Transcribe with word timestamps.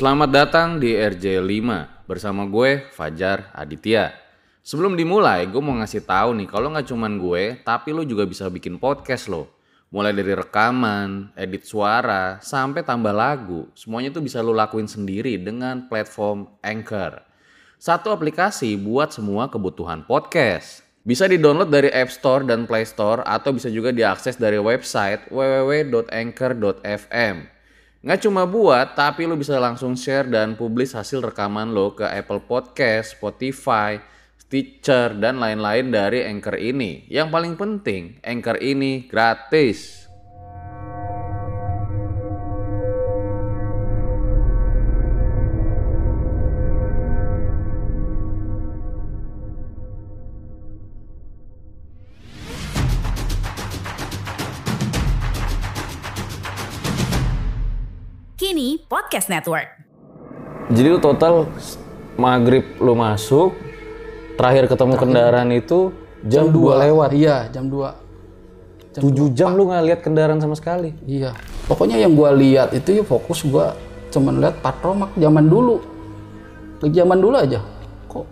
Selamat 0.00 0.32
datang 0.32 0.80
di 0.80 0.96
RJ5 0.96 1.60
bersama 2.08 2.48
gue 2.48 2.88
Fajar 2.88 3.52
Aditya. 3.52 4.16
Sebelum 4.64 4.96
dimulai, 4.96 5.44
gue 5.44 5.60
mau 5.60 5.76
ngasih 5.76 6.08
tahu 6.08 6.40
nih 6.40 6.48
kalau 6.48 6.72
nggak 6.72 6.88
cuman 6.88 7.20
gue, 7.20 7.60
tapi 7.60 7.92
lo 7.92 8.00
juga 8.08 8.24
bisa 8.24 8.48
bikin 8.48 8.80
podcast 8.80 9.28
lo. 9.28 9.52
Mulai 9.92 10.16
dari 10.16 10.32
rekaman, 10.32 11.36
edit 11.36 11.68
suara, 11.68 12.40
sampai 12.40 12.80
tambah 12.80 13.12
lagu, 13.12 13.68
semuanya 13.76 14.08
tuh 14.08 14.24
bisa 14.24 14.40
lo 14.40 14.56
lakuin 14.56 14.88
sendiri 14.88 15.36
dengan 15.36 15.84
platform 15.84 16.48
Anchor. 16.64 17.20
Satu 17.76 18.08
aplikasi 18.08 18.80
buat 18.80 19.12
semua 19.12 19.52
kebutuhan 19.52 20.08
podcast. 20.08 20.80
Bisa 21.04 21.28
di-download 21.28 21.68
dari 21.68 21.92
App 21.92 22.08
Store 22.08 22.40
dan 22.48 22.64
Play 22.64 22.88
Store 22.88 23.20
atau 23.28 23.52
bisa 23.52 23.68
juga 23.68 23.92
diakses 23.92 24.40
dari 24.40 24.56
website 24.56 25.28
www.anchor.fm. 25.28 26.00
Nggak 28.00 28.24
cuma 28.24 28.48
buat, 28.48 28.96
tapi 28.96 29.28
lo 29.28 29.36
bisa 29.36 29.60
langsung 29.60 29.92
share 29.92 30.24
dan 30.24 30.56
publish 30.56 30.96
hasil 30.96 31.20
rekaman 31.20 31.76
lo 31.76 31.92
ke 31.92 32.08
Apple 32.08 32.40
Podcast, 32.48 33.12
Spotify, 33.20 34.00
Stitcher, 34.40 35.12
dan 35.20 35.36
lain-lain 35.36 35.92
dari 35.92 36.24
Anchor 36.24 36.56
ini. 36.56 37.04
Yang 37.12 37.28
paling 37.28 37.54
penting, 37.60 38.16
Anchor 38.24 38.56
ini 38.56 39.04
gratis. 39.04 39.99
Kini 58.50 58.82
Podcast 58.82 59.30
Network. 59.30 59.78
Jadi 60.74 60.90
lu 60.90 60.98
total 60.98 61.46
maghrib 62.18 62.66
lu 62.82 62.98
masuk, 62.98 63.54
terakhir 64.34 64.66
ketemu 64.66 64.98
kendaraan 64.98 65.54
itu 65.54 65.94
jam, 66.26 66.50
2 66.50 66.82
lewat. 66.82 67.14
Iya, 67.14 67.46
jam 67.54 67.70
2. 67.70 68.98
7 68.98 69.38
jam 69.38 69.54
lu 69.54 69.70
nggak 69.70 69.84
lihat 69.86 70.00
kendaraan 70.02 70.42
sama 70.42 70.58
sekali. 70.58 70.90
Iya. 71.06 71.30
Pokoknya 71.70 72.02
yang 72.02 72.18
gua 72.18 72.34
lihat 72.34 72.74
itu 72.74 72.98
ya 72.98 73.06
fokus 73.06 73.46
gua 73.46 73.78
cuman 74.10 74.42
lihat 74.42 74.58
patromak 74.58 75.14
zaman 75.14 75.46
dulu. 75.46 75.78
Ke 76.82 76.90
zaman 76.90 77.22
dulu 77.22 77.38
aja. 77.38 77.62
Kok 78.10 78.26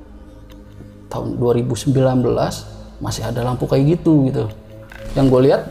tahun 1.14 1.38
2019 1.38 1.94
masih 2.98 3.22
ada 3.22 3.46
lampu 3.46 3.70
kayak 3.70 4.02
gitu 4.02 4.26
gitu. 4.34 4.50
Yang 5.14 5.26
gue 5.30 5.40
lihat 5.46 5.62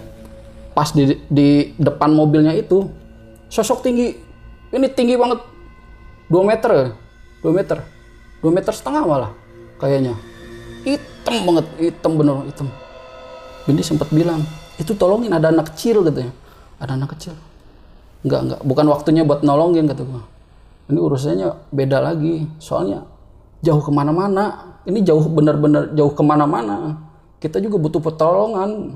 pas 0.71 0.87
di 0.95 1.19
di 1.27 1.75
depan 1.75 2.15
mobilnya 2.15 2.55
itu 2.55 2.87
sosok 3.51 3.83
tinggi. 3.83 4.26
Ini 4.71 4.87
tinggi 4.91 5.15
banget. 5.15 5.39
2 6.27 6.43
meter 6.43 6.69
ya. 6.71 6.87
2 7.43 7.51
meter. 7.55 7.77
2 8.43 8.51
meter 8.51 8.71
setengah 8.75 9.03
malah 9.07 9.31
kayaknya. 9.81 10.13
Hitam 10.83 11.35
banget, 11.43 11.65
hitam 11.79 12.11
bener 12.15 12.35
hitam. 12.47 12.67
Bindi 13.67 13.83
sempat 13.83 14.07
bilang, 14.13 14.39
itu 14.79 14.95
tolongin 14.95 15.35
ada 15.35 15.51
anak 15.51 15.75
kecil 15.75 16.05
katanya. 16.05 16.31
Ada 16.79 16.95
anak 16.95 17.17
kecil. 17.17 17.35
Enggak, 18.23 18.39
enggak. 18.43 18.59
Bukan 18.63 18.85
waktunya 18.91 19.23
buat 19.27 19.43
nolongin 19.43 19.89
kata 19.89 20.03
gua. 20.07 20.23
Ini 20.87 20.99
urusannya 20.99 21.47
beda 21.71 21.97
lagi. 21.99 22.47
Soalnya 22.63 23.03
jauh 23.59 23.83
ke 23.83 23.91
mana-mana. 23.91 24.75
Ini 24.87 25.03
jauh 25.03 25.27
benar-benar 25.27 25.91
jauh 25.91 26.13
ke 26.15 26.23
mana-mana. 26.23 26.95
Kita 27.43 27.59
juga 27.59 27.75
butuh 27.75 27.99
pertolongan. 27.99 28.95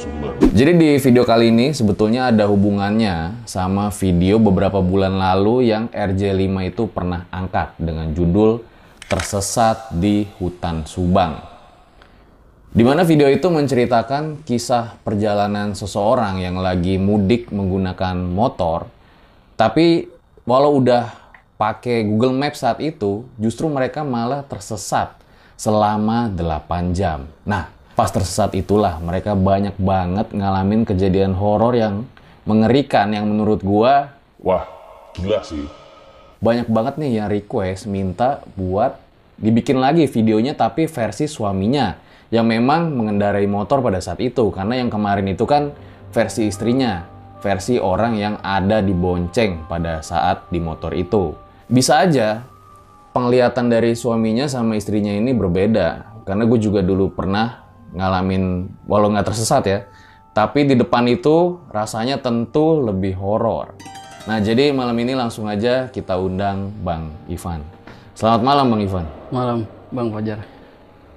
narasumber. 0.00 0.32
Jadi 0.50 0.72
di 0.76 0.90
video 0.96 1.24
kali 1.28 1.52
ini 1.52 1.76
sebetulnya 1.76 2.32
ada 2.32 2.48
hubungannya 2.48 3.44
sama 3.44 3.92
video 3.92 4.40
beberapa 4.40 4.80
bulan 4.80 5.20
lalu 5.20 5.68
yang 5.68 5.92
RJ5 5.92 6.48
itu 6.72 6.82
pernah 6.88 7.28
angkat 7.28 7.76
dengan 7.76 8.12
judul 8.16 8.64
Tersesat 9.10 9.90
di 9.98 10.22
Hutan 10.38 10.86
Subang. 10.86 11.42
Di 12.70 12.86
mana 12.86 13.02
video 13.02 13.26
itu 13.26 13.50
menceritakan 13.50 14.46
kisah 14.46 14.94
perjalanan 15.02 15.74
seseorang 15.74 16.38
yang 16.38 16.62
lagi 16.62 17.02
mudik 17.02 17.50
menggunakan 17.50 18.14
motor, 18.14 18.86
tapi 19.58 20.06
walau 20.46 20.78
udah 20.78 21.10
pakai 21.58 22.06
Google 22.06 22.38
Maps 22.38 22.62
saat 22.62 22.78
itu, 22.78 23.26
justru 23.42 23.66
mereka 23.66 24.06
malah 24.06 24.46
tersesat 24.46 25.18
selama 25.58 26.30
8 26.30 26.94
jam. 26.94 27.26
Nah, 27.42 27.79
pas 28.00 28.08
tersesat 28.08 28.56
itulah. 28.56 28.96
Mereka 28.96 29.36
banyak 29.36 29.76
banget 29.76 30.32
ngalamin 30.32 30.88
kejadian 30.88 31.36
horor 31.36 31.76
yang 31.76 32.08
mengerikan 32.48 33.12
yang 33.12 33.28
menurut 33.28 33.60
gua 33.60 34.16
Wah, 34.40 34.64
gila 35.12 35.44
sih. 35.44 35.68
banyak 36.40 36.72
banget 36.72 36.96
nih 36.96 37.20
yang 37.20 37.28
request 37.28 37.84
minta 37.84 38.40
buat 38.56 38.96
dibikin 39.36 39.76
lagi 39.76 40.08
videonya 40.08 40.56
tapi 40.56 40.88
versi 40.88 41.28
suaminya 41.28 42.00
yang 42.32 42.48
memang 42.48 42.96
mengendarai 42.96 43.44
motor 43.44 43.84
pada 43.84 44.00
saat 44.00 44.24
itu. 44.24 44.48
Karena 44.48 44.80
yang 44.80 44.88
kemarin 44.88 45.28
itu 45.28 45.44
kan 45.44 45.76
versi 46.08 46.48
istrinya 46.48 47.04
versi 47.44 47.76
orang 47.76 48.16
yang 48.16 48.40
ada 48.40 48.80
di 48.80 48.96
bonceng 48.96 49.68
pada 49.68 50.00
saat 50.00 50.48
di 50.48 50.56
motor 50.56 50.96
itu. 50.96 51.36
Bisa 51.68 52.00
aja 52.00 52.48
penglihatan 53.12 53.68
dari 53.68 53.92
suaminya 53.92 54.48
sama 54.48 54.80
istrinya 54.80 55.12
ini 55.12 55.36
berbeda. 55.36 56.08
Karena 56.24 56.48
gue 56.48 56.56
juga 56.56 56.80
dulu 56.80 57.12
pernah 57.12 57.59
ngalamin 57.92 58.70
walau 58.86 59.10
nggak 59.10 59.26
tersesat 59.26 59.64
ya 59.66 59.78
tapi 60.30 60.62
di 60.62 60.78
depan 60.78 61.10
itu 61.10 61.58
rasanya 61.74 62.22
tentu 62.22 62.78
lebih 62.78 63.18
horor. 63.18 63.74
Nah 64.30 64.38
jadi 64.38 64.70
malam 64.70 64.94
ini 64.94 65.18
langsung 65.18 65.50
aja 65.50 65.90
kita 65.90 66.14
undang 66.22 66.70
Bang 66.86 67.10
Ivan. 67.26 67.66
Selamat 68.14 68.40
malam 68.46 68.70
Bang 68.70 68.82
Ivan. 68.84 69.06
Malam, 69.34 69.58
Bang 69.90 70.08
Fajar. 70.14 70.38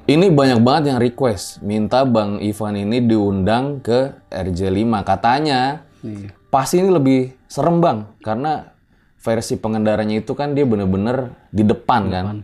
ini 0.04 0.28
banyak 0.28 0.60
banget 0.60 0.84
yang 0.92 1.00
request 1.00 1.64
minta 1.64 2.04
Bang 2.04 2.42
Ivan 2.42 2.76
ini 2.76 3.00
diundang 3.00 3.80
ke 3.80 4.12
RJ5 4.28 4.84
katanya 5.08 5.88
Iya. 6.04 6.36
pasti 6.52 6.84
ini 6.84 6.92
lebih 6.92 7.32
serem 7.48 7.80
Bang 7.80 8.12
karena 8.20 8.76
versi 9.16 9.56
pengendaranya 9.56 10.20
itu 10.20 10.36
kan 10.36 10.52
dia 10.52 10.68
bener-bener 10.68 11.32
di 11.48 11.64
depan 11.64 12.12
kan? 12.12 12.44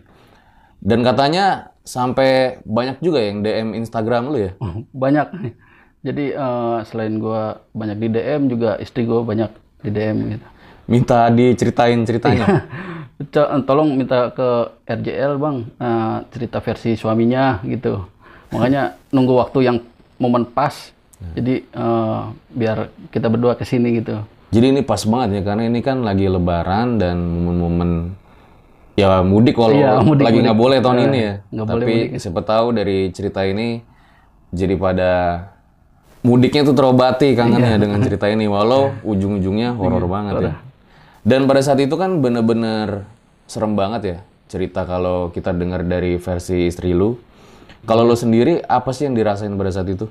Dan 0.80 1.04
katanya 1.04 1.76
sampai 1.90 2.62
banyak 2.62 3.02
juga 3.02 3.18
yang 3.18 3.42
DM 3.42 3.74
Instagram 3.74 4.30
lu 4.30 4.38
ya? 4.38 4.52
Banyak 4.94 5.28
jadi 6.06 6.26
eh, 6.38 6.78
selain 6.86 7.18
gua 7.18 7.66
banyak 7.74 7.98
di 7.98 8.08
DM 8.14 8.42
juga 8.46 8.78
istri 8.78 9.10
gua 9.10 9.26
banyak 9.26 9.50
di 9.82 9.90
DM 9.90 10.18
gitu. 10.38 10.48
Minta 10.86 11.28
diceritain 11.34 12.00
ceritanya? 12.06 12.46
Co- 13.36 13.52
tolong 13.68 14.00
minta 14.00 14.32
ke 14.32 14.48
RJL 14.88 15.36
bang. 15.42 15.58
Eh, 15.76 16.18
cerita 16.32 16.62
versi 16.62 16.94
suaminya 16.94 17.60
gitu. 17.66 18.06
Makanya 18.54 18.96
nunggu 19.10 19.34
waktu 19.36 19.60
yang 19.66 19.78
momen 20.22 20.46
pas. 20.46 20.94
Jadi 21.36 21.66
eh, 21.68 22.22
biar 22.54 22.94
kita 23.12 23.28
berdua 23.28 23.58
ke 23.58 23.66
sini 23.66 24.00
gitu. 24.00 24.24
Jadi 24.50 24.66
ini 24.72 24.82
pas 24.82 25.04
banget 25.06 25.42
ya 25.42 25.52
karena 25.52 25.68
ini 25.70 25.84
kan 25.84 26.02
lagi 26.02 26.26
lebaran 26.26 26.98
dan 26.98 27.22
momen-momen 27.22 28.18
ya 29.00 29.24
mudik 29.24 29.56
walau 29.56 29.74
Iya, 29.74 29.92
mudik, 30.00 30.24
lagi 30.24 30.38
nggak 30.40 30.58
boleh 30.58 30.78
tahun 30.80 30.98
Eh, 30.98 31.06
ini 31.06 31.20
ya. 31.20 31.34
boleh 31.50 31.68
Tapi 31.70 31.94
mudik. 31.96 32.20
siapa 32.20 32.42
tahu 32.42 32.68
dari 32.72 32.98
cerita 33.10 33.42
ini 33.42 33.80
jadi 34.50 34.76
pada 34.76 35.12
mudiknya 36.20 36.62
tuh 36.64 36.76
terobati 36.76 37.32
kangennya 37.32 37.76
Iya. 37.76 37.80
dengan 37.80 38.00
cerita 38.00 38.28
ini 38.28 38.46
walau 38.46 38.92
ujung-ujungnya 39.02 39.72
horor 39.74 40.04
banget 40.06 40.34
ya. 40.42 40.54
Dan 41.22 41.46
pada 41.46 41.60
saat 41.60 41.78
itu 41.78 41.94
kan 41.94 42.20
bener-bener 42.20 43.08
serem 43.46 43.74
banget 43.74 44.02
ya 44.04 44.18
cerita 44.46 44.84
kalau 44.84 45.30
kita 45.30 45.52
dengar 45.52 45.82
dari 45.82 46.18
versi 46.18 46.66
istri 46.66 46.92
lu. 46.92 47.16
Kalau 47.82 48.04
lu 48.04 48.14
sendiri 48.14 48.60
apa 48.62 48.92
sih 48.92 49.06
yang 49.06 49.14
dirasain 49.14 49.54
pada 49.54 49.70
saat 49.70 49.88
itu? 49.88 50.06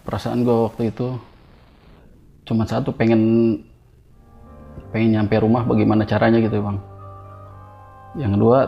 perasaan 0.00 0.42
gue 0.42 0.56
waktu 0.64 0.90
itu 0.90 1.06
cuma 2.42 2.64
satu 2.64 2.90
pengen 2.90 3.20
pengen 4.90 5.14
nyampe 5.14 5.38
rumah 5.38 5.62
bagaimana 5.62 6.02
caranya 6.02 6.40
gitu 6.40 6.58
bang 6.58 6.78
yang 8.18 8.34
kedua 8.34 8.58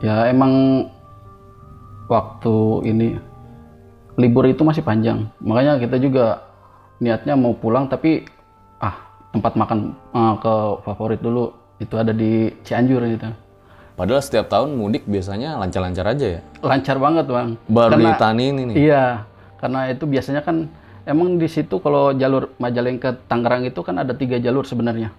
ya 0.00 0.28
emang 0.28 0.84
waktu 2.06 2.54
ini 2.84 3.08
libur 4.16 4.44
itu 4.48 4.64
masih 4.64 4.84
panjang 4.84 5.28
makanya 5.40 5.80
kita 5.80 5.96
juga 6.00 6.44
niatnya 7.00 7.36
mau 7.36 7.52
pulang 7.52 7.88
tapi 7.88 8.24
ah 8.80 8.96
tempat 9.32 9.52
makan 9.56 9.78
eh, 9.92 10.34
ke 10.40 10.54
favorit 10.84 11.20
dulu 11.20 11.52
itu 11.76 11.94
ada 11.96 12.12
di 12.12 12.48
Cianjur 12.64 13.04
gitu 13.04 13.28
Padahal 13.96 14.20
setiap 14.20 14.52
tahun 14.52 14.76
mudik 14.76 15.08
biasanya 15.08 15.56
lancar-lancar 15.56 16.04
aja 16.12 16.26
ya. 16.36 16.40
lancar 16.60 17.00
banget 17.00 17.24
bang 17.32 17.56
Baru 17.64 17.96
Karena- 17.96 18.36
ini 18.36 18.62
nih. 18.68 18.76
Iya, 18.76 19.24
karena 19.56 19.88
itu 19.88 20.04
biasanya 20.04 20.44
kan 20.44 20.68
emang 21.08 21.40
di 21.40 21.48
situ 21.48 21.80
kalau 21.80 22.12
jalur 22.12 22.52
Majalengka 22.60 23.16
Tangerang 23.24 23.64
itu 23.64 23.80
kan 23.80 23.96
ada 23.96 24.12
tiga 24.12 24.36
jalur 24.36 24.68
sebenarnya. 24.68 25.16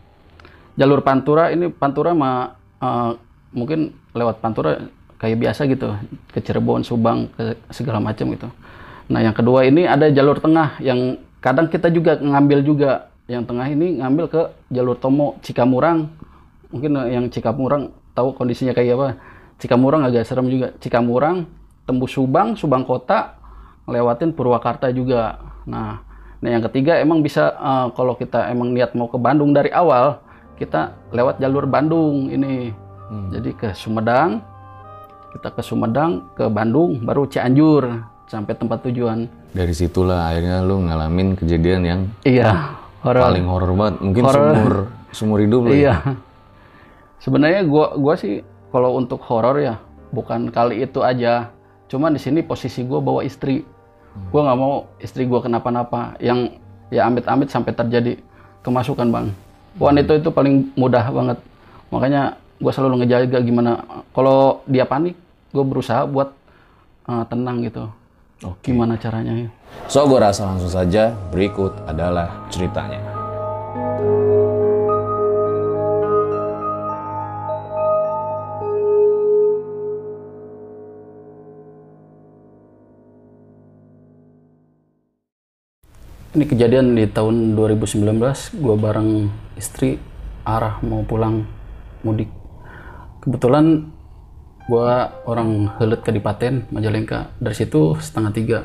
Jalur 0.78 1.02
Pantura 1.02 1.50
ini 1.50 1.74
Pantura 1.74 2.14
mah 2.14 2.54
eh, 2.82 3.12
mungkin 3.56 3.96
lewat 4.14 4.42
Pantura 4.44 4.78
kayak 5.18 5.38
biasa 5.42 5.66
gitu 5.66 5.98
ke 6.30 6.40
Cirebon, 6.42 6.86
Subang, 6.86 7.30
ke 7.34 7.58
segala 7.74 7.98
macam 7.98 8.30
gitu. 8.34 8.50
Nah 9.08 9.20
yang 9.24 9.34
kedua 9.34 9.66
ini 9.66 9.88
ada 9.88 10.12
jalur 10.12 10.38
tengah 10.38 10.78
yang 10.84 11.18
kadang 11.40 11.72
kita 11.72 11.88
juga 11.90 12.20
ngambil 12.20 12.60
juga 12.62 12.92
yang 13.28 13.44
tengah 13.44 13.68
ini 13.68 14.00
ngambil 14.00 14.26
ke 14.32 14.42
jalur 14.72 14.96
Tomo 15.00 15.40
Cikamurang. 15.44 16.08
Mungkin 16.72 16.92
eh, 17.08 17.18
yang 17.18 17.26
Cikamurang 17.32 17.92
tahu 18.16 18.36
kondisinya 18.36 18.72
kayak 18.76 18.96
apa. 18.96 19.10
Cikamurang 19.58 20.06
agak 20.06 20.28
serem 20.28 20.48
juga. 20.48 20.76
Cikamurang 20.78 21.50
tembus 21.88 22.14
Subang, 22.14 22.54
Subang 22.54 22.86
kota, 22.86 23.40
lewatin 23.90 24.36
Purwakarta 24.36 24.92
juga. 24.94 25.40
Nah, 25.66 26.04
nah 26.44 26.50
yang 26.52 26.64
ketiga 26.70 27.00
emang 27.00 27.24
bisa 27.24 27.56
eh, 27.56 27.88
kalau 27.96 28.14
kita 28.16 28.52
emang 28.52 28.72
niat 28.76 28.94
mau 28.94 29.10
ke 29.10 29.18
Bandung 29.18 29.52
dari 29.52 29.72
awal, 29.72 30.20
kita 30.58 30.82
lewat 31.10 31.38
jalur 31.38 31.66
Bandung 31.66 32.28
ini. 32.28 32.74
Jadi 33.32 33.56
ke 33.56 33.72
Sumedang, 33.72 34.44
kita 35.32 35.48
ke 35.50 35.62
Sumedang, 35.64 36.28
ke 36.36 36.52
Bandung, 36.52 37.00
baru 37.00 37.24
Cianjur 37.24 37.88
sampai 38.28 38.52
tempat 38.52 38.84
tujuan. 38.84 39.32
Dari 39.56 39.72
situlah 39.72 40.28
akhirnya 40.28 40.60
lu 40.60 40.84
ngalamin 40.84 41.32
kejadian 41.34 41.82
yang 41.82 42.02
Iya, 42.22 42.76
horor. 43.00 43.24
paling 43.24 43.46
horor 43.48 43.72
banget. 43.72 43.96
Mungkin 44.04 44.24
Horor. 44.26 44.36
seumur 44.44 44.76
seumur 45.16 45.40
hidup 45.40 45.62
lu. 45.64 45.72
ya. 45.72 45.78
Iya. 45.80 45.96
Sebenarnya 47.18 47.62
gua 47.64 47.96
gua 47.96 48.14
sih 48.14 48.44
kalau 48.70 48.94
untuk 48.94 49.24
horor 49.24 49.58
ya 49.58 49.80
bukan 50.12 50.52
kali 50.52 50.84
itu 50.84 51.00
aja. 51.02 51.50
Cuman 51.88 52.12
di 52.12 52.20
sini 52.20 52.44
posisi 52.44 52.84
gua 52.84 53.00
bawa 53.00 53.24
istri. 53.24 53.64
Gua 54.30 54.44
nggak 54.44 54.60
mau 54.60 54.92
istri 55.00 55.24
gua 55.24 55.40
kenapa-napa. 55.40 56.20
Yang 56.20 56.60
ya 56.92 57.08
amit-amit 57.08 57.48
sampai 57.48 57.72
terjadi 57.72 58.20
kemasukan 58.62 59.08
bang. 59.08 59.28
Wanita 59.78 60.18
itu 60.18 60.30
paling 60.34 60.74
mudah 60.74 61.06
banget. 61.10 61.38
Makanya 61.94 62.36
gua 62.58 62.74
selalu 62.74 63.06
ngejaga 63.06 63.40
gimana. 63.42 63.82
Kalau 64.12 64.66
dia 64.66 64.84
panik, 64.84 65.14
gua 65.54 65.64
berusaha 65.66 66.04
buat 66.10 66.34
eh, 67.10 67.24
tenang 67.30 67.62
gitu. 67.64 67.86
Gimana 68.62 68.94
caranya 69.02 69.34
ya? 69.34 69.50
So 69.90 70.06
gue 70.06 70.20
rasa 70.22 70.46
langsung 70.46 70.70
saja 70.70 71.10
berikut 71.34 71.74
adalah 71.90 72.46
ceritanya. 72.54 73.02
Ini 86.38 86.46
kejadian 86.46 86.94
di 86.94 87.10
tahun 87.10 87.58
2019, 87.58 87.98
gue 88.62 88.76
bareng 88.78 89.26
istri 89.58 89.98
arah 90.46 90.78
mau 90.86 91.02
pulang 91.02 91.50
mudik. 92.06 92.30
Kebetulan 93.26 93.90
gue 94.70 94.90
orang 95.26 95.74
Helet 95.82 96.06
Kadipaten, 96.06 96.70
Majalengka. 96.70 97.34
Dari 97.42 97.58
situ 97.58 97.98
setengah 97.98 98.32
tiga. 98.38 98.60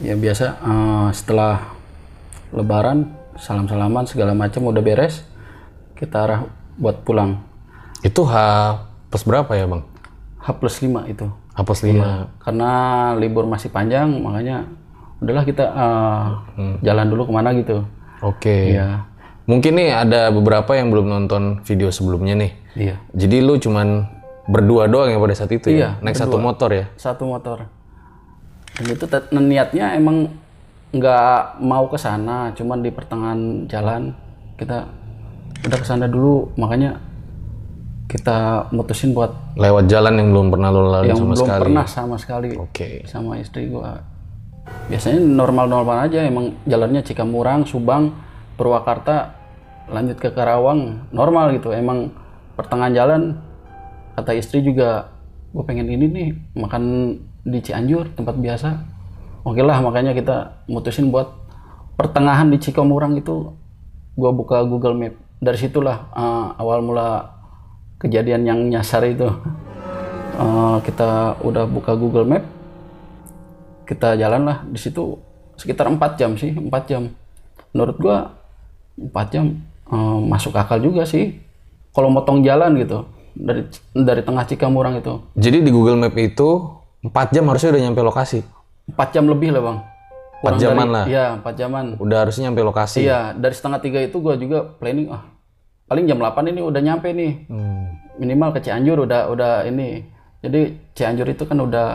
Ya 0.00 0.16
biasa 0.16 0.56
eh, 0.64 1.08
setelah 1.12 1.76
Lebaran, 2.56 3.12
salam-salaman 3.36 4.08
segala 4.08 4.32
macam 4.32 4.64
udah 4.64 4.80
beres, 4.80 5.20
kita 5.92 6.24
arah 6.24 6.48
buat 6.80 7.04
pulang. 7.04 7.36
Itu 8.00 8.24
H 8.24 8.32
plus 9.12 9.28
berapa 9.28 9.52
ya 9.60 9.68
bang? 9.68 9.84
H 10.40 10.56
plus 10.56 10.80
5 10.80 11.04
itu. 11.04 11.28
H 11.52 11.60
plus 11.68 11.84
5. 11.84 12.40
Karena 12.40 12.72
libur 13.20 13.44
masih 13.44 13.68
panjang, 13.68 14.08
makanya 14.24 14.64
udahlah 15.20 15.44
kita 15.44 15.64
eh, 15.68 16.24
jalan 16.80 17.06
dulu 17.08 17.28
ke 17.28 17.32
mana 17.32 17.52
gitu. 17.54 17.84
Oke. 18.20 18.76
Iya, 18.76 19.04
Mungkin 19.44 19.72
nih 19.74 19.90
ada 19.90 20.30
beberapa 20.30 20.76
yang 20.76 20.88
belum 20.88 21.06
nonton 21.06 21.42
video 21.64 21.90
sebelumnya 21.90 22.36
nih. 22.36 22.52
iya. 22.76 22.96
Jadi 23.12 23.40
lu 23.40 23.56
cuman 23.56 24.06
berdua 24.46 24.86
doang 24.86 25.10
ya 25.10 25.18
pada 25.18 25.34
saat 25.34 25.50
itu 25.50 25.70
Iya, 25.70 25.98
ya? 25.98 26.02
Naik 26.02 26.16
satu 26.16 26.38
motor 26.38 26.70
ya? 26.70 26.86
satu 26.94 27.22
motor 27.26 27.66
dan 28.70 28.86
itu 28.86 29.04
niatnya 29.36 29.86
emang 29.94 30.30
nggak 30.90 31.60
mau 31.60 31.86
ke 31.86 31.98
sana 31.98 32.50
cuman 32.50 32.80
di 32.80 32.90
pertengahan 32.90 33.40
jalan 33.66 34.10
kita 34.56 34.86
udah 35.62 35.78
ke 35.78 35.86
sana 35.86 36.06
dulu 36.06 36.50
makanya 36.56 36.98
kita 38.10 38.66
mutusin 38.74 39.14
buat 39.14 39.30
Lewat 39.54 39.86
jalan 39.86 40.18
yang 40.18 40.28
belum 40.34 40.46
pernah 40.50 40.68
lu 40.74 40.82
lalui 40.82 41.14
yang 41.14 41.18
sama 41.18 41.34
belum 41.34 41.46
sekali. 41.46 41.62
pernah 41.62 41.86
sama 41.86 42.16
sekali 42.18 42.50
Oke. 42.58 43.06
sama 43.06 43.38
istri 43.38 43.70
gua 43.70 44.02
biasanya 44.90 45.20
normal-normal 45.22 46.10
aja 46.10 46.26
emang 46.26 46.56
jalannya 46.66 47.02
Cikamurang 47.04 47.66
Subang 47.68 48.14
Purwakarta 48.58 49.38
lanjut 49.90 50.18
ke 50.18 50.30
Karawang 50.30 51.10
normal 51.14 51.56
gitu. 51.56 51.72
Emang 51.74 52.14
pertengahan 52.54 52.94
jalan 52.94 53.22
kata 54.18 54.36
istri 54.36 54.60
juga 54.60 55.10
gue 55.50 55.64
pengen 55.66 55.90
ini 55.90 56.06
nih 56.06 56.28
makan 56.58 57.16
di 57.46 57.58
Cianjur 57.62 58.12
tempat 58.14 58.36
biasa. 58.38 58.68
Oke 59.42 59.64
lah 59.64 59.80
makanya 59.80 60.12
kita 60.12 60.66
mutusin 60.68 61.08
buat 61.08 61.32
pertengahan 61.96 62.52
di 62.52 62.60
Cikamurang 62.60 63.16
itu 63.16 63.56
gua 64.12 64.30
buka 64.36 64.60
Google 64.68 64.94
Map. 64.94 65.14
Dari 65.40 65.56
situlah 65.56 66.12
eh, 66.12 66.46
awal 66.60 66.84
mula 66.84 67.40
kejadian 67.96 68.44
yang 68.44 68.60
nyasar 68.68 69.08
itu 69.08 69.24
Eh, 70.40 70.76
kita 70.88 71.36
udah 71.44 71.68
buka 71.68 71.92
Google 71.92 72.24
Map 72.24 72.44
kita 73.90 74.14
jalan 74.14 74.42
lah 74.44 74.62
di 74.64 74.78
situ 74.78 75.18
sekitar 75.54 75.86
4 75.86 75.98
jam 76.14 76.30
sih 76.32 76.54
4 76.54 76.70
jam 76.86 77.10
menurut 77.70 77.96
gua 77.96 78.38
4 78.96 79.10
jam 79.28 79.44
eh, 79.84 80.18
masuk 80.22 80.54
akal 80.54 80.78
juga 80.78 81.02
sih 81.02 81.42
kalau 81.90 82.06
motong 82.08 82.40
jalan 82.40 82.78
gitu 82.78 83.02
dari 83.32 83.66
dari 83.92 84.22
tengah 84.22 84.44
Cikamurang 84.44 84.94
itu 84.96 85.18
Jadi 85.34 85.58
di 85.60 85.70
Google 85.70 85.98
Map 85.98 86.14
itu 86.14 86.48
4 87.02 87.10
jam 87.30 87.44
harusnya 87.44 87.72
udah 87.72 87.82
nyampe 87.82 88.00
lokasi. 88.00 88.44
4 88.86 88.94
jam 89.10 89.24
lebih 89.24 89.50
lah 89.50 89.62
bang 89.64 89.78
Empat 90.40 90.56
jaman 90.56 90.88
lah. 90.88 91.04
iya 91.04 91.26
4 91.36 91.52
jaman 91.54 91.84
Udah 91.96 92.18
harusnya 92.22 92.48
nyampe 92.48 92.62
lokasi. 92.62 93.02
iya 93.02 93.32
dari 93.32 93.52
setengah 93.52 93.78
tiga 93.78 93.98
itu 93.98 94.16
gua 94.16 94.34
juga 94.34 94.64
planning 94.76 95.08
ah 95.08 95.22
paling 95.84 96.06
jam 96.06 96.16
8 96.16 96.30
ini 96.46 96.60
udah 96.60 96.80
nyampe 96.80 97.10
nih 97.10 97.32
Hmm. 97.46 97.90
minimal 98.16 98.50
ke 98.50 98.60
Cianjur 98.60 99.00
udah 99.00 99.26
udah 99.28 99.52
ini 99.64 100.04
jadi 100.38 100.60
Cianjur 100.92 101.26
itu 101.26 101.42
kan 101.42 101.58
udah 101.58 101.88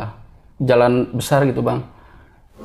jalan 0.61 1.11
besar 1.15 1.43
gitu 1.47 1.59
bang. 1.59 1.83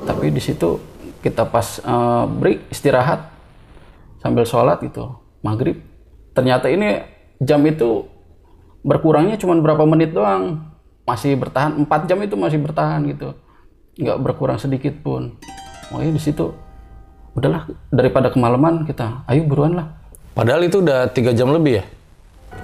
Tapi 0.07 0.31
di 0.31 0.41
situ 0.41 0.79
kita 1.21 1.47
pas 1.47 1.79
eh, 1.81 2.25
break 2.27 2.71
istirahat 2.71 3.29
sambil 4.23 4.45
sholat 4.47 4.79
gitu 4.85 5.17
maghrib. 5.41 5.81
Ternyata 6.31 6.71
ini 6.71 7.03
jam 7.41 7.59
itu 7.67 8.07
berkurangnya 8.85 9.35
cuma 9.35 9.57
berapa 9.59 9.83
menit 9.83 10.15
doang. 10.15 10.71
Masih 11.01 11.35
bertahan 11.35 11.75
4 11.81 12.07
jam 12.07 12.19
itu 12.23 12.35
masih 12.37 12.61
bertahan 12.61 13.03
gitu. 13.09 13.35
Nggak 13.99 14.17
berkurang 14.21 14.61
sedikit 14.61 14.95
pun. 15.03 15.35
Makanya 15.91 16.13
di 16.15 16.21
situ 16.23 16.55
udahlah 17.35 17.67
daripada 17.91 18.31
kemalaman 18.31 18.87
kita 18.87 19.27
ayo 19.27 19.43
buruan 19.43 19.75
lah. 19.75 19.87
Padahal 20.31 20.63
itu 20.63 20.79
udah 20.79 21.11
tiga 21.11 21.35
jam 21.35 21.51
lebih 21.51 21.83
ya? 21.83 21.85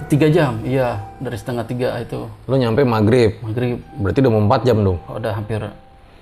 Tiga 0.08 0.26
jam 0.32 0.60
iya. 0.64 1.02
Dari 1.18 1.36
setengah 1.36 1.64
tiga 1.66 1.88
itu. 1.98 2.28
Lu 2.46 2.54
nyampe 2.56 2.86
maghrib. 2.86 3.40
maghrib. 3.42 3.82
Berarti 3.98 4.18
udah 4.22 4.32
mau 4.32 4.42
4 4.46 4.66
jam 4.68 4.76
dong. 4.84 4.98
udah 5.08 5.32
hampir 5.34 5.60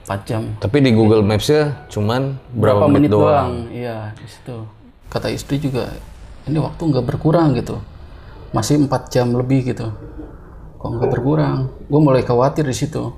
4 0.06 0.28
jam. 0.28 0.42
Tapi 0.62 0.76
di 0.82 0.90
Google 0.94 1.22
Maps-nya 1.26 1.86
cuman 1.90 2.38
berapa, 2.54 2.86
menit, 2.86 3.10
doang. 3.10 3.68
iya 3.70 4.14
di 4.14 4.26
situ. 4.30 4.64
Kata 5.10 5.30
istri 5.30 5.58
juga 5.58 5.90
ini 6.46 6.58
waktu 6.62 6.82
nggak 6.82 7.06
berkurang 7.06 7.54
gitu. 7.58 7.82
Masih 8.54 8.80
4 8.86 9.12
jam 9.12 9.34
lebih 9.34 9.74
gitu. 9.74 9.90
Kok 10.78 10.88
nggak 10.96 11.10
berkurang? 11.10 11.70
Gue 11.90 12.00
mulai 12.00 12.22
khawatir 12.22 12.64
di 12.64 12.76
situ. 12.76 13.10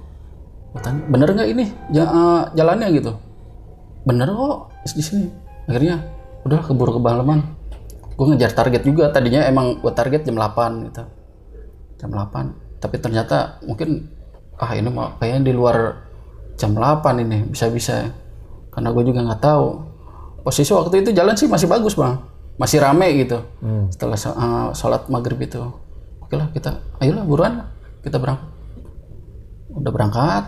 Tanya, 0.78 1.00
bener 1.11 1.28
nggak 1.33 1.49
ini 1.49 1.64
eh, 1.97 2.43
jalannya? 2.55 2.88
Gitu. 2.93 3.12
Bener 4.05 4.28
kok 4.33 4.73
di 4.95 5.02
sini. 5.05 5.26
Akhirnya 5.69 6.00
udah 6.49 6.64
keburu 6.64 6.97
kebalaman 6.97 7.58
gue 8.19 8.27
ngejar 8.27 8.51
target 8.51 8.83
juga. 8.83 9.15
Tadinya 9.15 9.47
emang 9.47 9.79
gue 9.79 9.93
target 9.95 10.27
jam 10.27 10.35
8 10.35 10.91
gitu. 10.91 11.03
Jam 11.99 12.11
8 12.11 12.83
tapi 12.83 12.99
ternyata 12.99 13.59
mungkin 13.63 14.07
ah 14.59 14.71
ini 14.75 14.91
mah 14.91 15.19
kayaknya 15.19 15.51
di 15.51 15.53
luar 15.55 16.03
jam 16.59 16.75
8 16.75 17.23
ini 17.23 17.47
bisa-bisa 17.47 18.11
karena 18.75 18.91
gue 18.91 19.05
juga 19.07 19.23
nggak 19.23 19.43
tahu. 19.43 19.67
Posisi 20.43 20.71
waktu 20.75 21.07
itu 21.07 21.11
jalan 21.15 21.39
sih 21.39 21.47
masih 21.47 21.71
bagus 21.71 21.95
bang. 21.95 22.19
Masih 22.59 22.83
rame 22.83 23.07
gitu. 23.17 23.39
Setelah 23.95 24.19
so- 24.19 24.35
eh, 24.35 24.69
sholat 24.75 25.07
maghrib 25.07 25.39
itu. 25.39 25.63
Oke 26.19 26.35
lah 26.35 26.51
kita 26.51 26.75
ayolah 26.99 27.23
buruan 27.23 27.55
kita 28.03 28.19
berangkat 28.19 28.51
udah 29.71 29.93
berangkat. 29.95 30.45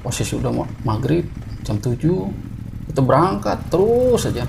Posisi 0.00 0.36
udah 0.36 0.52
mau 0.52 0.64
maghrib 0.84 1.24
jam 1.64 1.76
7 1.76 1.96
kita 2.88 3.00
berangkat 3.00 3.56
terus 3.72 4.28
aja 4.28 4.44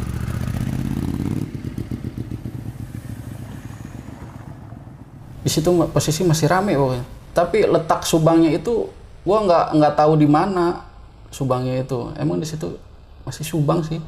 situ 5.56 5.70
posisi 5.90 6.22
masih 6.22 6.46
rame 6.46 6.76
pokoknya 6.76 7.06
tapi 7.32 7.64
letak 7.64 8.04
subangnya 8.04 8.52
itu 8.52 8.88
gua 9.24 9.42
nggak 9.42 9.66
nggak 9.74 9.94
tahu 9.96 10.14
di 10.16 10.28
mana 10.28 10.84
subangnya 11.28 11.76
itu 11.78 12.12
emang 12.16 12.38
di 12.38 12.46
situ 12.46 12.76
masih 13.24 13.44
subang 13.44 13.80
sih 13.82 14.00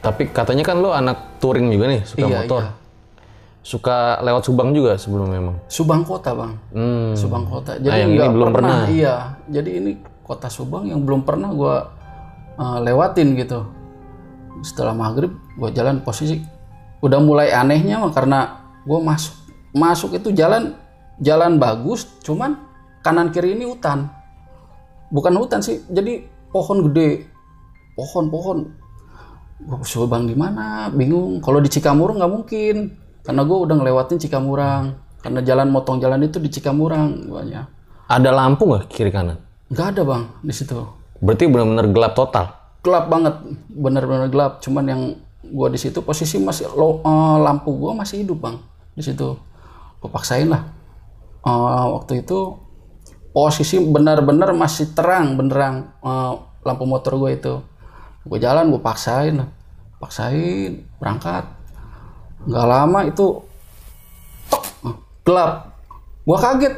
Tapi 0.00 0.28
katanya 0.28 0.60
kan 0.62 0.76
lo 0.76 0.92
anak 0.92 1.40
touring 1.40 1.68
juga 1.68 1.88
nih, 1.88 2.04
suka 2.04 2.24
Iya, 2.24 2.36
motor. 2.44 2.60
iya. 2.60 2.72
Suka 3.64 3.96
lewat 4.20 4.44
Subang 4.44 4.76
juga 4.76 4.92
sebelum 4.94 5.32
memang. 5.32 5.56
Subang 5.66 6.04
kota 6.04 6.36
bang 6.36 6.52
Hmm. 6.68 7.16
Subang 7.16 7.48
kota 7.48 7.72
Nah, 7.72 7.80
jadi 7.80 8.04
yang 8.04 8.12
ini 8.12 8.28
belum 8.28 8.48
pernah. 8.52 8.84
iya 8.84 9.16
jadi 9.48 9.70
ini 9.80 9.90
kota 10.20 10.52
Subang 10.52 10.84
yang 10.84 11.00
belum 11.00 11.24
pernah 11.24 11.48
gua 11.48 11.88
uh, 12.54 12.78
lewatin 12.78 13.32
gitu 13.32 13.64
setelah 14.60 14.92
maghrib 14.92 15.32
gua 15.56 15.72
jalan 15.72 15.98
posisi 15.98 16.44
udah 17.00 17.16
mulai 17.18 17.48
anehnya 17.50 17.96
mah 17.96 18.12
karena 18.12 18.60
gua 18.84 19.00
masuk 19.00 19.32
masuk 19.72 20.12
itu 20.12 20.28
jalan 20.30 20.76
jalan 21.22 21.62
bagus 21.62 22.08
cuman 22.26 22.58
kanan 23.04 23.30
kiri 23.30 23.54
ini 23.54 23.68
hutan. 23.68 24.10
Bukan 25.14 25.34
hutan 25.38 25.60
sih 25.62 25.84
jadi 25.86 26.26
pohon 26.50 26.90
gede. 26.90 27.28
Pohon 27.94 28.26
pohon. 28.32 28.58
Gue 29.62 29.86
Subang 29.86 30.26
di 30.26 30.34
mana? 30.34 30.90
Bingung. 30.90 31.38
Kalau 31.38 31.62
di 31.62 31.70
Cikamurang 31.70 32.18
nggak 32.18 32.32
mungkin 32.32 32.76
karena 33.22 33.42
gue 33.46 33.58
udah 33.58 33.74
ngelewatin 33.78 34.18
Cikamurang. 34.18 34.84
Karena 35.22 35.40
jalan 35.40 35.72
motong 35.72 36.02
jalan 36.02 36.20
itu 36.20 36.36
di 36.36 36.52
Cikamurang 36.52 37.32
guanya 37.32 37.64
Ada 38.12 38.28
lampu 38.28 38.68
nggak 38.68 38.92
kiri 38.92 39.08
kanan? 39.08 39.40
nggak 39.72 39.96
ada 39.96 40.02
bang 40.04 40.24
di 40.44 40.52
situ. 40.52 40.76
Berarti 41.24 41.48
benar-benar 41.48 41.88
gelap 41.88 42.12
total. 42.12 42.46
gelap 42.84 43.08
banget 43.08 43.32
benar-benar 43.72 44.28
gelap. 44.28 44.52
Cuman 44.60 44.84
yang 44.84 45.02
gua 45.48 45.72
di 45.72 45.80
situ 45.80 46.04
posisi 46.04 46.36
masih 46.36 46.68
lo, 46.76 47.00
eh, 47.00 47.36
lampu 47.40 47.72
gua 47.72 47.96
masih 47.96 48.20
hidup 48.20 48.44
bang 48.44 48.60
di 48.92 49.00
situ. 49.00 49.40
Gue 50.04 50.10
paksain 50.12 50.52
lah 50.52 50.68
Eh, 51.44 51.86
waktu 51.94 52.24
itu 52.24 52.56
posisi 53.34 53.82
benar-benar 53.82 54.54
masih 54.56 54.96
terang 54.96 55.36
benerang 55.36 55.92
eh, 56.00 56.32
lampu 56.64 56.84
motor 56.88 57.20
gue 57.20 57.30
itu. 57.36 57.54
Gue 58.24 58.38
jalan 58.40 58.72
gue 58.72 58.80
paksain 58.80 59.44
paksain 60.04 60.84
berangkat. 61.00 61.48
Nggak 62.44 62.66
lama 62.68 63.00
itu 63.08 63.40
tok, 64.52 64.64
gelap. 65.24 65.72
Gua 66.28 66.36
kaget. 66.36 66.74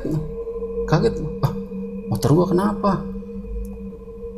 Kaget. 0.86 1.14
Ah, 1.42 1.52
motor 2.06 2.30
gua 2.38 2.46
kenapa? 2.46 3.02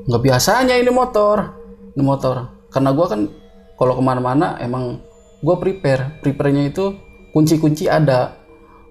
Nggak 0.08 0.22
biasanya 0.24 0.74
ini 0.80 0.88
motor. 0.88 1.52
Ini 1.92 2.00
motor. 2.00 2.48
Karena 2.72 2.96
gua 2.96 3.06
kan 3.12 3.28
kalau 3.76 3.92
ke 3.92 4.02
mana-mana 4.04 4.56
emang 4.56 5.04
gua 5.44 5.60
prepare. 5.60 6.24
Prepare-nya 6.24 6.72
itu 6.72 6.96
kunci-kunci 7.36 7.92
ada 7.92 8.40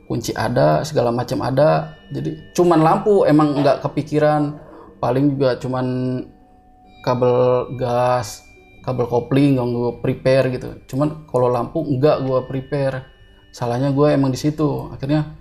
kunci 0.08 0.32
ada 0.34 0.82
segala 0.88 1.12
macam 1.12 1.44
ada. 1.44 2.00
Jadi 2.10 2.56
cuman 2.56 2.80
lampu 2.80 3.28
emang 3.28 3.60
nggak 3.60 3.84
kepikiran. 3.84 4.56
Paling 4.98 5.38
juga 5.38 5.60
cuman 5.62 5.86
kabel 7.06 7.70
gas 7.78 8.42
kabel 8.82 9.04
kopling 9.06 9.60
yang 9.60 9.70
gue 9.76 10.00
prepare 10.00 10.48
gitu. 10.56 10.80
Cuman 10.90 11.28
kalau 11.28 11.52
lampu 11.52 11.84
enggak 11.84 12.24
gue 12.24 12.40
prepare. 12.48 13.04
Salahnya 13.52 13.92
gue 13.92 14.08
emang 14.16 14.32
di 14.32 14.40
situ. 14.40 14.90
Akhirnya 14.90 15.36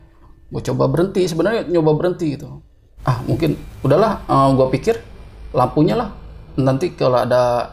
gue 0.51 0.63
coba 0.67 0.91
berhenti. 0.91 1.25
Sebenarnya 1.25 1.71
nyoba 1.71 1.95
berhenti 1.95 2.35
gitu. 2.35 2.61
Ah 3.07 3.23
mungkin. 3.25 3.55
Udahlah 3.87 4.27
gue 4.53 4.67
pikir 4.75 4.99
lampunya 5.55 5.95
lah. 5.95 6.11
Nanti 6.59 6.93
kalau 6.99 7.23
ada 7.23 7.71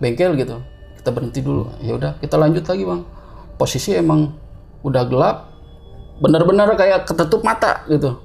bengkel 0.00 0.34
gitu 0.40 0.58
kita 0.98 1.12
berhenti 1.12 1.44
dulu. 1.44 1.68
Ya 1.84 2.00
udah 2.00 2.16
kita 2.18 2.40
lanjut 2.40 2.64
lagi 2.64 2.82
bang. 2.88 3.02
Posisi 3.54 3.94
emang 3.94 4.34
udah 4.82 5.04
gelap 5.06 5.53
benar-benar 6.18 6.70
kayak 6.78 7.08
ketutup 7.08 7.42
mata 7.42 7.82
gitu. 7.90 8.18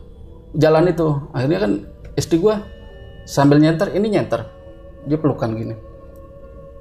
Jalan 0.57 0.89
itu. 0.89 1.07
Akhirnya 1.33 1.59
kan 1.65 1.71
istri 2.17 2.41
gue 2.41 2.55
sambil 3.25 3.61
nyenter 3.61 3.93
ini 3.93 4.07
nyenter. 4.13 4.45
Dia 5.07 5.17
pelukan 5.17 5.53
gini. 5.53 5.75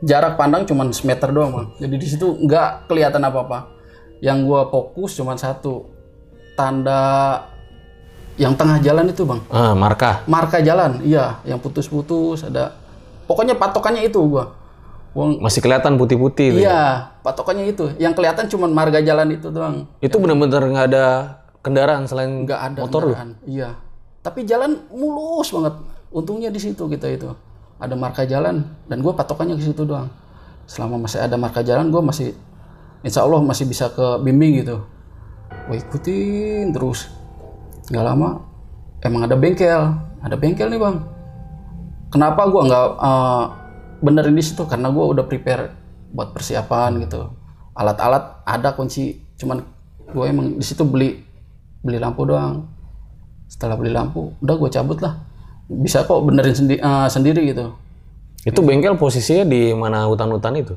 Jarak 0.05 0.39
pandang 0.39 0.63
cuma 0.63 0.87
semeter 0.95 1.35
doang 1.35 1.51
bang 1.51 1.69
jadi 1.83 1.95
di 1.99 2.07
situ 2.07 2.39
nggak 2.47 2.87
kelihatan 2.87 3.19
apa 3.19 3.39
apa 3.43 3.59
yang 4.23 4.47
gue 4.47 4.61
fokus 4.71 5.17
cuma 5.19 5.35
satu. 5.39 5.87
Tanda 6.59 7.39
yang 8.35 8.55
tengah 8.59 8.83
jalan 8.83 9.11
itu 9.11 9.23
bang. 9.23 9.41
Ah, 9.51 9.75
marka. 9.79 10.27
marka 10.27 10.59
jalan 10.59 11.03
iya. 11.07 11.39
Yang 11.47 11.71
putus-putus 11.71 12.43
ada. 12.43 12.75
Pokoknya 13.29 13.55
patokannya 13.55 14.09
itu 14.09 14.19
gua 14.25 14.58
gua 15.19 15.27
Masih 15.43 15.59
kelihatan 15.59 15.99
putih-putih. 15.99 16.63
iya 16.63 17.11
patokannya 17.27 17.67
itu. 17.67 17.91
Yang 17.99 18.15
kelihatan 18.15 18.47
cuma 18.47 18.71
marga 18.71 19.03
jalan 19.03 19.35
itu 19.35 19.51
doang. 19.51 19.91
Itu 19.99 20.23
benar-benar 20.23 20.63
nggak 20.63 20.87
ada 20.95 21.05
kendaraan 21.59 22.07
selain 22.07 22.47
nggak 22.47 22.61
ada 22.63 22.81
motor 22.87 23.03
kendaraan. 23.11 23.35
iya. 23.43 23.75
Tapi 24.23 24.47
jalan 24.47 24.79
mulus 24.95 25.51
banget. 25.51 25.75
Untungnya 26.09 26.49
di 26.49 26.63
situ 26.63 26.87
kita 26.87 27.11
itu. 27.11 27.27
Ada 27.79 27.99
marka 27.99 28.23
jalan 28.23 28.63
dan 28.87 29.03
gua 29.03 29.19
patokannya 29.19 29.59
ke 29.59 29.67
situ 29.67 29.83
doang. 29.83 30.07
Selama 30.71 31.03
masih 31.03 31.19
ada 31.19 31.35
marka 31.35 31.67
jalan 31.67 31.91
gua 31.91 32.01
masih 32.01 32.39
insya 33.03 33.27
Allah 33.27 33.43
masih 33.43 33.67
bisa 33.67 33.91
ke 33.91 34.23
bimbing 34.23 34.63
gitu. 34.63 34.79
Gua 35.67 35.75
ikutin 35.75 36.71
terus. 36.71 37.11
Nggak 37.91 38.05
lama 38.07 38.29
emang 39.03 39.27
ada 39.27 39.35
bengkel. 39.35 39.83
Ada 40.19 40.35
bengkel 40.35 40.71
nih 40.71 40.79
bang. 40.79 40.97
Kenapa 42.09 42.49
gua 42.49 42.63
nggak 42.67 42.87
eh, 42.99 43.45
benerin 43.99 44.35
di 44.35 44.45
situ 44.45 44.65
karena 44.67 44.91
gua 44.91 45.11
udah 45.11 45.25
prepare 45.27 45.75
buat 46.13 46.33
persiapan 46.33 47.05
gitu. 47.05 47.33
Alat-alat 47.77 48.43
ada 48.43 48.75
kunci 48.75 49.23
cuman 49.39 49.63
gue 50.09 50.25
emang 50.25 50.59
di 50.59 50.65
situ 50.65 50.83
beli 50.83 51.23
beli 51.85 52.01
lampu 52.01 52.27
doang. 52.27 52.67
Setelah 53.47 53.79
beli 53.79 53.95
lampu 53.95 54.35
udah 54.43 54.55
gue 54.59 54.71
cabut 54.73 54.99
lah. 54.99 55.21
Bisa 55.69 56.03
kok 56.09 56.25
benerin 56.25 56.57
sendi- 56.57 56.81
eh, 56.81 57.09
sendiri 57.13 57.45
gitu. 57.55 57.77
Itu 58.43 58.65
bengkel 58.65 58.97
posisinya 58.97 59.45
di 59.45 59.73
mana 59.77 60.09
hutan-hutan 60.09 60.57
itu? 60.59 60.75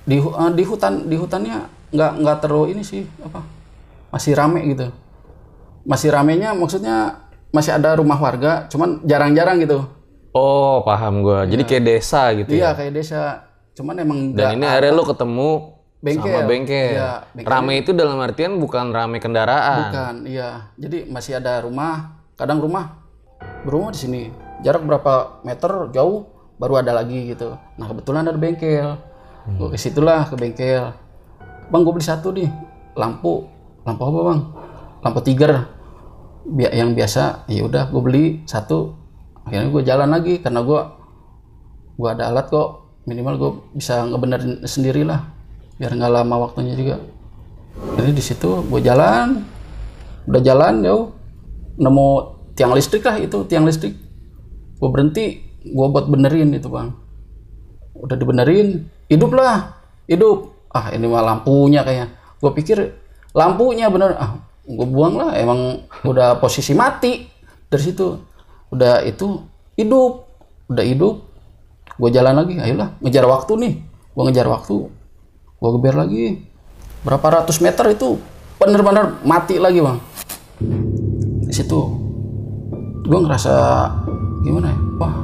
di 0.00 0.16
eh, 0.16 0.50
di 0.56 0.64
hutan 0.64 1.06
di 1.06 1.14
hutannya 1.14 1.68
nggak 1.92 2.12
nggak 2.24 2.36
terlalu 2.40 2.72
ini 2.72 2.82
sih 2.82 3.04
apa 3.20 3.44
masih 4.10 4.32
rame 4.34 4.60
gitu. 4.72 4.88
Masih 5.84 6.08
ramenya 6.12 6.56
maksudnya 6.56 7.28
masih 7.52 7.76
ada 7.76 7.98
rumah 7.98 8.16
warga 8.16 8.66
cuman 8.70 9.02
jarang-jarang 9.04 9.60
gitu 9.60 9.86
Oh, 10.30 10.82
paham 10.86 11.26
gua. 11.26 11.42
Jadi 11.46 11.62
kayak 11.66 11.84
desa 11.84 12.30
gitu 12.38 12.50
ya. 12.54 12.58
iya 12.58 12.70
kayak 12.76 12.92
desa 12.94 13.20
cuman 13.74 13.94
emang 14.02 14.18
Dan 14.36 14.58
ini 14.60 14.66
akhirnya 14.66 14.92
lo 14.92 15.04
ketemu 15.06 15.50
Bengkel. 16.00 16.32
sama 16.32 16.48
bengkel. 16.48 16.96
Iya, 16.96 17.10
bengkel 17.36 17.50
Rame 17.52 17.72
itu 17.84 17.90
dalam 17.92 18.16
artian 18.20 18.52
bukan 18.56 18.88
rame 18.88 19.20
kendaraan. 19.20 19.92
Bukan, 19.92 20.14
iya. 20.24 20.72
Jadi 20.80 21.04
masih 21.12 21.36
ada 21.36 21.60
rumah, 21.60 22.24
kadang 22.40 22.56
rumah 22.56 23.04
berumah 23.68 23.92
di 23.92 24.00
sini. 24.00 24.22
Jarak 24.64 24.84
berapa 24.84 25.44
meter 25.44 25.92
jauh 25.92 26.28
baru 26.56 26.80
ada 26.80 26.92
lagi 26.96 27.32
gitu. 27.32 27.56
Nah, 27.76 27.86
kebetulan 27.88 28.24
ada 28.28 28.36
bengkel. 28.36 28.96
Gue 29.56 29.68
ke 29.72 29.78
situlah 29.80 30.28
ke 30.28 30.36
bengkel. 30.36 30.92
Bang, 31.72 31.84
gue 31.84 31.92
beli 31.92 32.04
satu 32.04 32.32
nih. 32.32 32.48
Lampu. 32.96 33.44
Lampu 33.84 34.02
apa, 34.04 34.20
Bang? 34.24 34.40
Lampu 35.00 35.20
tiger. 35.24 35.52
Bi- 36.44 36.72
yang 36.72 36.92
biasa, 36.96 37.44
ya 37.48 37.64
udah 37.64 37.88
gue 37.88 38.02
beli 38.04 38.24
satu. 38.44 38.99
Akhirnya 39.50 39.66
gue 39.74 39.82
jalan 39.82 40.08
lagi 40.14 40.38
karena 40.38 40.62
gue 40.62 40.80
gue 41.98 42.08
ada 42.08 42.30
alat 42.30 42.46
kok. 42.46 42.86
Minimal 43.10 43.34
gue 43.34 43.50
bisa 43.74 44.06
ngebenerin 44.06 44.62
sendiri 44.62 45.02
lah. 45.02 45.26
Biar 45.74 45.90
nggak 45.90 46.12
lama 46.22 46.46
waktunya 46.46 46.78
juga. 46.78 47.02
Jadi 47.98 48.14
di 48.14 48.22
situ 48.22 48.62
gue 48.62 48.80
jalan, 48.82 49.42
udah 50.30 50.42
jalan 50.42 50.86
jauh, 50.86 51.10
nemu 51.80 52.08
tiang 52.54 52.70
listrik 52.78 53.02
lah 53.02 53.18
itu 53.18 53.42
tiang 53.50 53.66
listrik. 53.66 53.98
Gue 54.78 54.88
berhenti, 54.92 55.42
gue 55.66 55.86
buat 55.90 56.06
benerin 56.06 56.54
itu 56.54 56.70
bang. 56.70 56.94
Udah 57.98 58.14
dibenerin, 58.14 58.86
hidup 59.10 59.34
lah, 59.34 59.82
hidup. 60.06 60.54
Ah 60.70 60.94
ini 60.94 61.10
mah 61.10 61.26
lampunya 61.26 61.82
kayaknya. 61.82 62.14
Gue 62.38 62.54
pikir 62.54 62.78
lampunya 63.34 63.90
bener, 63.90 64.14
ah 64.14 64.38
gue 64.62 64.86
buang 64.86 65.18
lah. 65.18 65.34
Emang 65.34 65.90
udah 66.06 66.38
posisi 66.38 66.70
mati 66.76 67.26
dari 67.66 67.82
situ. 67.82 68.29
Udah 68.70 69.02
itu 69.02 69.42
hidup, 69.74 70.30
udah 70.70 70.84
hidup. 70.86 71.26
Gue 72.00 72.10
jalan 72.14 72.38
lagi, 72.38 72.56
ayolah 72.56 72.96
ngejar 73.02 73.26
waktu 73.26 73.52
nih. 73.58 73.74
Gue 74.14 74.22
ngejar 74.30 74.46
waktu, 74.46 74.88
gue 75.58 75.70
geber 75.76 75.94
lagi. 75.98 76.46
Berapa 77.02 77.42
ratus 77.42 77.58
meter 77.58 77.92
itu 77.92 78.16
bener-bener 78.56 79.20
mati 79.26 79.58
lagi 79.58 79.82
bang. 79.82 79.98
Di 81.44 81.54
situ 81.54 81.80
gue 83.04 83.18
ngerasa 83.18 83.54
gimana 84.46 84.70
ya? 84.70 84.78
Wah 85.02 85.14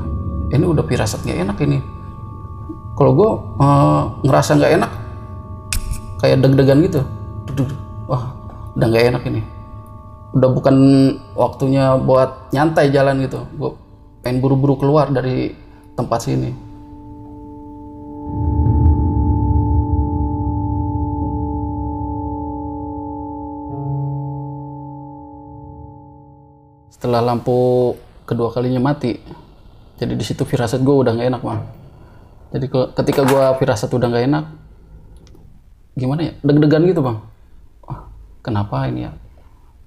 ini 0.50 0.64
udah 0.66 0.84
pirasat 0.84 1.22
nggak 1.22 1.40
enak 1.46 1.56
ini. 1.62 1.78
Kalau 2.98 3.12
gue 3.14 3.30
eh, 3.62 4.02
ngerasa 4.26 4.50
nggak 4.58 4.72
enak 4.82 4.92
kayak 6.20 6.36
deg-degan 6.42 6.82
gitu. 6.82 7.00
Wah 8.10 8.34
udah 8.76 8.86
nggak 8.90 9.06
enak 9.14 9.22
ini 9.32 9.55
udah 10.36 10.52
bukan 10.52 10.76
waktunya 11.32 11.96
buat 11.96 12.52
nyantai 12.52 12.92
jalan 12.92 13.24
gitu. 13.24 13.40
Gue 13.56 13.72
pengen 14.20 14.44
buru-buru 14.44 14.76
keluar 14.76 15.08
dari 15.08 15.56
tempat 15.96 16.28
sini. 16.28 16.52
Setelah 26.92 27.24
lampu 27.24 27.92
kedua 28.28 28.52
kalinya 28.52 28.92
mati 28.92 29.16
jadi 29.96 30.12
di 30.12 30.24
situ 30.26 30.44
firasat 30.44 30.84
gue 30.84 30.92
udah 30.92 31.16
nggak 31.16 31.28
enak 31.32 31.42
bang. 31.44 31.60
Jadi 32.52 32.66
ke- 32.68 32.90
ketika 32.92 33.24
gue 33.24 33.44
firasat 33.56 33.88
udah 33.88 34.08
nggak 34.12 34.24
enak 34.28 34.44
gimana 35.96 36.20
ya? 36.28 36.32
Deg-degan 36.44 36.84
gitu 36.84 37.00
bang. 37.00 37.24
Kenapa 38.44 38.84
ini 38.86 39.08
ya 39.08 39.25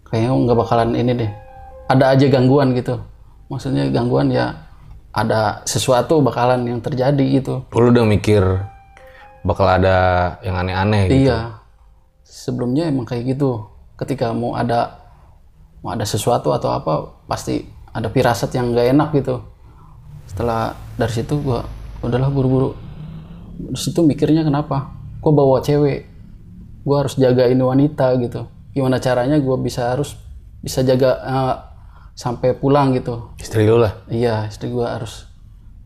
kayaknya 0.09 0.33
nggak 0.33 0.57
bakalan 0.57 0.89
ini 0.97 1.11
deh. 1.13 1.31
Ada 1.89 2.17
aja 2.17 2.25
gangguan 2.29 2.73
gitu. 2.73 3.01
Maksudnya 3.49 3.89
gangguan 3.89 4.29
ya 4.29 4.69
ada 5.09 5.65
sesuatu 5.65 6.21
bakalan 6.21 6.65
yang 6.65 6.79
terjadi 6.81 7.41
gitu. 7.41 7.65
Lu 7.73 7.89
udah 7.89 8.05
mikir 8.05 8.43
bakal 9.41 9.65
ada 9.65 10.37
yang 10.45 10.57
aneh-aneh 10.57 11.09
gitu. 11.09 11.29
iya. 11.29 11.61
Sebelumnya 12.25 12.89
emang 12.89 13.09
kayak 13.09 13.37
gitu. 13.37 13.69
Ketika 13.97 14.33
mau 14.33 14.53
ada 14.53 15.01
mau 15.81 15.95
ada 15.95 16.05
sesuatu 16.05 16.53
atau 16.53 16.69
apa 16.75 17.23
pasti 17.25 17.65
ada 17.89 18.09
firasat 18.09 18.53
yang 18.53 18.73
nggak 18.73 18.87
enak 18.93 19.09
gitu. 19.17 19.41
Setelah 20.29 20.77
dari 20.93 21.13
situ 21.13 21.41
gua 21.41 21.65
udahlah 22.05 22.29
buru-buru. 22.29 22.77
Di 23.59 23.79
situ 23.81 24.05
mikirnya 24.05 24.45
kenapa? 24.45 24.93
Kok 25.25 25.33
bawa 25.33 25.57
cewek? 25.65 26.05
Gua 26.85 27.03
harus 27.05 27.17
jaga 27.17 27.49
ini 27.49 27.59
wanita 27.65 28.13
gitu 28.21 28.58
gimana 28.75 29.01
caranya 29.01 29.37
gua 29.41 29.57
bisa 29.57 29.91
harus 29.93 30.15
bisa 30.59 30.83
jaga 30.83 31.19
eh, 31.21 31.55
sampai 32.13 32.51
pulang 32.53 32.91
gitu 32.95 33.31
Istri 33.39 33.63
lu 33.65 33.79
lah. 33.79 33.93
iya 34.11 34.45
istri 34.47 34.69
gua 34.69 34.99
harus 34.99 35.25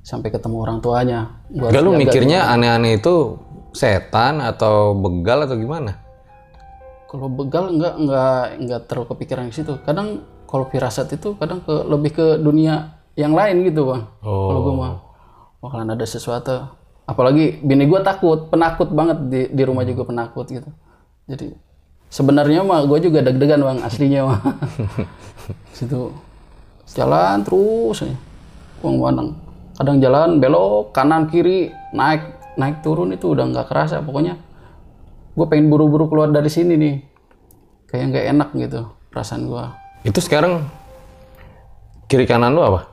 sampai 0.04 0.34
ketemu 0.34 0.58
orang 0.60 0.78
tuanya 0.84 1.40
gua 1.48 1.70
harus 1.72 1.82
lu 1.82 1.92
mikirnya 1.96 2.52
aneh-aneh 2.52 3.00
itu 3.00 3.38
setan 3.74 4.40
atau 4.40 4.94
begal 4.94 5.50
atau 5.50 5.58
gimana? 5.58 5.98
Kalau 7.10 7.30
begal 7.30 7.74
enggak 7.74 7.94
enggak 7.98 8.38
enggak 8.62 8.82
terlalu 8.90 9.08
kepikiran 9.14 9.46
ke 9.50 9.54
situ. 9.54 9.74
Kadang 9.86 10.26
kalau 10.50 10.70
firasat 10.70 11.14
itu 11.14 11.34
kadang 11.38 11.62
ke 11.66 11.74
lebih 11.86 12.12
ke 12.14 12.26
dunia 12.38 13.02
yang 13.18 13.34
lain 13.34 13.66
gitu, 13.66 13.86
Bang. 13.90 14.10
Kalau 14.22 14.62
gue 14.66 14.74
mah 14.78 14.94
bakalan 15.62 15.94
ada 15.94 16.06
sesuatu. 16.06 16.70
Apalagi 17.06 17.62
bini 17.62 17.86
gue 17.86 18.00
takut, 18.02 18.48
penakut 18.50 18.90
banget 18.94 19.18
di, 19.30 19.42
di 19.50 19.64
rumah 19.66 19.86
juga 19.86 20.06
penakut 20.10 20.46
gitu. 20.50 20.70
Jadi 21.30 21.54
sebenarnya 22.14 22.62
mah 22.62 22.86
gue 22.86 23.10
juga 23.10 23.26
deg-degan, 23.26 23.66
Bang, 23.66 23.82
aslinya 23.82 24.22
mah. 24.30 24.40
situ 25.78 26.14
jalan 26.94 27.42
terus 27.42 28.06
aja. 28.06 28.14
Bang 28.86 29.02
Bandang. 29.02 29.30
Kadang 29.74 29.98
jalan 29.98 30.38
belok 30.38 30.94
kanan 30.94 31.26
kiri 31.26 31.74
naik 31.98 32.44
naik 32.62 32.86
turun 32.86 33.10
itu 33.10 33.34
udah 33.34 33.50
nggak 33.50 33.66
kerasa 33.66 34.06
pokoknya 34.06 34.38
gue 35.34 35.46
pengen 35.50 35.74
buru-buru 35.74 36.06
keluar 36.06 36.30
dari 36.30 36.46
sini 36.46 36.78
nih 36.78 36.96
kayak 37.90 38.06
nggak 38.14 38.26
enak 38.38 38.50
gitu 38.54 38.82
perasaan 39.10 39.50
gue 39.50 39.66
Itu 40.06 40.22
sekarang 40.22 40.62
kiri 42.06 42.30
kanan 42.30 42.54
lu 42.54 42.62
apa? 42.62 42.86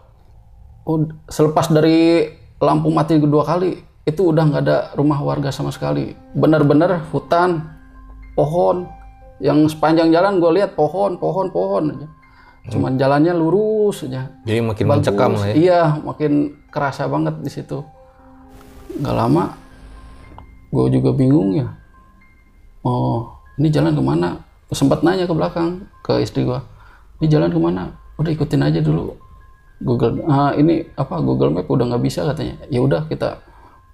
oh 0.88 1.04
selepas 1.28 1.68
dari 1.68 2.24
lampu 2.56 2.88
mati 2.88 3.20
kedua 3.20 3.44
kali 3.44 3.76
itu 4.08 4.32
udah 4.32 4.42
nggak 4.48 4.62
ada 4.64 4.78
rumah 4.96 5.20
warga 5.20 5.52
sama 5.52 5.68
sekali 5.68 6.16
bener-bener 6.32 7.04
hutan 7.12 7.60
pohon 8.32 8.88
yang 9.40 9.64
sepanjang 9.66 10.12
jalan 10.12 10.36
gue 10.38 10.50
lihat 10.60 10.76
pohon 10.76 11.16
pohon 11.16 11.48
pohon 11.48 11.84
aja 11.96 12.08
cuman 12.70 13.00
jalannya 13.00 13.32
lurus 13.32 14.04
aja 14.04 14.28
Jadi 14.44 14.60
makin 14.60 14.84
Bagus. 14.84 14.96
mencekam 15.00 15.30
lah 15.32 15.46
ya. 15.48 15.54
Iya, 15.56 15.80
makin 16.04 16.32
kerasa 16.68 17.08
banget 17.08 17.34
di 17.40 17.50
situ. 17.50 17.80
Gak 19.00 19.16
lama, 19.16 19.56
gue 20.68 20.86
juga 20.92 21.10
bingung 21.16 21.56
ya. 21.56 21.72
Oh, 22.84 23.32
ini 23.56 23.72
jalan 23.72 23.96
ke 23.96 24.02
mana? 24.04 24.44
Sempat 24.70 25.00
nanya 25.00 25.24
ke 25.24 25.34
belakang 25.34 25.88
ke 26.04 26.20
istri 26.20 26.44
gue. 26.44 26.60
Ini 27.18 27.26
jalan 27.32 27.48
ke 27.48 27.58
mana? 27.58 27.96
Udah 28.20 28.30
ikutin 28.30 28.60
aja 28.60 28.84
dulu. 28.84 29.16
Google, 29.80 30.20
ah, 30.28 30.52
ini 30.52 30.84
apa 31.00 31.16
Google 31.24 31.56
Map 31.56 31.64
udah 31.64 31.96
nggak 31.96 32.04
bisa 32.04 32.28
katanya. 32.28 32.60
Ya 32.68 32.84
udah 32.84 33.08
kita 33.08 33.40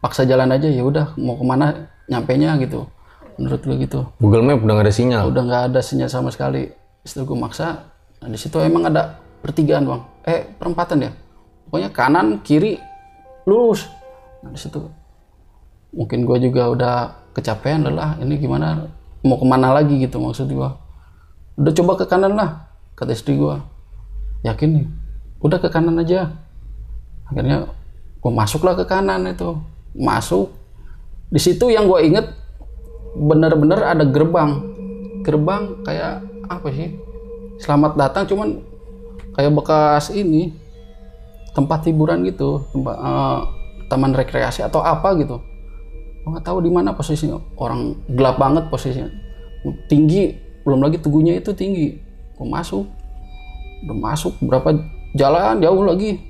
paksa 0.03 0.27
jalan 0.27 0.51
aja. 0.51 0.67
Ya 0.67 0.83
udah 0.83 1.15
mau 1.15 1.39
ke 1.39 1.45
mana 1.47 1.87
nyampe 2.11 2.35
nya 2.35 2.59
gitu. 2.59 2.91
Menurut 3.37 3.61
gue 3.65 3.77
gitu. 3.85 4.01
Google 4.21 4.45
Map 4.45 4.65
udah 4.65 4.75
gak 4.81 4.87
ada 4.89 4.95
sinyal. 4.95 5.25
udah 5.29 5.43
nggak 5.45 5.63
ada 5.73 5.81
sinyal 5.85 6.09
sama 6.09 6.33
sekali. 6.33 6.73
Setelah 7.05 7.27
gue 7.29 7.39
maksa 7.39 7.69
nah 8.17 8.33
di 8.33 8.41
situ 8.41 8.57
emang 8.65 8.89
ada 8.89 9.21
pertigaan 9.45 9.85
bang. 9.85 10.03
Eh 10.25 10.41
perempatan 10.57 11.05
ya? 11.05 11.13
Pokoknya 11.69 11.91
kanan 11.93 12.41
kiri 12.41 12.81
lurus. 13.45 13.85
Nah 14.41 14.51
di 14.51 14.61
situ. 14.61 14.81
Mungkin 15.93 16.25
gue 16.25 16.49
juga 16.49 16.63
udah 16.73 16.95
kecapean 17.37 17.85
lelah. 17.85 18.17
Ini 18.25 18.35
gimana? 18.41 18.89
Mau 19.21 19.37
ke 19.37 19.47
mana 19.47 19.77
lagi 19.77 20.01
gitu 20.01 20.17
maksud 20.17 20.49
gue 20.49 20.71
udah 21.57 21.73
coba 21.73 21.93
ke 21.97 22.05
kanan 22.05 22.37
lah 22.37 22.69
kata 22.97 23.17
istri 23.17 23.37
gue 23.41 23.57
yakin 24.45 24.69
nih? 24.77 24.87
Udah 25.41 25.59
ke 25.61 25.69
kanan 25.73 25.97
aja. 26.01 26.33
Akhirnya 27.27 27.69
gue 28.21 28.33
masuklah 28.33 28.77
ke 28.77 28.85
kanan 28.85 29.25
itu. 29.29 29.57
Masuk. 29.97 30.53
Di 31.33 31.41
situ 31.41 31.73
yang 31.73 31.89
gue 31.89 31.99
inget 32.05 32.29
bener-bener 33.17 33.81
ada 33.81 34.05
gerbang. 34.05 34.61
Gerbang 35.25 35.81
kayak 35.83 36.23
apa 36.47 36.69
sih? 36.71 36.95
Selamat 37.57 37.97
datang 37.97 38.29
cuman 38.29 38.61
kayak 39.33 39.53
bekas 39.57 40.13
ini 40.13 40.53
tempat 41.57 41.89
hiburan 41.89 42.21
gitu 42.29 42.69
tempat 42.77 42.97
eh, 43.01 43.41
taman 43.89 44.13
rekreasi 44.13 44.61
atau 44.61 44.85
apa 44.85 45.17
gitu. 45.17 45.41
Nggak 46.29 46.45
tahu 46.45 46.59
di 46.61 46.71
mana 46.71 46.93
posisinya. 46.93 47.41
Orang 47.57 48.05
gelap 48.13 48.37
banget 48.37 48.69
posisinya. 48.69 49.09
Tinggi 49.89 50.37
belum 50.63 50.85
lagi 50.85 51.01
tugunya 51.01 51.39
itu 51.39 51.57
tinggi. 51.57 51.97
Gua 52.37 52.61
masuk. 52.61 52.85
Udah 53.87 53.97
masuk 53.97 54.37
berapa 54.45 54.77
jalan? 55.17 55.65
Jauh 55.65 55.83
lagi. 55.87 56.21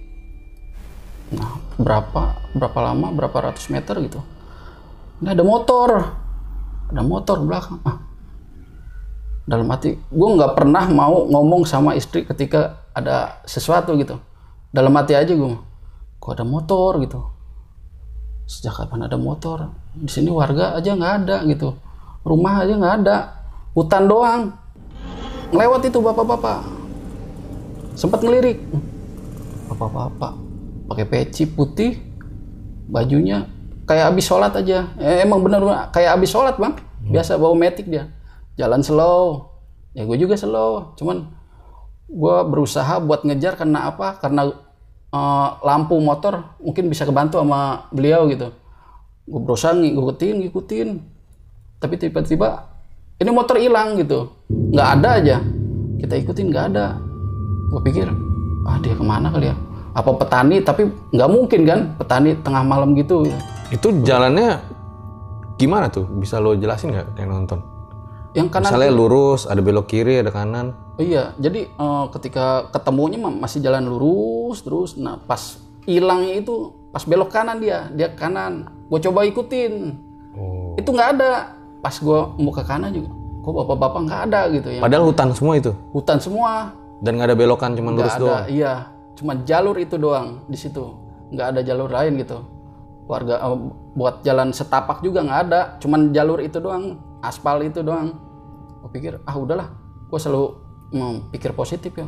Nah 1.35 1.59
berapa 1.75 2.39
berapa 2.55 2.79
lama? 2.79 3.11
Berapa 3.11 3.51
ratus 3.51 3.67
meter 3.73 3.99
gitu. 4.05 4.21
Ini 5.25 5.33
ada 5.33 5.43
motor 5.43 6.26
ada 6.91 7.03
motor 7.03 7.43
belakang. 7.43 7.83
Ah. 7.83 7.99
Dalam 9.47 9.71
hati 9.71 9.95
gue 9.95 10.29
nggak 10.37 10.59
pernah 10.59 10.85
mau 10.91 11.27
ngomong 11.27 11.63
sama 11.67 11.95
istri 11.95 12.27
ketika 12.27 12.83
ada 12.95 13.43
sesuatu 13.47 13.95
gitu. 13.99 14.19
Dalam 14.75 14.91
hati 14.99 15.15
aja 15.15 15.31
gue 15.31 15.55
kok 16.19 16.33
ada 16.35 16.43
motor? 16.43 16.99
gitu. 17.03 17.21
Sejak 18.47 18.79
kapan 18.79 19.07
ada 19.07 19.19
motor? 19.19 19.71
Di 19.95 20.11
sini 20.11 20.31
warga 20.31 20.75
aja 20.75 20.95
nggak 20.95 21.15
ada 21.23 21.37
gitu. 21.47 21.75
Rumah 22.27 22.55
aja 22.67 22.75
nggak 22.75 22.95
ada. 23.03 23.17
Hutan 23.75 24.05
doang. 24.11 24.43
Ngelewat 25.55 25.83
itu 25.87 25.99
bapak-bapak. 26.03 26.61
Sempat 27.95 28.23
ngelirik. 28.23 28.59
Bapak-bapak 29.71 30.47
pakai 30.87 31.07
peci 31.07 31.45
putih 31.51 31.99
bajunya 32.87 33.51
kayak 33.87 34.13
habis 34.13 34.27
sholat 34.27 34.53
aja. 34.53 34.91
Eh, 34.99 35.23
emang 35.23 35.41
bener 35.41 35.63
kayak 35.95 36.19
habis 36.19 36.31
sholat 36.31 36.59
bang. 36.59 36.75
Biasa 37.07 37.39
bawa 37.39 37.55
metik 37.55 37.87
dia. 37.87 38.11
Jalan 38.59 38.83
slow. 38.83 39.55
Ya 39.95 40.03
gue 40.05 40.19
juga 40.19 40.35
slow. 40.35 40.99
Cuman 40.99 41.31
gue 42.07 42.37
berusaha 42.51 42.99
buat 43.01 43.23
ngejar 43.23 43.55
karena 43.57 43.89
apa? 43.89 44.19
Karena 44.19 44.51
eh, 45.15 45.49
lampu 45.63 45.97
motor 46.03 46.59
mungkin 46.59 46.91
bisa 46.91 47.07
kebantu 47.07 47.39
sama 47.39 47.87
beliau 47.95 48.27
gitu. 48.27 48.51
Gue 49.25 49.41
berusaha 49.41 49.73
ngikutin 49.73 50.45
ngikutin. 50.45 50.89
Tapi 51.79 51.95
tiba-tiba 51.97 52.67
ini 53.23 53.31
motor 53.31 53.57
hilang 53.57 53.97
gitu. 53.97 54.35
Nggak 54.51 54.89
ada 55.01 55.09
aja. 55.23 55.37
Kita 55.97 56.15
ikutin 56.19 56.51
nggak 56.51 56.67
ada. 56.75 56.99
Gue 57.71 57.81
pikir 57.87 58.11
ah 58.67 58.83
dia 58.83 58.99
ke 58.99 59.05
mana 59.07 59.31
kali 59.31 59.47
ya 59.47 59.57
apa 59.97 60.11
petani 60.13 60.61
tapi 60.61 60.93
nggak 61.11 61.31
mungkin 61.33 61.61
kan 61.65 61.81
petani 61.97 62.37
tengah 62.39 62.61
malam 62.63 62.93
gitu 62.93 63.25
Itu 63.67 63.91
jalannya 64.05 64.61
gimana 65.57 65.89
tuh? 65.89 66.05
Bisa 66.07 66.37
lo 66.37 66.53
jelasin 66.53 66.93
nggak 66.93 67.17
yang 67.17 67.33
nonton? 67.33 67.61
yang 68.37 68.53
kanan 68.53 68.69
Misalnya 68.69 68.93
lurus, 68.93 69.49
ada 69.49 69.65
belok 69.65 69.89
kiri, 69.89 70.21
ada 70.21 70.29
kanan. 70.29 70.77
Oh 70.95 71.03
iya, 71.03 71.33
jadi 71.41 71.73
eh, 71.73 72.05
ketika 72.13 72.69
ketemunya 72.69 73.17
masih 73.17 73.65
jalan 73.65 73.89
lurus 73.89 74.61
terus. 74.61 74.93
Nah 74.95 75.17
pas 75.17 75.57
hilangnya 75.89 76.45
itu 76.45 76.69
pas 76.93 77.01
belok 77.01 77.33
kanan 77.33 77.57
dia, 77.59 77.89
dia 77.97 78.13
kanan. 78.13 78.69
Gue 78.93 79.01
coba 79.01 79.25
ikutin, 79.25 79.97
Oh. 80.37 80.77
itu 80.77 80.85
nggak 80.85 81.17
ada. 81.17 81.57
Pas 81.81 81.97
gue 81.97 82.21
mau 82.37 82.53
ke 82.53 82.61
kanan 82.61 82.93
juga, 82.93 83.09
kok 83.41 83.53
bapak-bapak 83.57 84.01
nggak 84.05 84.21
ada 84.29 84.41
gitu 84.53 84.69
ya. 84.69 84.81
Padahal 84.85 85.09
hutan 85.09 85.29
semua 85.33 85.55
itu. 85.57 85.73
Hutan 85.97 86.19
semua, 86.21 86.77
Dan 87.01 87.17
nggak 87.17 87.33
ada 87.33 87.37
belokan, 87.37 87.73
cuma 87.73 87.89
lurus 87.89 88.13
ada. 88.13 88.21
doang. 88.21 88.45
Iya, 88.53 88.75
cuma 89.17 89.33
jalur 89.49 89.75
itu 89.81 89.97
doang 89.97 90.45
di 90.47 90.55
situ, 90.61 90.85
nggak 91.33 91.57
ada 91.57 91.61
jalur 91.65 91.89
lain 91.89 92.21
gitu. 92.21 92.45
Warga 93.07 93.39
eh, 93.41 93.59
buat 93.97 94.21
jalan 94.23 94.53
setapak 94.53 95.01
juga 95.01 95.25
nggak 95.25 95.41
ada, 95.49 95.61
cuman 95.81 96.13
jalur 96.13 96.39
itu 96.45 96.61
doang 96.61 97.01
aspal 97.25 97.65
itu 97.65 97.81
doang. 97.81 98.15
Gue 98.85 98.91
pikir 98.93 99.19
ah 99.27 99.35
udahlah. 99.35 99.73
Gue 100.07 100.19
selalu 100.21 100.47
mm, 100.95 101.17
pikir 101.35 101.51
positif 101.57 101.91
ya. 101.97 102.07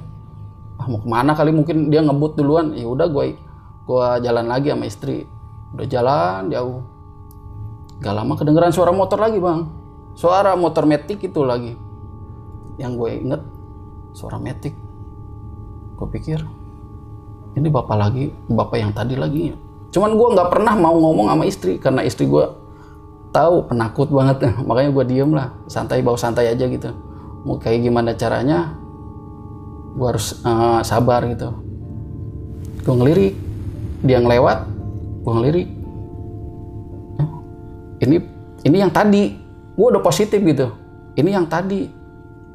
Ah 0.78 0.86
mau 0.86 1.02
ke 1.02 1.08
mana 1.10 1.34
kali? 1.34 1.50
Mungkin 1.50 1.90
dia 1.90 2.04
ngebut 2.04 2.38
duluan. 2.38 2.70
Ya 2.78 2.86
udah 2.86 3.10
gue 3.10 3.34
gua 3.88 4.22
jalan 4.22 4.46
lagi 4.46 4.70
sama 4.70 4.86
istri. 4.86 5.26
Udah 5.74 5.86
jalan 5.90 6.54
jauh. 6.54 6.86
Gak 7.98 8.14
lama 8.14 8.38
kedengeran 8.38 8.70
suara 8.70 8.94
motor 8.94 9.18
lagi 9.18 9.42
bang. 9.42 9.66
Suara 10.14 10.54
motor 10.54 10.86
metik 10.86 11.18
itu 11.18 11.42
lagi. 11.42 11.74
Yang 12.78 12.92
gue 12.94 13.10
inget 13.26 13.42
suara 14.14 14.38
metik. 14.38 14.78
Gue 15.98 16.06
pikir 16.14 16.46
ini 17.58 17.68
bapak 17.68 17.96
lagi 17.98 18.30
bapak 18.46 18.76
yang 18.78 18.92
tadi 18.94 19.18
lagi. 19.18 19.50
Cuman 19.90 20.14
gue 20.14 20.28
nggak 20.38 20.48
pernah 20.48 20.74
mau 20.78 20.94
ngomong 20.94 21.26
sama 21.26 21.44
istri 21.44 21.82
karena 21.82 22.06
istri 22.06 22.30
gue 22.30 22.46
tahu 23.34 23.66
penakut 23.66 24.08
banget. 24.08 24.54
Makanya 24.68 24.90
gue 24.94 25.04
diem 25.10 25.30
lah 25.34 25.50
santai 25.66 26.00
bawa 26.00 26.14
santai 26.14 26.54
aja 26.54 26.64
gitu. 26.70 26.94
Mau 27.42 27.58
kayak 27.58 27.82
gimana 27.82 28.14
caranya 28.14 28.78
gue 29.98 30.06
harus 30.06 30.38
eh, 30.38 30.80
sabar 30.86 31.26
gitu. 31.26 31.50
Gue 32.86 32.94
ngelirik 32.94 33.34
dia 34.06 34.22
ngelewat 34.22 34.58
gue 35.26 35.32
ngelirik. 35.34 35.68
"Eh, 37.18 37.28
ini 38.06 38.16
ini 38.62 38.76
yang 38.78 38.94
tadi. 38.94 39.34
Gue 39.74 39.86
udah 39.94 40.02
positif 40.02 40.38
gitu. 40.42 40.70
Ini 41.18 41.34
yang 41.34 41.50
tadi. 41.50 41.90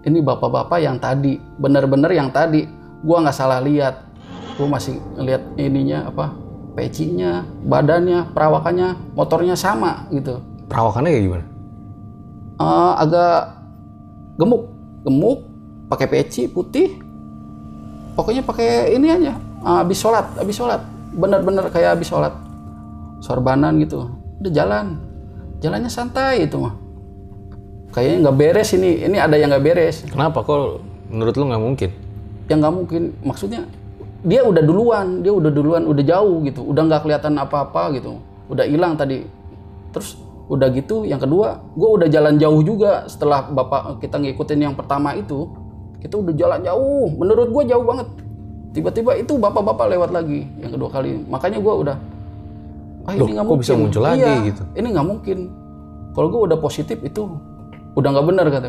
Ini 0.03 0.19
bapak-bapak 0.23 0.79
yang 0.79 0.99
tadi. 0.99 1.39
Bener-bener 1.59 2.11
yang 2.15 2.31
tadi. 2.31 2.63
Gue 3.03 3.17
nggak 3.19 3.35
salah 3.35 3.59
lihat 3.59 4.12
gue 4.53 4.67
masih 4.69 5.01
ngeliat 5.17 5.43
ininya 5.57 6.09
apa 6.09 6.33
pecinya 6.73 7.45
badannya 7.65 8.33
perawakannya 8.33 9.13
motornya 9.13 9.53
sama 9.57 10.09
gitu. 10.09 10.41
Perawakannya 10.69 11.09
kayak 11.13 11.25
gimana? 11.25 11.45
Eh, 12.57 12.93
agak 13.01 13.35
gemuk. 14.37 14.63
Gemuk 15.03 15.39
pakai 15.89 16.07
peci 16.09 16.49
putih. 16.49 16.97
Pokoknya 18.13 18.45
pakai 18.45 18.93
ini 18.93 19.09
aja 19.09 19.33
Eh, 19.63 19.77
habis 19.79 19.95
sholat 19.95 20.27
habis 20.35 20.59
sholat. 20.59 20.83
Bener-bener 21.15 21.63
kayak 21.71 21.95
habis 21.95 22.11
sholat. 22.11 22.35
Sorbanan 23.23 23.79
gitu. 23.79 24.11
Udah 24.43 24.51
jalan. 24.51 24.99
Jalannya 25.63 25.87
santai 25.87 26.43
itu 26.43 26.59
mah. 26.59 26.75
Kayaknya 27.95 28.17
nggak 28.27 28.37
beres 28.37 28.69
ini. 28.75 29.07
Ini 29.07 29.17
ada 29.23 29.39
yang 29.39 29.55
nggak 29.55 29.63
beres. 29.63 30.03
Kenapa? 30.03 30.43
Kok 30.43 30.83
menurut 31.07 31.33
lu 31.39 31.47
nggak 31.47 31.63
mungkin? 31.63 31.91
yang 32.51 32.59
nggak 32.59 32.75
mungkin. 32.75 33.03
Maksudnya 33.23 33.63
dia 34.23 34.41
udah 34.41 34.63
duluan 34.63 35.19
dia 35.19 35.35
udah 35.35 35.51
duluan 35.51 35.83
udah 35.83 36.03
jauh 36.03 36.39
gitu 36.47 36.63
udah 36.63 36.81
nggak 36.87 37.01
kelihatan 37.03 37.35
apa-apa 37.35 37.91
gitu 37.99 38.19
udah 38.47 38.63
hilang 38.67 38.95
tadi. 38.95 39.23
Terus 39.91 40.17
udah 40.51 40.67
gitu 40.75 41.07
yang 41.07 41.19
kedua 41.19 41.59
gue 41.75 41.89
udah 41.89 42.07
jalan 42.11 42.35
jauh 42.35 42.59
juga 42.63 43.07
setelah 43.07 43.47
bapak 43.47 43.99
kita 44.03 44.19
ngikutin 44.19 44.59
yang 44.59 44.75
pertama 44.75 45.15
itu 45.15 45.47
kita 46.03 46.19
udah 46.19 46.33
jalan 46.35 46.59
jauh 46.63 47.07
menurut 47.15 47.47
gue 47.51 47.63
jauh 47.71 47.83
banget. 47.83 48.07
Tiba-tiba 48.73 49.13
itu 49.15 49.37
bapak-bapak 49.37 49.85
lewat 49.93 50.09
lagi 50.11 50.47
yang 50.59 50.71
kedua 50.73 50.89
kali 50.89 51.19
makanya 51.29 51.59
gue 51.61 51.73
udah 51.87 51.97
ah 53.03 53.13
ini 53.13 53.35
nggak 53.35 53.45
kok 53.45 53.59
bisa 53.59 53.73
mungkin. 53.75 53.83
muncul 53.91 54.01
lagi 54.07 54.23
Iya, 54.23 54.33
gitu? 54.47 54.63
ini 54.79 54.87
nggak 54.95 55.07
mungkin. 55.07 55.37
Kalau 56.13 56.27
gue 56.31 56.41
udah 56.47 56.57
positif 56.57 56.97
itu 57.03 57.21
udah 57.93 58.09
nggak 58.15 58.25
benar 58.31 58.45
kata. 58.47 58.67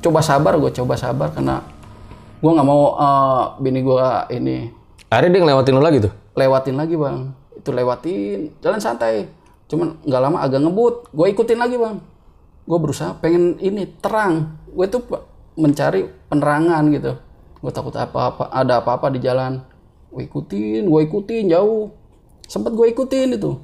Coba 0.00 0.20
sabar 0.20 0.54
gue 0.56 0.70
coba 0.72 0.94
sabar 0.96 1.28
karena 1.32 1.60
gue 2.40 2.50
nggak 2.50 2.68
mau 2.68 2.96
eh, 2.96 3.42
bini 3.60 3.80
gue 3.84 4.08
ini. 4.32 4.56
Akhirnya 5.12 5.30
dia 5.36 5.40
ngelewatin 5.44 5.74
lu 5.76 5.82
lagi 5.84 5.98
tuh? 6.00 6.12
lewatin 6.40 6.76
lagi 6.80 6.94
bang. 6.96 7.36
Itu 7.60 7.70
lewatin. 7.76 8.56
Jalan 8.64 8.80
santai. 8.80 9.28
Cuman 9.68 10.00
nggak 10.02 10.20
lama 10.22 10.38
agak 10.40 10.60
ngebut. 10.64 10.94
Gue 11.12 11.26
ikutin 11.36 11.58
lagi 11.60 11.76
bang. 11.76 12.00
Gue 12.64 12.78
berusaha 12.80 13.18
pengen 13.20 13.60
ini 13.60 13.84
terang. 14.00 14.56
Gue 14.72 14.88
tuh 14.88 15.04
mencari 15.60 16.08
penerangan 16.32 16.82
gitu. 16.94 17.12
Gue 17.60 17.72
takut 17.74 17.92
apa-apa 17.92 18.48
ada 18.48 18.80
apa-apa 18.80 19.12
di 19.12 19.20
jalan. 19.20 19.60
Gue 20.08 20.24
ikutin 20.24 20.88
gue 20.88 21.00
ikutin 21.04 21.52
jauh. 21.52 21.92
Sempet 22.48 22.72
gue 22.72 22.86
ikutin 22.88 23.36
itu. 23.36 23.60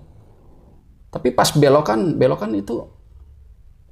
Tapi 1.09 1.33
pas 1.33 1.49
belokan 1.55 2.21
belokan 2.21 2.53
itu 2.53 2.85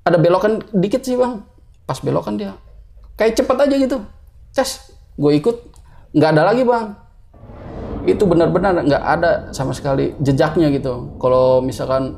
ada 0.05 0.21
belokan 0.21 0.61
dikit 0.77 1.01
sih 1.01 1.17
bang. 1.17 1.41
Pas 1.89 1.97
belokan 2.05 2.37
dia 2.37 2.53
kayak 3.15 3.39
cepet 3.39 3.57
aja 3.57 3.75
gitu 3.79 3.99
cas 4.55 4.95
gue 5.19 5.33
ikut 5.35 5.57
nggak 6.15 6.31
ada 6.31 6.43
lagi 6.47 6.63
bang. 6.63 6.95
Itu 8.07 8.25
benar-benar 8.31 8.87
nggak 8.87 9.05
ada 9.05 9.31
sama 9.51 9.75
sekali 9.75 10.15
jejaknya 10.23 10.71
gitu. 10.71 11.19
Kalau 11.19 11.59
misalkan 11.61 12.15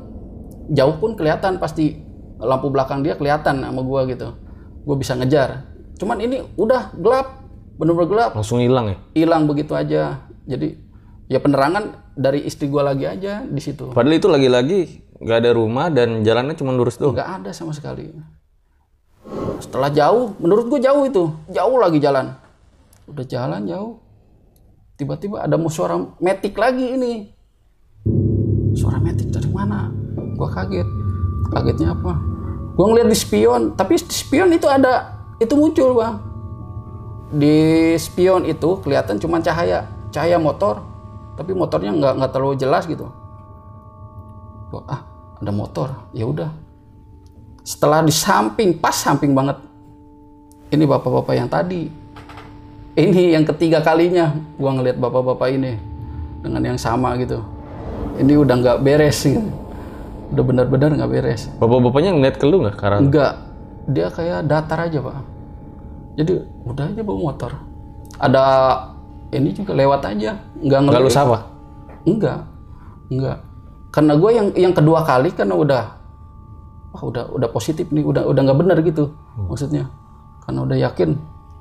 jauh 0.70 0.96
pun 1.01 1.16
kelihatan 1.16 1.57
pasti 1.57 1.96
lampu 2.37 2.68
belakang 2.68 3.01
dia 3.01 3.16
kelihatan 3.16 3.64
sama 3.64 3.81
gua 3.81 4.05
gitu. 4.05 4.37
Gue 4.85 4.96
bisa 5.01 5.16
ngejar. 5.16 5.64
Cuman 5.96 6.20
ini 6.20 6.44
udah 6.61 6.92
gelap 7.01 7.49
bener-bener 7.81 8.09
gelap. 8.12 8.31
Langsung 8.37 8.61
hilang 8.61 8.92
ya? 8.92 8.96
hilang 9.16 9.49
begitu 9.49 9.72
aja. 9.72 10.29
Jadi 10.44 10.77
ya 11.33 11.40
penerangan 11.40 12.14
dari 12.14 12.44
istri 12.44 12.68
gua 12.68 12.92
lagi 12.92 13.09
aja 13.09 13.42
di 13.46 13.61
situ. 13.62 13.96
Padahal 13.96 14.20
itu 14.20 14.29
lagi-lagi 14.29 14.81
nggak 15.16 15.38
ada 15.40 15.51
rumah 15.57 15.88
dan 15.88 16.20
jalannya 16.20 16.53
cuma 16.53 16.77
lurus 16.77 17.01
doang. 17.01 17.16
nggak 17.16 17.31
ada 17.40 17.51
sama 17.57 17.72
sekali 17.72 18.12
setelah 19.58 19.90
jauh 19.90 20.36
menurut 20.38 20.70
gue 20.70 20.80
jauh 20.82 21.02
itu. 21.06 21.24
Jauh 21.50 21.76
lagi 21.80 21.98
jalan. 21.98 22.36
Udah 23.10 23.24
jalan 23.26 23.66
jauh. 23.66 23.98
Tiba-tiba 24.96 25.44
ada 25.44 25.60
suara 25.68 26.00
metik 26.22 26.56
lagi 26.56 26.96
ini. 26.96 27.12
Suara 28.72 28.96
metik 28.96 29.28
dari 29.28 29.50
mana? 29.52 29.92
Gue 30.36 30.48
kaget. 30.48 30.88
Kagetnya 31.52 31.92
apa? 31.92 32.12
Gue 32.76 32.86
ngeliat 32.88 33.08
di 33.08 33.18
spion. 33.18 33.76
Tapi 33.76 34.00
di 34.00 34.14
spion 34.14 34.52
itu 34.52 34.68
ada 34.68 35.16
itu 35.36 35.52
muncul 35.52 35.96
bang. 35.96 36.16
Di 37.36 37.56
spion 37.98 38.46
itu 38.46 38.80
kelihatan 38.80 39.20
cuma 39.20 39.42
cahaya 39.42 39.84
cahaya 40.14 40.40
motor. 40.40 40.80
Tapi 41.36 41.52
motornya 41.52 41.92
nggak 41.92 42.12
nggak 42.16 42.32
terlalu 42.32 42.56
jelas 42.56 42.88
gitu. 42.88 43.12
Gua, 44.72 44.82
ah 44.88 45.04
ada 45.36 45.52
motor. 45.52 45.92
Ya 46.16 46.24
udah 46.24 46.48
setelah 47.66 48.07
di 48.07 48.14
samping 48.14 48.79
pas 48.79 48.94
samping 48.94 49.35
banget. 49.35 49.59
Ini 50.70 50.87
bapak-bapak 50.87 51.35
yang 51.35 51.50
tadi. 51.50 51.90
Ini 52.94 53.35
yang 53.35 53.42
ketiga 53.42 53.83
kalinya 53.83 54.31
gua 54.55 54.79
ngelihat 54.79 55.02
bapak-bapak 55.02 55.50
ini 55.50 55.74
dengan 56.46 56.62
yang 56.62 56.79
sama 56.79 57.18
gitu. 57.18 57.42
Ini 58.22 58.38
udah 58.38 58.55
nggak 58.55 58.79
beres 58.87 59.18
gitu. 59.26 59.42
udah 60.26 60.42
benar-benar 60.42 60.90
nggak 60.94 61.11
beres. 61.11 61.50
Bapak-bapaknya 61.59 62.11
ngeliat 62.14 62.37
ke 62.38 62.46
lu 62.46 62.62
nggak? 62.62 62.76
Karena 62.79 62.98
enggak 63.02 63.33
dia 63.87 64.07
kayak 64.11 64.46
datar 64.46 64.79
aja 64.87 64.98
pak. 65.02 65.16
Jadi 66.18 66.33
udah 66.66 66.85
aja 66.90 67.02
bawa 67.02 67.18
motor. 67.31 67.52
Ada 68.18 68.44
ini 69.35 69.55
juga 69.55 69.74
lewat 69.74 70.02
aja. 70.07 70.38
Nggak 70.59 70.79
nggak 70.87 71.02
lu 71.02 71.11
ngeliat. 71.11 71.14
sapa? 71.14 71.38
Enggak, 72.07 72.40
enggak. 73.11 73.38
Karena 73.90 74.12
gue 74.14 74.31
yang 74.31 74.48
yang 74.55 74.74
kedua 74.74 75.02
kali 75.02 75.31
karena 75.35 75.55
udah, 75.55 75.83
wah 76.92 77.03
udah 77.03 77.25
udah 77.33 77.49
positif 77.51 77.88
nih, 77.90 78.05
udah 78.05 78.29
udah 78.29 78.40
nggak 78.46 78.59
benar 78.59 78.79
gitu 78.85 79.14
maksudnya. 79.37 79.90
Karena 80.46 80.61
udah 80.62 80.77
yakin 80.79 81.11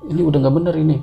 ini 0.09 0.21
udah 0.21 0.37
nggak 0.41 0.55
benar 0.55 0.75
ini. 0.77 0.97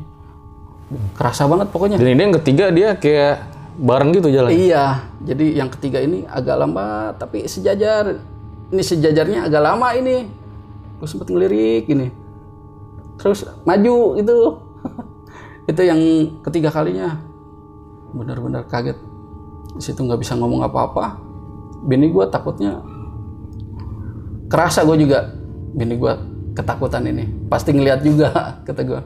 Kerasa 1.16 1.48
banget 1.48 1.72
pokoknya. 1.72 1.96
Dan 1.96 2.12
ini 2.12 2.22
yang 2.30 2.36
ketiga 2.36 2.64
dia 2.68 2.94
kayak 2.94 3.48
bareng 3.80 4.12
gitu 4.12 4.28
jalan. 4.28 4.52
Iya, 4.52 5.08
jadi 5.24 5.46
yang 5.64 5.68
ketiga 5.72 5.98
ini 6.04 6.28
agak 6.28 6.56
lambat 6.60 7.16
tapi 7.16 7.48
sejajar. 7.48 8.20
Ini 8.72 8.82
sejajarnya 8.82 9.48
agak 9.48 9.62
lama 9.62 9.88
ini. 9.96 10.28
Gue 11.00 11.08
sempet 11.08 11.28
ngelirik 11.28 11.88
ini. 11.92 12.08
Terus 13.20 13.44
maju 13.64 14.16
gitu. 14.20 14.36
itu 15.70 15.82
yang 15.84 16.00
ketiga 16.44 16.72
kalinya. 16.72 17.20
Bener-bener 18.12 18.64
kaget. 18.68 18.96
Di 19.76 19.82
situ 19.82 20.00
nggak 20.04 20.20
bisa 20.20 20.36
ngomong 20.36 20.64
apa-apa. 20.64 21.20
Bini 21.84 22.12
gue 22.12 22.24
takutnya 22.28 22.80
kerasa 24.52 24.84
gue 24.84 25.08
juga. 25.08 25.32
Bini 25.72 25.96
gue 25.96 26.12
ketakutan 26.52 27.08
ini. 27.08 27.24
Pasti 27.48 27.72
ngeliat 27.72 28.04
juga 28.04 28.28
kata 28.68 28.82
gue. 28.84 29.00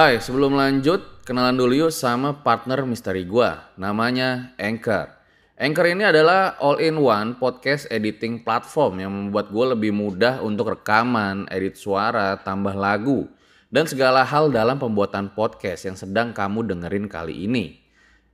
Hai, 0.00 0.16
sebelum 0.16 0.56
lanjut, 0.56 1.20
kenalan 1.28 1.60
dulu 1.60 1.84
yuk 1.84 1.92
sama 1.92 2.40
partner 2.40 2.88
misteri 2.88 3.28
gua. 3.28 3.68
Namanya 3.76 4.56
Anchor. 4.56 5.12
Anchor 5.60 5.92
ini 5.92 6.08
adalah 6.08 6.56
all-in-one 6.56 7.36
podcast 7.36 7.84
editing 7.92 8.40
platform 8.40 9.04
yang 9.04 9.12
membuat 9.12 9.52
gue 9.52 9.76
lebih 9.76 9.92
mudah 9.92 10.40
untuk 10.40 10.72
rekaman, 10.72 11.44
edit 11.52 11.76
suara, 11.76 12.40
tambah 12.40 12.72
lagu, 12.72 13.28
dan 13.68 13.84
segala 13.84 14.24
hal 14.24 14.48
dalam 14.48 14.80
pembuatan 14.80 15.36
podcast 15.36 15.84
yang 15.84 16.00
sedang 16.00 16.32
kamu 16.32 16.64
dengerin 16.64 17.04
kali 17.04 17.44
ini. 17.44 17.76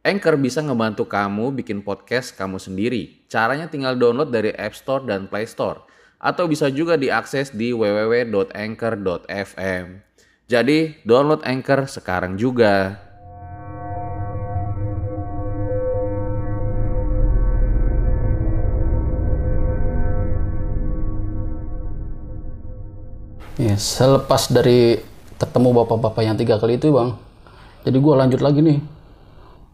Anchor 0.07 0.38
bisa 0.38 0.62
ngebantu 0.62 1.11
kamu 1.11 1.50
bikin 1.50 1.83
podcast 1.83 2.38
kamu 2.38 2.62
sendiri. 2.62 3.26
Caranya 3.26 3.66
tinggal 3.66 3.98
download 3.98 4.31
dari 4.31 4.55
App 4.55 4.79
Store 4.79 5.02
dan 5.02 5.26
Play 5.26 5.50
Store. 5.50 5.83
Atau 6.22 6.46
bisa 6.46 6.70
juga 6.70 6.94
diakses 6.94 7.50
di 7.50 7.74
www.anchor.fm. 7.74 10.06
Jadi 10.47 11.03
download 11.03 11.43
Anchor 11.43 11.91
sekarang 11.91 12.39
juga. 12.39 13.03
Ya, 23.59 23.75
selepas 23.75 24.47
dari 24.47 25.03
ketemu 25.35 25.83
bapak-bapak 25.83 26.23
yang 26.23 26.39
tiga 26.39 26.63
kali 26.63 26.79
itu 26.79 26.95
bang, 26.95 27.19
jadi 27.83 27.99
gue 27.99 28.15
lanjut 28.15 28.41
lagi 28.45 28.61
nih, 28.63 28.79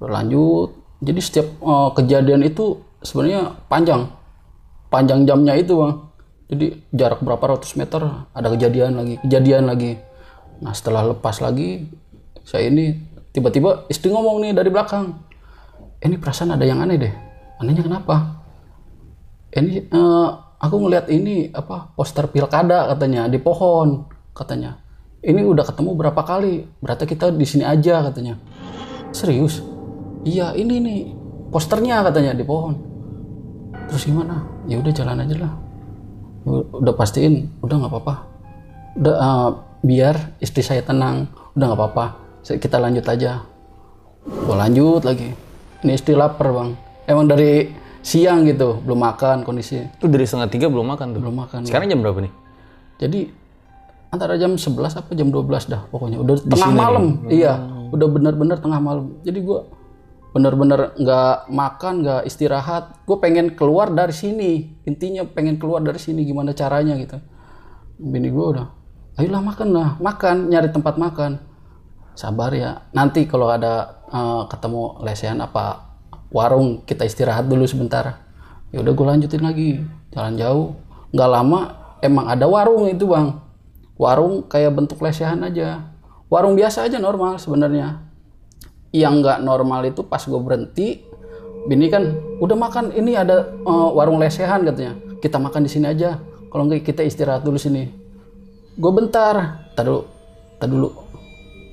berlanjut. 0.00 0.72
Jadi 1.04 1.20
setiap 1.20 1.46
eh, 1.60 1.90
kejadian 2.00 2.48
itu 2.48 2.80
sebenarnya 3.04 3.60
panjang, 3.68 4.08
panjang 4.88 5.28
jamnya 5.28 5.52
itu 5.60 5.76
bang. 5.76 5.92
Jadi 6.48 6.66
jarak 6.96 7.20
berapa 7.20 7.44
ratus 7.58 7.76
meter 7.76 8.00
ada 8.32 8.48
kejadian 8.48 8.96
lagi, 8.96 9.20
kejadian 9.20 9.68
lagi. 9.68 10.11
Nah 10.60 10.74
setelah 10.76 11.16
lepas 11.16 11.40
lagi, 11.40 11.88
saya 12.44 12.68
ini 12.68 12.92
tiba-tiba 13.32 13.88
istri 13.88 14.12
ngomong 14.12 14.44
nih 14.44 14.52
dari 14.52 14.68
belakang, 14.68 15.16
ini 16.02 16.18
perasaan 16.18 16.52
ada 16.52 16.66
yang 16.66 16.82
aneh 16.82 16.98
deh. 16.98 17.14
Anehnya 17.62 17.86
kenapa? 17.86 18.42
Ini 19.54 19.86
eh, 19.86 20.28
aku 20.58 20.74
ngelihat 20.82 21.06
ini 21.08 21.50
apa 21.54 21.94
poster 21.94 22.26
pilkada 22.26 22.90
katanya 22.90 23.30
di 23.30 23.38
pohon 23.38 24.06
katanya. 24.34 24.82
Ini 25.22 25.46
udah 25.46 25.62
ketemu 25.62 25.94
berapa 25.94 26.18
kali? 26.26 26.66
Berarti 26.82 27.06
kita 27.06 27.30
di 27.30 27.46
sini 27.46 27.62
aja 27.62 28.02
katanya. 28.10 28.34
Serius? 29.14 29.62
Iya 30.26 30.54
ini 30.58 30.82
nih 30.82 31.00
posternya 31.54 32.02
katanya 32.02 32.34
di 32.34 32.42
pohon. 32.42 32.74
Terus 33.86 34.02
gimana? 34.08 34.42
Ya 34.66 34.82
udah 34.82 34.90
jalan 34.90 35.22
aja 35.22 35.36
lah. 35.46 35.52
Udah 36.74 36.94
pastiin, 36.98 37.54
udah 37.62 37.76
nggak 37.78 37.92
apa-apa. 37.94 38.14
Udah 38.98 39.14
eh, 39.14 39.50
biar 39.82 40.38
istri 40.38 40.62
saya 40.62 40.80
tenang. 40.86 41.28
Udah 41.52 41.66
nggak 41.68 41.78
apa-apa. 41.78 42.06
Kita 42.46 42.78
lanjut 42.78 43.04
aja. 43.06 43.42
Gua 44.22 44.56
lanjut 44.66 45.02
lagi. 45.02 45.34
Ini 45.82 45.92
istri 45.98 46.14
lapar 46.14 46.54
bang. 46.54 46.70
Emang 47.10 47.26
dari 47.26 47.66
siang 48.02 48.42
gitu 48.46 48.82
belum 48.82 48.98
makan 48.98 49.46
kondisi 49.46 49.78
Itu 49.78 50.10
dari 50.10 50.26
setengah 50.26 50.50
tiga 50.50 50.66
belum 50.66 50.86
makan 50.94 51.14
tuh. 51.14 51.20
belum 51.22 51.36
makan. 51.38 51.60
Sekarang 51.66 51.90
jam 51.90 52.02
berapa 52.02 52.18
nih? 52.22 52.32
Jadi 53.02 53.20
antara 54.14 54.38
jam 54.38 54.54
11 54.54 54.78
apa 54.78 55.10
jam 55.18 55.28
12 55.30 55.70
dah 55.70 55.82
pokoknya 55.90 56.18
udah 56.22 56.34
tengah 56.46 56.70
malam. 56.70 57.26
Iya, 57.26 57.58
udah 57.90 58.08
bener-bener 58.10 58.56
tengah 58.62 58.78
malam. 58.78 59.18
Jadi 59.26 59.38
gua 59.42 59.66
bener-bener 60.32 60.96
nggak 60.96 61.52
makan, 61.52 61.94
nggak 62.02 62.22
istirahat. 62.24 63.04
Gue 63.04 63.20
pengen 63.20 63.52
keluar 63.52 63.92
dari 63.92 64.16
sini. 64.16 64.80
Intinya 64.88 65.28
pengen 65.28 65.60
keluar 65.60 65.84
dari 65.84 66.00
sini 66.00 66.24
gimana 66.24 66.56
caranya 66.56 66.96
gitu. 66.96 67.20
Bini 68.00 68.32
gue 68.32 68.46
udah, 68.56 68.66
ayolah 69.16 69.42
makan 69.44 69.68
lah, 69.74 69.88
makan, 70.00 70.48
nyari 70.48 70.72
tempat 70.72 70.96
makan. 70.96 71.40
Sabar 72.12 72.52
ya. 72.52 72.84
Nanti 72.92 73.24
kalau 73.24 73.48
ada 73.48 74.04
eh, 74.12 74.42
ketemu 74.48 75.00
lesehan 75.00 75.40
apa 75.40 75.96
warung 76.32 76.84
kita 76.84 77.04
istirahat 77.04 77.48
dulu 77.48 77.64
sebentar. 77.64 78.20
Ya 78.72 78.80
udah 78.80 78.92
gue 78.92 79.06
lanjutin 79.06 79.44
lagi 79.44 79.80
jalan 80.12 80.36
jauh. 80.36 80.66
Nggak 81.12 81.28
lama 81.28 81.60
emang 82.00 82.28
ada 82.28 82.44
warung 82.48 82.88
itu 82.88 83.08
bang. 83.08 83.36
Warung 84.00 84.48
kayak 84.48 84.72
bentuk 84.72 85.00
lesehan 85.00 85.40
aja. 85.44 85.92
Warung 86.32 86.56
biasa 86.56 86.88
aja 86.88 86.96
normal 86.96 87.36
sebenarnya. 87.36 88.00
Yang 88.92 89.12
nggak 89.24 89.38
normal 89.44 89.88
itu 89.88 90.04
pas 90.04 90.20
gue 90.20 90.40
berhenti, 90.40 91.00
bini 91.68 91.88
kan 91.88 92.12
udah 92.40 92.56
makan 92.56 92.92
ini 92.92 93.16
ada 93.16 93.52
eh, 93.52 93.88
warung 93.92 94.20
lesehan 94.20 94.64
katanya. 94.68 94.96
Kita 95.20 95.36
makan 95.40 95.64
di 95.64 95.70
sini 95.72 95.86
aja. 95.88 96.20
Kalau 96.52 96.68
nggak 96.68 96.84
kita 96.84 97.04
istirahat 97.04 97.40
dulu 97.44 97.56
sini. 97.56 98.01
Gue 98.78 98.92
bentar, 98.92 99.66
tar 99.76 99.88
dulu. 100.68 100.88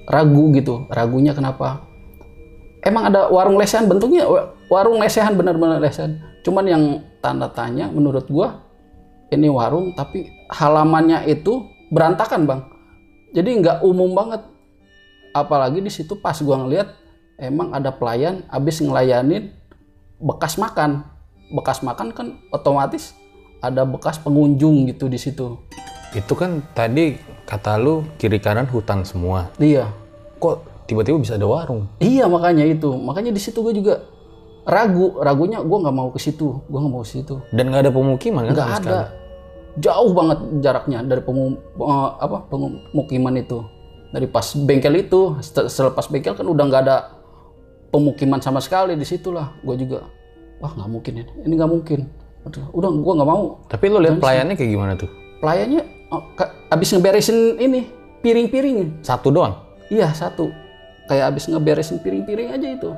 Ragu 0.10 0.50
gitu, 0.58 0.90
ragunya 0.90 1.38
kenapa? 1.38 1.86
Emang 2.80 3.12
ada 3.12 3.28
warung 3.30 3.60
lesehan 3.60 3.86
bentuknya 3.86 4.26
wa- 4.26 4.56
warung 4.72 4.98
lesehan 4.98 5.36
benar-benar 5.36 5.84
lesehan. 5.84 6.18
Cuman 6.42 6.66
yang 6.66 6.84
tanda 7.20 7.52
tanya 7.52 7.92
menurut 7.92 8.26
gua 8.32 8.64
ini 9.30 9.52
warung 9.52 9.92
tapi 9.94 10.32
halamannya 10.50 11.28
itu 11.28 11.68
berantakan 11.92 12.48
bang. 12.48 12.62
Jadi 13.36 13.50
nggak 13.62 13.78
umum 13.84 14.16
banget. 14.16 14.42
Apalagi 15.36 15.84
di 15.84 15.92
situ 15.92 16.18
pas 16.18 16.40
gua 16.42 16.64
ngeliat 16.66 16.90
emang 17.38 17.76
ada 17.76 17.92
pelayan 17.92 18.48
abis 18.50 18.80
ngelayanin 18.82 19.52
bekas 20.18 20.56
makan. 20.56 21.04
Bekas 21.52 21.84
makan 21.84 22.16
kan 22.16 22.28
otomatis 22.50 23.14
ada 23.60 23.84
bekas 23.84 24.16
pengunjung 24.18 24.88
gitu 24.88 25.12
di 25.12 25.20
situ. 25.20 25.60
Itu 26.14 26.34
kan 26.34 26.66
tadi 26.74 27.18
kata 27.46 27.78
lu 27.78 28.06
kiri 28.18 28.42
kanan 28.42 28.66
hutan 28.70 29.06
semua. 29.06 29.50
Iya. 29.62 29.90
Kok 30.42 30.86
tiba-tiba 30.90 31.22
bisa 31.22 31.38
ada 31.38 31.46
warung? 31.46 31.86
Iya 32.02 32.26
makanya 32.26 32.66
itu. 32.66 32.90
Makanya 32.90 33.30
di 33.30 33.42
situ 33.42 33.62
gue 33.62 33.74
juga 33.78 34.02
ragu. 34.66 35.22
Ragunya 35.22 35.62
gue 35.62 35.78
nggak 35.78 35.96
mau 35.96 36.10
ke 36.10 36.18
situ. 36.18 36.62
Gue 36.66 36.80
nggak 36.82 36.94
mau 36.94 37.02
ke 37.06 37.10
situ. 37.14 37.38
Dan 37.54 37.70
nggak 37.70 37.90
ada 37.90 37.92
pemukiman 37.94 38.42
kan? 38.50 38.54
Nggak 38.54 38.70
ada. 38.70 38.78
sekali? 38.78 39.06
Jauh 39.80 40.12
banget 40.18 40.40
jaraknya 40.66 41.00
dari 41.06 41.22
pemu- 41.22 41.62
eh, 41.62 42.10
apa 42.18 42.38
pemukiman 42.50 43.34
itu. 43.38 43.62
Dari 44.10 44.26
pas 44.26 44.58
bengkel 44.58 45.06
itu, 45.06 45.38
selepas 45.70 46.10
bengkel 46.10 46.34
kan 46.34 46.42
udah 46.42 46.64
nggak 46.66 46.82
ada 46.90 46.98
pemukiman 47.94 48.42
sama 48.42 48.58
sekali 48.58 48.98
di 48.98 49.06
situlah. 49.06 49.54
Gue 49.62 49.78
juga, 49.78 50.10
wah 50.58 50.74
nggak 50.74 50.90
mungkin 50.90 51.14
ini. 51.22 51.32
Ini 51.46 51.54
nggak 51.54 51.70
mungkin. 51.70 52.00
Udah 52.74 52.90
gue 52.90 53.14
nggak 53.14 53.30
mau. 53.30 53.62
Tapi 53.70 53.86
lu 53.94 54.02
lihat 54.02 54.18
pelayannya 54.18 54.58
kayak 54.58 54.72
gimana 54.74 54.94
tuh? 54.98 55.10
Pelayannya 55.40 55.99
oh, 56.14 56.24
abis 56.70 56.94
ngeberesin 56.94 57.58
ini 57.58 57.90
piring-piring. 58.22 59.02
Satu 59.02 59.34
doang? 59.34 59.56
Iya 59.90 60.12
satu. 60.14 60.52
Kayak 61.10 61.34
abis 61.34 61.50
ngeberesin 61.50 61.98
piring-piring 62.02 62.54
aja 62.54 62.68
itu. 62.70 62.90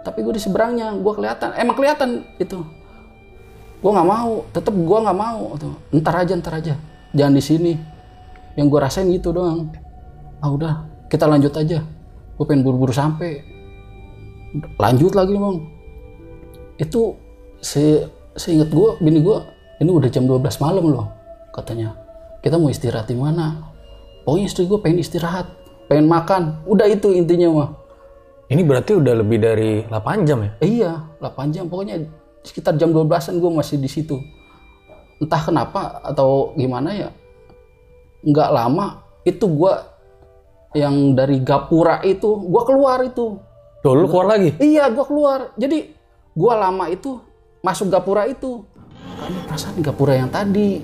Tapi 0.00 0.24
gue 0.24 0.34
di 0.34 0.42
seberangnya, 0.42 0.96
gue 0.96 1.12
kelihatan. 1.12 1.54
Emang 1.60 1.76
kelihatan 1.76 2.24
itu. 2.40 2.58
Gue 3.80 3.90
nggak 3.92 4.08
mau. 4.08 4.48
Tetep 4.50 4.74
gue 4.74 4.98
nggak 5.04 5.18
mau. 5.18 5.54
Tuh. 5.60 5.76
Ntar 5.92 6.24
aja, 6.24 6.32
ntar 6.34 6.54
aja. 6.58 6.74
Jangan 7.12 7.34
di 7.36 7.42
sini. 7.44 7.72
Yang 8.56 8.66
gue 8.66 8.80
rasain 8.80 9.06
gitu 9.12 9.30
doang. 9.30 9.70
Ah 10.40 10.48
udah, 10.48 10.88
kita 11.12 11.28
lanjut 11.28 11.52
aja. 11.52 11.84
Gue 12.34 12.44
pengen 12.48 12.64
buru-buru 12.64 12.90
sampai. 12.90 13.44
Lanjut 14.80 15.12
lagi 15.12 15.36
bang. 15.36 15.56
Itu 16.80 17.14
se 17.60 18.08
seingat 18.34 18.72
gue, 18.72 18.90
bini 19.04 19.20
gue, 19.20 19.38
ini 19.84 19.90
udah 19.92 20.08
jam 20.08 20.24
12 20.24 20.64
malam 20.64 20.84
loh 20.88 21.06
katanya. 21.52 21.92
Kita 22.40 22.56
mau 22.56 22.72
istirahat 22.72 23.12
di 23.12 23.16
mana? 23.16 23.60
Pokoknya 24.24 24.44
istri 24.48 24.64
gue 24.64 24.80
pengen 24.80 25.04
istirahat, 25.04 25.44
pengen 25.92 26.08
makan. 26.08 26.64
Udah 26.64 26.88
itu 26.88 27.12
intinya 27.12 27.48
mah. 27.52 27.70
Ini 28.48 28.64
berarti 28.64 28.96
udah 28.96 29.14
lebih 29.20 29.38
dari 29.38 29.84
8 29.86 30.26
jam 30.26 30.40
ya? 30.42 30.50
Iya, 30.64 30.92
8 31.20 31.52
jam. 31.52 31.68
Pokoknya 31.68 32.00
sekitar 32.40 32.80
jam 32.80 32.96
12-an 32.96 33.36
gue 33.38 33.50
masih 33.52 33.76
di 33.76 33.86
situ. 33.92 34.16
Entah 35.20 35.42
kenapa 35.44 36.00
atau 36.00 36.56
gimana 36.56 36.96
ya. 36.96 37.08
Nggak 38.24 38.50
lama 38.50 39.04
itu 39.28 39.44
gue 39.44 39.72
yang 40.74 41.12
dari 41.12 41.44
gapura 41.44 42.00
itu, 42.00 42.40
gue 42.40 42.62
keluar 42.64 43.04
itu. 43.04 43.36
Tuh, 43.84 43.92
lu 43.96 44.08
keluar 44.08 44.32
lagi? 44.32 44.56
Iya, 44.56 44.88
gue 44.92 45.04
keluar. 45.04 45.52
Jadi 45.60 45.92
gue 46.32 46.52
lama 46.56 46.88
itu 46.88 47.20
masuk 47.60 47.92
gapura 47.92 48.24
itu. 48.24 48.64
Karena 49.20 49.40
perasaan 49.44 49.76
gapura 49.84 50.14
yang 50.16 50.32
tadi, 50.32 50.80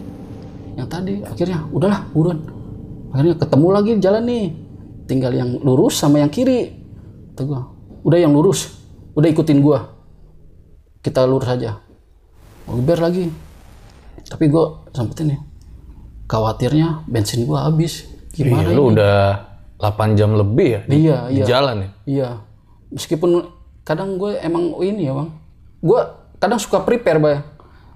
yang 0.76 0.86
tadi 0.86 1.24
akhirnya 1.24 1.64
udahlah 1.72 2.04
buruan. 2.12 2.38
Akhirnya 3.10 3.36
ketemu 3.40 3.68
lagi 3.72 3.92
jalan 3.96 4.22
nih. 4.28 4.46
Tinggal 5.06 5.32
yang 5.32 5.50
lurus 5.62 5.96
sama 5.96 6.20
yang 6.20 6.28
kiri. 6.28 6.74
Kata 7.32 7.42
gua, 7.46 7.60
udah 8.02 8.18
yang 8.18 8.34
lurus, 8.34 8.76
udah 9.16 9.28
ikutin 9.30 9.62
gua. 9.62 9.88
Kita 11.00 11.24
lurus 11.24 11.48
aja. 11.48 11.80
Mau 12.66 12.82
biar 12.82 13.00
lagi. 13.00 13.30
Tapi 14.26 14.50
gua 14.50 14.84
sempetin 14.92 15.32
nih. 15.32 15.40
Khawatirnya 16.26 17.06
bensin 17.06 17.46
gua 17.46 17.70
habis. 17.70 18.04
Gimana 18.34 18.68
Iya, 18.68 18.76
lu 18.76 18.82
ini? 18.82 18.92
udah 18.98 19.16
8 19.80 20.12
jam 20.18 20.36
lebih 20.36 20.68
ya? 20.68 20.80
Di, 20.84 20.96
Iya, 21.06 21.16
di 21.30 21.40
iya. 21.40 21.44
jalan 21.46 21.76
ya? 21.78 21.90
Iya. 22.04 22.28
Meskipun 22.92 23.30
kadang 23.80 24.20
gue 24.20 24.36
emang 24.42 24.76
ini 24.82 25.08
ya 25.08 25.14
bang. 25.16 25.28
Gue 25.80 26.00
kadang 26.36 26.60
suka 26.60 26.82
prepare 26.84 27.16
bang. 27.22 27.40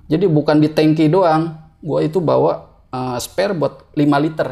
Jadi 0.08 0.24
bukan 0.30 0.62
di 0.62 0.70
tangki 0.70 1.10
doang. 1.10 1.58
Gue 1.82 2.08
itu 2.08 2.22
bawa 2.22 2.69
eh, 2.90 3.18
spare 3.22 3.52
buat 3.54 3.94
5 3.94 4.24
liter. 4.24 4.48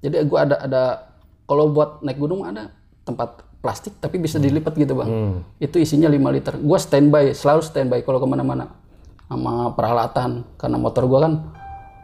Jadi 0.00 0.16
gue 0.24 0.38
ada 0.38 0.56
ada 0.64 0.82
kalau 1.44 1.68
buat 1.68 2.00
naik 2.00 2.16
gunung 2.16 2.46
ada 2.46 2.72
tempat 3.04 3.44
plastik 3.60 4.00
tapi 4.00 4.16
bisa 4.16 4.40
dilipat 4.40 4.72
gitu 4.78 4.96
bang. 4.96 5.42
Itu 5.60 5.76
isinya 5.76 6.08
5 6.08 6.36
liter. 6.36 6.54
Gue 6.56 6.78
standby 6.80 7.36
selalu 7.36 7.60
standby 7.66 8.00
kalau 8.06 8.22
ke 8.22 8.28
mana-mana. 8.28 8.72
Sama 9.30 9.70
peralatan 9.76 10.42
karena 10.58 10.76
motor 10.80 11.04
gue 11.06 11.18
kan 11.20 11.32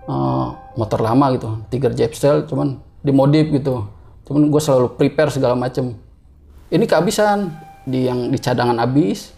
eh, 0.06 0.46
motor 0.76 1.00
lama 1.00 1.26
gitu. 1.34 1.48
Tiger 1.72 1.92
Jepsel 1.96 2.44
cuman 2.44 2.78
dimodif 3.00 3.48
gitu. 3.50 3.88
Cuman 4.26 4.50
gue 4.50 4.62
selalu 4.62 4.98
prepare 4.98 5.30
segala 5.32 5.56
macem. 5.56 5.96
Ini 6.68 6.84
kehabisan. 6.84 7.64
Di 7.86 8.10
yang 8.10 8.34
di 8.34 8.38
cadangan 8.42 8.82
habis 8.82 9.30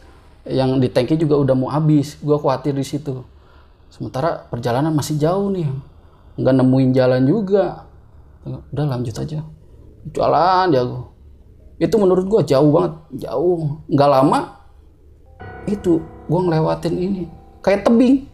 yang 0.48 0.80
di 0.80 0.88
tangki 0.88 1.20
juga 1.20 1.36
udah 1.36 1.54
mau 1.54 1.68
habis. 1.68 2.16
Gue 2.18 2.34
khawatir 2.40 2.72
di 2.72 2.82
situ. 2.82 3.20
Sementara 3.92 4.48
perjalanan 4.48 4.92
masih 4.92 5.20
jauh 5.20 5.52
nih 5.52 5.68
nggak 6.38 6.54
nemuin 6.54 6.90
jalan 6.94 7.22
juga. 7.26 7.84
Udah 8.46 8.86
lanjut 8.86 9.12
aja. 9.18 9.42
Jalan 10.14 10.66
ya 10.72 10.82
gua. 10.86 11.04
itu 11.78 11.94
menurut 11.94 12.26
gue 12.26 12.42
jauh 12.54 12.70
banget 12.74 12.94
jauh. 13.28 13.82
Nggak 13.90 14.10
lama 14.10 14.40
itu 15.66 16.02
gue 16.02 16.40
ngelewatin 16.40 16.94
ini. 16.94 17.22
Kayak 17.62 17.90
tebing. 17.90 18.26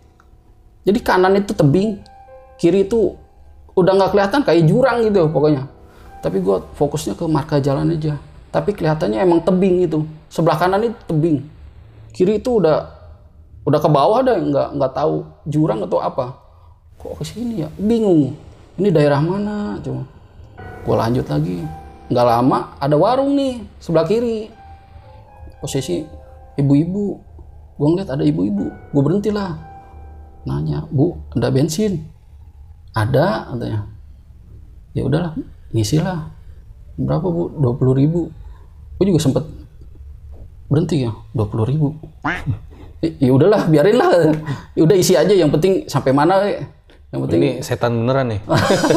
Jadi 0.84 0.98
kanan 1.00 1.40
itu 1.40 1.56
tebing 1.56 2.00
kiri 2.60 2.86
itu 2.86 3.16
udah 3.74 3.92
nggak 3.96 4.10
kelihatan 4.14 4.40
kayak 4.44 4.64
jurang 4.68 5.04
gitu 5.04 5.28
pokoknya. 5.28 5.68
Tapi 6.20 6.40
gue 6.40 6.56
fokusnya 6.76 7.16
ke 7.16 7.24
marka 7.28 7.60
jalan 7.60 7.92
aja. 7.92 8.16
Tapi 8.48 8.70
kelihatannya 8.72 9.18
emang 9.20 9.44
tebing 9.44 9.84
itu. 9.84 10.04
Sebelah 10.32 10.56
kanan 10.56 10.88
itu 10.88 11.00
tebing. 11.04 11.44
Kiri 12.14 12.38
itu 12.40 12.62
udah 12.62 12.94
udah 13.64 13.80
ke 13.80 13.88
bawah 13.88 14.20
dah 14.20 14.36
nggak 14.36 14.68
nggak 14.76 14.92
tahu 14.92 15.24
jurang 15.48 15.80
atau 15.88 15.96
apa 16.00 16.43
kok 17.04 17.20
ke 17.20 17.24
sini 17.28 17.60
ya? 17.60 17.68
Bingung. 17.76 18.32
Ini 18.80 18.88
daerah 18.88 19.20
mana? 19.20 19.76
Cuma 19.84 20.08
gue 20.56 20.96
lanjut 20.96 21.28
lagi. 21.28 21.60
Nggak 22.08 22.26
lama 22.26 22.58
ada 22.80 22.96
warung 22.96 23.36
nih 23.36 23.60
sebelah 23.76 24.08
kiri. 24.08 24.48
Posisi 25.60 26.00
ibu-ibu. 26.56 27.20
Gue 27.76 27.86
ngeliat 27.92 28.08
ada 28.08 28.24
ibu-ibu. 28.24 28.72
Gue 28.90 29.02
berhenti 29.04 29.28
lah. 29.28 29.52
Nanya 30.48 30.88
bu 30.88 31.12
ada 31.36 31.52
bensin? 31.52 32.00
Ada 32.96 33.52
katanya. 33.52 33.80
Ya 34.96 35.02
udahlah 35.04 35.32
ngisi 35.76 36.00
lah. 36.00 36.32
Berapa 36.96 37.28
bu? 37.28 37.52
Dua 37.60 37.72
puluh 37.76 37.94
ribu. 37.94 38.32
Gue 38.96 39.04
juga 39.12 39.20
sempet 39.20 39.44
berhenti 40.72 41.04
ya 41.04 41.12
dua 41.36 41.44
puluh 41.44 41.68
ribu. 41.68 41.92
Ya 43.20 43.32
udahlah 43.36 43.68
biarin 43.68 44.00
lah. 44.00 44.32
Ya 44.72 44.82
udah 44.82 44.96
isi 44.96 45.12
aja 45.12 45.36
yang 45.36 45.52
penting 45.52 45.84
sampai 45.84 46.16
mana 46.16 46.40
we. 46.40 46.56
Yang 47.14 47.22
penting 47.30 47.40
Ini 47.40 47.50
setan 47.62 47.92
beneran 48.02 48.26
nih. 48.34 48.40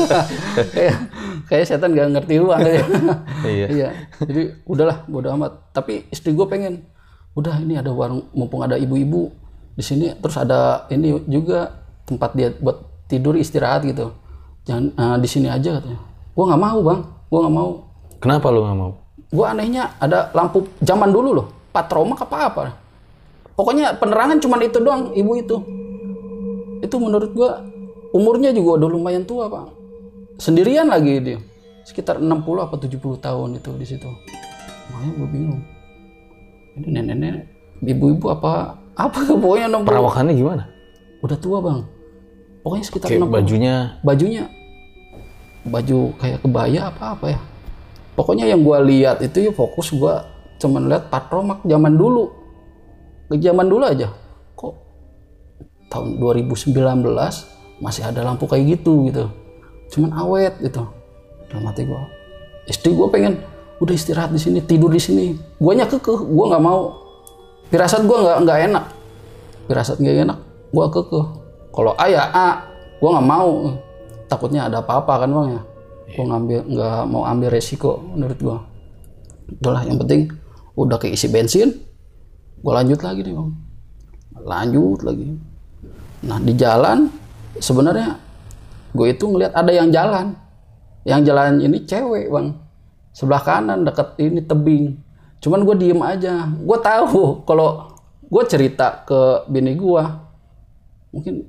kayak 0.73 0.95
kayak 1.45 1.65
setan 1.69 1.93
gak 1.93 2.09
ngerti 2.17 2.41
uang 2.41 2.61
ya. 2.65 2.81
Iya. 3.45 3.67
iya. 3.69 3.89
Jadi 4.17 4.65
udahlah 4.65 5.05
bodo 5.05 5.29
amat. 5.37 5.69
Tapi 5.69 6.09
istri 6.09 6.33
gue 6.33 6.47
pengen 6.49 6.81
udah 7.37 7.61
ini 7.61 7.77
ada 7.77 7.93
warung 7.93 8.25
mumpung 8.33 8.65
ada 8.65 8.73
ibu-ibu 8.81 9.29
di 9.77 9.85
sini 9.85 10.09
terus 10.17 10.33
ada 10.41 10.89
ini 10.89 11.13
juga 11.29 11.69
tempat 12.09 12.33
dia 12.33 12.49
buat 12.57 13.05
tidur 13.05 13.37
istirahat 13.37 13.85
gitu. 13.85 14.09
Jangan 14.65 14.89
eh, 14.97 15.17
di 15.21 15.29
sini 15.29 15.47
aja 15.47 15.77
katanya. 15.77 16.01
Gue 16.33 16.43
nggak 16.49 16.61
mau 16.61 16.79
bang. 16.81 16.99
Gue 17.29 17.39
nggak 17.45 17.55
mau. 17.55 17.71
Kenapa 18.17 18.49
lu 18.49 18.65
nggak 18.65 18.79
mau? 18.81 18.93
gue 19.27 19.43
anehnya 19.43 19.91
ada 19.99 20.31
lampu 20.31 20.63
zaman 20.79 21.11
dulu 21.11 21.29
loh. 21.43 21.47
Patromak 21.75 22.23
apa 22.23 22.37
apa? 22.47 22.63
Pokoknya 23.53 23.97
penerangan 23.99 24.39
cuman 24.39 24.59
itu 24.63 24.77
doang 24.79 25.11
ibu 25.13 25.31
itu. 25.35 25.57
Itu 26.79 26.95
menurut 27.01 27.31
gue 27.35 27.49
umurnya 28.15 28.55
juga 28.55 28.83
udah 28.83 28.89
lumayan 28.91 29.23
tua 29.27 29.49
pak. 29.51 29.73
Sendirian 30.37 30.87
lagi 30.87 31.17
dia. 31.19 31.39
Sekitar 31.87 32.19
60 32.19 32.29
apa 32.59 32.75
70 32.77 32.99
tahun 33.23 33.49
itu 33.57 33.69
di 33.79 33.85
situ. 33.87 34.09
Makanya 34.91 35.11
gue 35.17 35.27
bingung. 35.31 35.61
Ini 36.77 36.87
nenek-nenek 36.93 37.43
ibu-ibu 37.81 38.29
apa 38.29 38.77
apa 38.97 39.17
pokoknya 39.29 39.69
60 39.69 39.87
Perawakannya 39.87 40.33
gimana? 40.35 40.63
udah 41.17 41.37
tua 41.41 41.57
bang. 41.59 41.79
Pokoknya 42.61 42.85
sekitar 42.85 43.07
Kayak 43.09 43.25
60 43.25 43.33
bajunya. 43.33 43.75
Bajunya. 44.05 44.43
Baju 45.67 45.99
kayak 46.21 46.39
kebaya 46.45 46.81
apa 46.93 47.03
apa 47.17 47.25
ya. 47.33 47.39
Pokoknya 48.13 48.45
yang 48.49 48.61
gua 48.61 48.81
lihat 48.81 49.21
itu 49.25 49.49
ya 49.49 49.51
fokus 49.53 49.93
gua 49.93 50.25
cuman 50.61 50.89
lihat 50.89 51.09
patromak 51.09 51.65
zaman 51.65 51.97
dulu. 51.97 52.29
Ke 53.27 53.35
zaman 53.41 53.67
dulu 53.67 53.83
aja. 53.83 54.13
Kok? 54.53 54.73
Tahun 55.89 56.21
2019 56.21 56.77
masih 57.77 58.05
ada 58.05 58.25
lampu 58.25 58.49
kayak 58.49 58.77
gitu 58.77 59.09
gitu. 59.09 59.29
Cuman 59.93 60.11
awet 60.17 60.57
gitu. 60.61 60.83
Dalam 61.47 61.63
hati 61.69 61.87
gua 61.87 62.03
istri 62.67 62.91
gua 62.91 63.07
pengen 63.07 63.39
udah 63.79 63.93
istirahat 63.95 64.33
di 64.33 64.39
sini 64.41 64.59
tidur 64.59 64.91
di 64.91 64.99
sini. 64.99 65.37
Guanya 65.61 65.87
kekeh 65.87 66.27
gua 66.27 66.55
nggak 66.55 66.63
mau. 66.63 66.81
Firasat 67.71 68.03
gua 68.03 68.17
nggak 68.23 68.37
nggak 68.43 68.59
enak. 68.71 68.85
Firasat 69.69 69.97
nggak 70.01 70.17
enak 70.27 70.37
gua 70.73 70.85
kekeh. 70.91 71.25
Kalau 71.71 71.93
A 71.95 72.05
ya 72.09 72.23
A 72.33 72.49
gua 72.99 73.09
nggak 73.17 73.27
mau. 73.27 73.51
Takutnya 74.27 74.67
ada 74.67 74.83
apa-apa 74.83 75.23
kan 75.23 75.29
bang 75.31 75.47
ya. 75.55 75.61
Gua 76.17 76.25
ngambil 76.35 76.59
nggak 76.67 77.01
mau 77.07 77.23
ambil 77.23 77.49
resiko 77.53 78.03
menurut 78.11 78.39
gua. 78.41 78.57
Udahlah 79.47 79.87
yang 79.87 79.95
penting 80.03 80.27
udah 80.75 80.99
keisi 80.99 81.31
bensin 81.31 81.71
gua 82.59 82.83
lanjut 82.83 82.99
lagi 82.99 83.23
nih 83.23 83.33
bang. 83.37 83.49
Lanjut 84.43 84.99
lagi. 85.07 85.27
Nah 86.27 86.37
di 86.43 86.53
jalan 86.57 87.07
sebenarnya 87.59 88.19
gue 88.93 89.07
itu 89.11 89.25
ngelihat 89.27 89.53
ada 89.53 89.71
yang 89.71 89.89
jalan. 89.91 90.33
Yang 91.07 91.21
jalan 91.31 91.53
ini 91.63 91.77
cewek 91.87 92.27
bang. 92.27 92.47
Sebelah 93.15 93.41
kanan 93.41 93.87
deket 93.87 94.17
ini 94.19 94.43
tebing. 94.43 94.99
Cuman 95.39 95.63
gue 95.63 95.75
diem 95.77 96.01
aja. 96.03 96.51
Gue 96.51 96.77
tahu 96.81 97.43
kalau 97.47 97.95
gue 98.27 98.43
cerita 98.49 99.07
ke 99.07 99.47
bini 99.47 99.77
gue 99.79 100.03
mungkin 101.15 101.47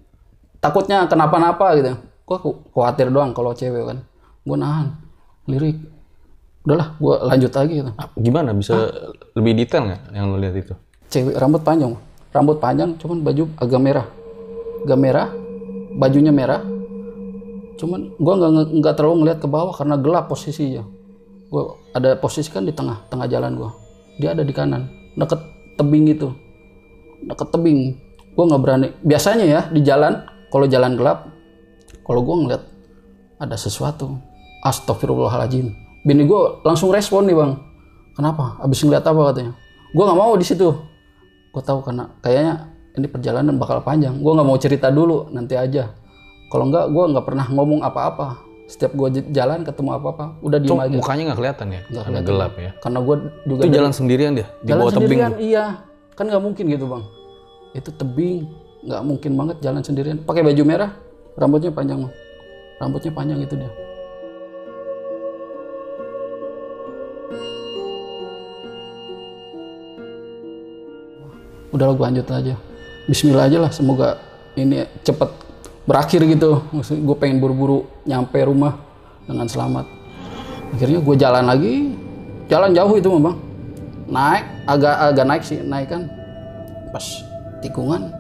takutnya 0.63 1.05
kenapa-napa 1.11 1.75
gitu. 1.79 1.99
Gue 2.29 2.39
khawatir 2.71 3.11
doang 3.11 3.35
kalau 3.35 3.57
cewek 3.57 3.83
kan. 3.83 3.99
Gue 4.47 4.57
nahan 4.57 4.95
lirik. 5.49 5.79
Udahlah 6.63 6.95
gue 7.01 7.15
lanjut 7.27 7.53
lagi 7.57 7.75
gitu. 7.81 7.93
Ah, 7.97 8.09
gimana? 8.15 8.53
Bisa 8.53 8.77
lebih 9.33 9.57
detail 9.57 9.89
nggak 9.89 10.03
yang 10.13 10.25
lu 10.31 10.37
lihat 10.39 10.57
itu? 10.57 10.75
cewek 11.09 11.35
rambut 11.41 11.65
panjang. 11.65 11.97
Rambut 12.31 12.61
panjang 12.61 12.95
cuman 13.01 13.25
baju 13.25 13.45
agak 13.57 13.81
merah. 13.81 14.07
Agak 14.85 14.99
merah 15.01 15.29
bajunya 15.99 16.31
merah. 16.31 16.63
Cuman 17.79 18.15
gua 18.23 18.35
nggak 18.39 18.79
nggak 18.79 18.95
terlalu 18.95 19.27
ngeliat 19.27 19.39
ke 19.43 19.49
bawah 19.51 19.75
karena 19.75 19.99
gelap 19.99 20.31
posisinya. 20.31 20.87
Gua 21.51 21.75
ada 21.91 22.15
posisi 22.15 22.47
kan 22.55 22.63
di 22.63 22.71
tengah 22.71 23.03
tengah 23.11 23.27
jalan 23.27 23.59
gua. 23.59 23.71
Dia 24.23 24.39
ada 24.39 24.47
di 24.47 24.55
kanan 24.55 24.87
deket 25.19 25.43
tebing 25.75 26.07
gitu. 26.15 26.31
Deket 27.27 27.51
tebing. 27.51 27.99
Gua 28.39 28.45
nggak 28.47 28.63
berani. 28.63 28.89
Biasanya 29.03 29.45
ya 29.45 29.61
di 29.67 29.83
jalan 29.83 30.23
kalau 30.55 30.71
jalan 30.71 30.95
gelap 30.95 31.27
kalau 32.07 32.23
gua 32.23 32.37
ngeliat 32.39 32.63
ada 33.43 33.59
sesuatu. 33.59 34.15
Astagfirullahaladzim 34.59 35.71
bini 36.03 36.27
gua 36.27 36.63
langsung 36.63 36.95
respon 36.95 37.27
nih 37.27 37.35
bang. 37.35 37.53
Kenapa? 38.15 38.59
Abis 38.59 38.83
ngeliat 38.83 39.07
apa 39.07 39.21
katanya? 39.35 39.53
Gua 39.95 40.11
nggak 40.11 40.19
mau 40.19 40.35
di 40.35 40.47
situ. 40.47 40.71
Gue 41.49 41.63
tahu 41.65 41.81
karena 41.81 42.13
kayaknya 42.21 42.71
ini 42.99 43.07
perjalanan 43.07 43.55
bakal 43.55 43.79
panjang 43.81 44.19
gue 44.19 44.29
nggak 44.29 44.45
mau 44.45 44.59
cerita 44.59 44.91
dulu 44.91 45.31
nanti 45.31 45.55
aja 45.55 45.95
kalau 46.49 46.67
nggak 46.67 46.91
gue 46.91 47.05
nggak 47.15 47.25
pernah 47.25 47.47
ngomong 47.47 47.81
apa-apa 47.81 48.43
setiap 48.67 48.93
gue 48.93 49.09
jalan 49.31 49.63
ketemu 49.63 49.91
apa-apa 49.95 50.25
udah 50.41 50.59
diem 50.59 50.77
aja 50.77 50.93
mukanya 50.93 51.23
nggak 51.25 51.39
kelihatan 51.39 51.67
ya? 51.69 51.81
Nggak 51.81 51.89
Karena 51.89 52.05
kelihatan. 52.05 52.29
gelap 52.29 52.53
ya. 52.59 52.71
karena 52.77 52.99
gue 53.01 53.17
juga 53.47 53.61
Itu 53.61 53.65
dari- 53.65 53.77
jalan 53.79 53.93
sendirian 53.95 54.33
dia 54.35 54.47
di 54.53 54.67
jalan 54.67 54.79
bawah 54.79 54.91
tebing. 54.91 55.07
sendirian 55.09 55.33
iya 55.41 55.65
kan 56.13 56.25
nggak 56.27 56.43
mungkin 56.43 56.65
gitu 56.67 56.85
bang 56.85 57.05
itu 57.71 57.91
tebing 57.95 58.39
nggak 58.81 59.03
mungkin 59.03 59.31
banget 59.35 59.57
jalan 59.61 59.81
sendirian 59.81 60.17
pakai 60.21 60.43
baju 60.43 60.63
merah 60.65 60.91
rambutnya 61.35 61.71
panjang 61.71 61.99
Bang. 62.03 62.13
rambutnya 62.77 63.11
panjang 63.11 63.39
itu 63.41 63.55
dia 63.55 63.71
udah 71.69 71.87
gue 71.87 72.01
lanjut 72.03 72.27
aja 72.27 72.55
Bismillah 73.09 73.49
aja 73.49 73.57
lah 73.57 73.73
semoga 73.73 74.21
ini 74.53 74.85
cepet 75.01 75.33
berakhir 75.89 76.21
gitu. 76.29 76.61
Maksud 76.77 77.01
gue 77.01 77.17
pengen 77.17 77.41
buru-buru 77.41 77.89
nyampe 78.05 78.37
rumah 78.45 78.77
dengan 79.25 79.49
selamat. 79.49 79.89
Akhirnya 80.77 81.01
gue 81.01 81.15
jalan 81.17 81.45
lagi 81.49 81.97
jalan 82.53 82.77
jauh 82.77 82.93
itu 83.01 83.09
mah 83.09 83.33
bang. 83.33 83.37
Naik 84.13 84.45
agak 84.69 84.95
agak 85.09 85.25
naik 85.25 85.43
sih 85.49 85.57
naik 85.65 85.89
kan. 85.89 86.05
Pas 86.93 87.25
tikungan 87.65 88.13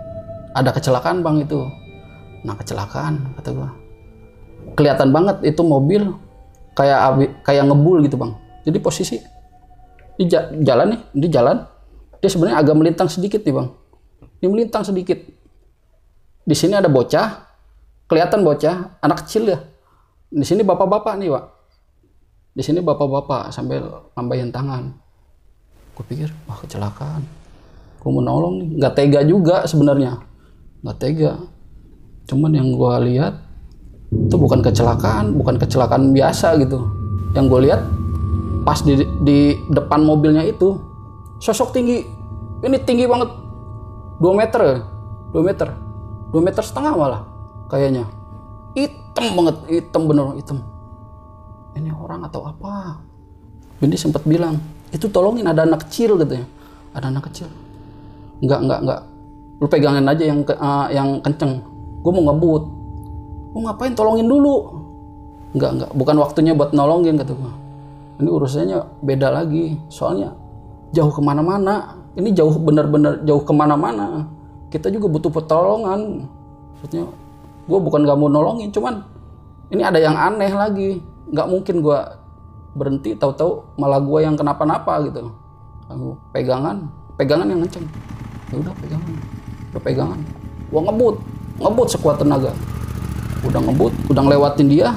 ada 0.57 0.73
kecelakaan 0.73 1.21
bang 1.21 1.45
itu. 1.45 1.69
Nah 2.49 2.57
kecelakaan 2.57 3.37
kata 3.37 3.53
gua. 3.53 3.69
Kelihatan 4.73 5.13
banget 5.13 5.37
itu 5.45 5.61
mobil 5.61 6.17
kayak 6.73 6.99
abi- 7.13 7.35
kayak 7.45 7.69
ngebul 7.69 8.01
gitu 8.09 8.17
bang. 8.17 8.33
Jadi 8.65 8.79
posisi 8.81 9.21
di 10.17 10.25
ja- 10.33 10.49
jalan 10.65 10.97
nih 10.97 11.01
di 11.13 11.29
jalan 11.29 11.57
dia 12.25 12.31
sebenarnya 12.33 12.65
agak 12.65 12.73
melintang 12.73 13.13
sedikit 13.13 13.45
nih 13.45 13.53
bang 13.53 13.69
ini 14.39 14.47
melintang 14.47 14.87
sedikit. 14.87 15.19
Di 16.49 16.57
sini 16.57 16.79
ada 16.79 16.89
bocah 16.89 17.45
kelihatan 18.09 18.41
bocah 18.41 18.99
anak 19.05 19.27
kecil 19.27 19.53
ya 19.53 19.59
di 20.29 20.45
sini 20.45 20.61
bapak-bapak 20.61 21.17
nih 21.17 21.33
pak. 21.33 21.45
Di 22.53 22.61
sini 22.61 22.85
bapak-bapak 22.85 23.49
sambil 23.49 23.81
lambain 24.13 24.53
tangan. 24.53 24.93
Gue 25.97 26.05
pikir 26.05 26.29
wah 26.45 26.61
kecelakaan. 26.61 27.25
Gue 27.97 28.11
mau 28.13 28.21
nolong 28.21 28.61
nih. 28.61 28.69
Nggak 28.77 28.93
tega 28.93 29.21
juga 29.25 29.65
sebenarnya. 29.65 30.21
Nggak 30.85 30.99
tega. 31.01 31.33
Cuman 32.29 32.53
yang 32.53 32.77
gue 32.77 32.95
lihat 33.09 33.41
itu 34.09 34.37
bukan 34.41 34.61
kecelakaan 34.61 35.33
bukan 35.33 35.57
kecelakaan 35.57 36.13
biasa 36.13 36.61
gitu. 36.61 36.85
Yang 37.33 37.45
gue 37.49 37.61
lihat 37.73 37.81
pas 38.69 38.85
di, 38.85 39.01
di 39.25 39.57
depan 39.73 40.05
mobilnya 40.05 40.45
itu 40.45 40.77
sosok 41.41 41.73
tinggi. 41.73 42.05
Ini 42.61 42.77
tinggi 42.85 43.09
banget 43.09 43.33
2 44.19 44.35
meter 44.35 44.61
ya 44.61 44.77
2 45.33 45.43
meter 45.43 45.69
2 46.29 46.45
meter 46.45 46.61
setengah 46.61 46.93
malah 46.93 47.23
kayaknya. 47.73 48.05
Hitam 48.77 49.33
banget 49.37 49.57
hitam 49.69 50.03
bener 50.09 50.37
hitam. 50.37 50.59
Ini 51.73 51.93
orang 51.95 52.25
atau 52.29 52.45
apa? 52.49 53.01
Bindi 53.79 53.97
sempat 53.97 54.25
bilang 54.29 54.59
itu 54.93 55.09
tolongin 55.09 55.49
ada 55.49 55.65
anak 55.65 55.89
kecil 55.89 56.21
katanya. 56.21 56.45
Ada 56.93 57.13
anak 57.13 57.33
kecil. 57.33 57.49
Nggak 58.45 58.61
nggak 58.67 58.81
nggak. 58.85 59.01
Lu 59.59 59.67
pegangin 59.67 60.07
aja 60.07 60.25
yang 60.25 60.41
eh, 60.45 60.87
yang 60.93 61.09
kenceng. 61.25 61.65
Gue 62.05 62.13
mau 62.13 62.31
ngebut. 62.31 62.63
Mau 63.57 63.61
ngapain? 63.65 63.97
Tolongin 63.97 64.29
dulu. 64.29 64.57
Nggak 65.57 65.71
nggak. 65.81 65.91
Bukan 65.97 66.17
waktunya 66.21 66.53
buat 66.53 66.77
nolongin 66.77 67.17
kata 67.17 67.35
ini 68.19 68.29
urusannya 68.35 69.03
beda 69.03 69.31
lagi. 69.31 69.79
Soalnya 69.87 70.35
jauh 70.91 71.11
ke 71.15 71.23
mana-mana 71.23 71.98
ini 72.19 72.35
jauh 72.35 72.59
benar-benar 72.59 73.23
jauh 73.23 73.47
ke 73.47 73.55
mana-mana. 73.55 74.27
Kita 74.75 74.91
juga 74.91 75.07
butuh 75.07 75.31
pertolongan. 75.31 76.27
Maksudnya 76.75 77.07
gue 77.69 77.79
bukan 77.79 78.03
gak 78.03 78.19
mau 78.19 78.27
nolongin 78.27 78.75
cuman 78.75 79.07
ini 79.71 79.87
ada 79.87 80.03
yang 80.03 80.19
aneh 80.19 80.51
lagi. 80.51 80.91
Nggak 81.31 81.47
mungkin 81.47 81.85
gue 81.85 81.99
berhenti 82.75 83.15
tahu-tahu 83.15 83.79
malah 83.79 84.03
gue 84.03 84.19
yang 84.19 84.35
kenapa-napa 84.35 84.99
gitu. 85.07 85.31
Aku 85.87 86.19
pegangan 86.35 86.91
pegangan 87.15 87.47
yang 87.47 87.63
kenceng. 87.65 87.87
Ya 88.51 88.57
udah 88.67 88.75
pegangan. 88.83 89.13
Udah 89.71 89.83
pegangan. 89.87 90.21
Gue 90.75 90.81
ngebut 90.83 91.17
ngebut 91.63 91.89
sekuat 91.95 92.19
tenaga. 92.19 92.51
Udah 93.47 93.63
ngebut 93.63 93.95
udah 94.11 94.23
ngelewatin 94.27 94.67
dia. 94.67 94.91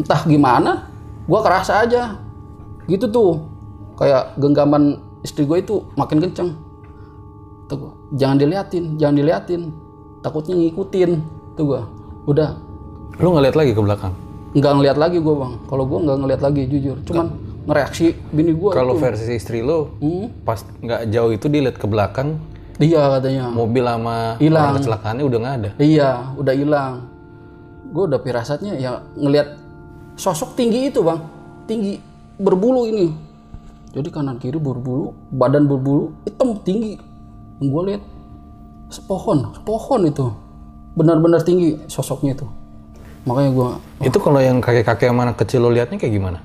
Entah 0.00 0.24
gimana 0.24 0.88
gue 1.28 1.40
kerasa 1.44 1.84
aja. 1.84 2.16
Gitu 2.88 3.12
tuh 3.12 3.44
kayak 4.00 4.40
genggaman 4.40 5.03
istri 5.24 5.42
gue 5.42 5.58
itu 5.58 5.88
makin 5.96 6.20
kenceng 6.20 6.52
tuh 7.64 7.76
gua, 7.80 7.92
jangan 8.12 8.36
diliatin 8.36 8.84
jangan 8.94 9.16
diliatin 9.16 9.62
takutnya 10.20 10.54
ngikutin 10.54 11.10
tuh 11.54 11.64
gua 11.64 11.82
udah 12.24 12.60
Lu 13.14 13.30
ngeliat 13.30 13.54
lagi 13.54 13.70
ke 13.70 13.78
belakang. 13.78 14.10
nggak 14.52 14.72
ngeliat 14.72 14.98
lagi 14.98 15.18
gue 15.18 15.34
bang 15.34 15.54
kalau 15.64 15.82
gue 15.82 15.98
nggak 15.98 16.18
ngeliat 16.18 16.40
lagi 16.40 16.62
jujur 16.66 16.96
cuman 17.02 17.26
ngereaksi 17.64 18.06
bini 18.30 18.52
gue 18.52 18.70
Kalau 18.70 18.94
versi 18.94 19.32
istri 19.32 19.58
lu, 19.58 19.88
Hmm. 19.98 20.30
pas 20.42 20.60
nggak 20.60 21.08
jauh 21.08 21.32
itu 21.32 21.46
dia 21.48 21.64
lihat 21.64 21.74
ke 21.74 21.88
belakang, 21.88 22.36
iya 22.76 23.08
katanya 23.08 23.48
mobil 23.48 23.82
sama 23.82 24.36
Hilang. 24.36 24.62
orang 24.62 24.76
kecelakaannya 24.76 25.24
udah 25.24 25.38
nggak 25.40 25.54
ada. 25.56 25.70
Iya, 25.80 26.10
udah 26.36 26.54
hilang. 26.54 26.94
Gue 27.88 28.04
udah 28.04 28.20
firasatnya 28.20 28.76
ya 28.76 28.92
ngelihat 29.16 29.56
sosok 30.14 30.52
tinggi 30.54 30.92
itu 30.92 31.00
bang, 31.00 31.18
tinggi 31.64 31.98
berbulu 32.36 32.84
ini. 32.84 33.16
Jadi 33.94 34.08
kanan 34.10 34.42
kiri 34.42 34.58
berbulu, 34.58 35.14
badan 35.30 35.70
berbulu, 35.70 36.10
hitam 36.26 36.58
tinggi. 36.66 36.98
Yang 37.62 37.68
gue 37.70 37.82
lihat 37.86 38.02
sepohon, 38.90 39.54
sepohon 39.54 40.02
itu, 40.10 40.26
benar-benar 40.98 41.46
tinggi 41.46 41.78
sosoknya 41.86 42.34
itu. 42.34 42.46
Makanya 43.24 43.50
gue, 43.54 43.68
Itu 44.10 44.18
kalau 44.18 44.42
yang 44.42 44.58
kakek-kakek 44.58 45.08
sama 45.08 45.30
anak 45.30 45.38
kecil 45.38 45.62
lo 45.62 45.70
liatnya 45.70 45.96
kayak 45.96 46.12
gimana? 46.12 46.38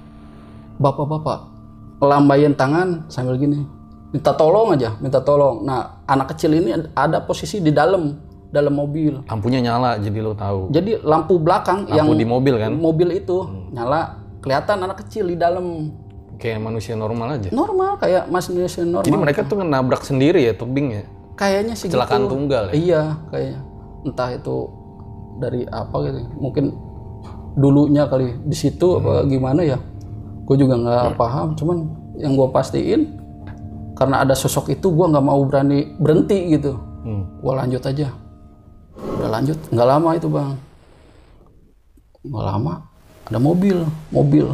bapak-bapak, 0.80 1.40
lambaian 2.00 2.56
tangan 2.56 3.04
sambil 3.12 3.36
gini, 3.36 3.68
minta 4.16 4.32
tolong 4.32 4.74
aja, 4.74 4.96
minta 5.04 5.20
tolong. 5.20 5.68
Nah, 5.68 6.00
anak 6.08 6.34
kecil 6.34 6.56
ini 6.56 6.72
ada 6.96 7.20
posisi 7.20 7.60
di 7.60 7.76
dalam, 7.76 8.16
dalam 8.48 8.74
mobil. 8.74 9.20
Lampunya 9.28 9.60
nyala 9.60 10.00
jadi 10.00 10.24
lo 10.24 10.32
tahu. 10.34 10.72
Jadi 10.72 11.04
lampu 11.04 11.36
belakang 11.36 11.86
yang 11.92 12.08
Lampu 12.08 12.16
di 12.16 12.26
mobil 12.26 12.56
kan? 12.56 12.72
mobil 12.80 13.10
itu 13.20 13.44
nyala 13.76 14.24
kelihatan 14.40 14.88
anak 14.88 15.04
kecil 15.04 15.28
di 15.28 15.36
dalam 15.36 15.92
Kayak 16.40 16.60
manusia 16.62 16.96
normal 16.96 17.36
aja. 17.36 17.52
normal 17.52 18.00
kayak 18.00 18.26
mas 18.26 18.48
Indonesia 18.48 18.80
normal 18.82 19.04
Jadi 19.04 19.18
mereka 19.20 19.42
tuh 19.44 19.60
nabrak 19.60 20.02
sendiri 20.02 20.40
ya 20.42 20.54
tebing 20.54 20.88
ya. 20.90 21.04
kayaknya 21.36 21.74
sih 21.74 21.88
Kecelakaan 21.88 22.22
gitu. 22.22 22.32
tunggal 22.34 22.64
ya. 22.66 22.74
iya 22.74 23.02
kayaknya 23.28 23.60
entah 24.02 24.30
itu 24.30 24.56
dari 25.38 25.62
apa 25.66 25.96
gitu 26.02 26.20
mungkin 26.34 26.66
dulunya 27.54 28.04
kali 28.06 28.40
di 28.42 28.54
situ 28.54 28.98
apa 28.98 29.20
Hmm. 29.20 29.28
gimana 29.28 29.62
ya 29.62 29.80
gue 30.44 30.56
juga 30.56 30.76
nggak 30.76 31.16
paham 31.16 31.54
cuman 31.54 31.78
yang 32.16 32.34
gue 32.34 32.48
pastiin 32.50 33.20
karena 33.94 34.20
ada 34.20 34.32
sosok 34.32 34.68
itu 34.70 34.88
gue 34.88 35.06
nggak 35.06 35.22
mau 35.22 35.40
berani 35.44 35.96
berhenti 35.96 36.50
gitu 36.50 36.76
Hmm. 37.00 37.24
gue 37.38 37.54
lanjut 37.54 37.80
aja 37.82 38.08
udah 38.98 39.30
lanjut 39.30 39.58
nggak 39.70 39.88
lama 39.90 40.10
itu 40.14 40.28
bang 40.28 40.52
nggak 42.22 42.46
lama 42.46 42.74
ada 43.26 43.40
mobil 43.40 43.78
mobil. 44.10 44.48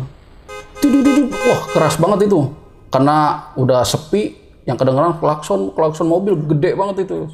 Wah 1.45 1.61
keras 1.71 1.95
banget 1.97 2.29
itu. 2.29 2.51
Karena 2.89 3.49
udah 3.59 3.83
sepi 3.83 4.35
yang 4.65 4.79
kedengeran 4.79 5.19
klakson 5.19 5.73
klakson 5.75 6.07
mobil 6.07 6.37
gede 6.37 6.73
banget 6.73 7.05
itu 7.09 7.29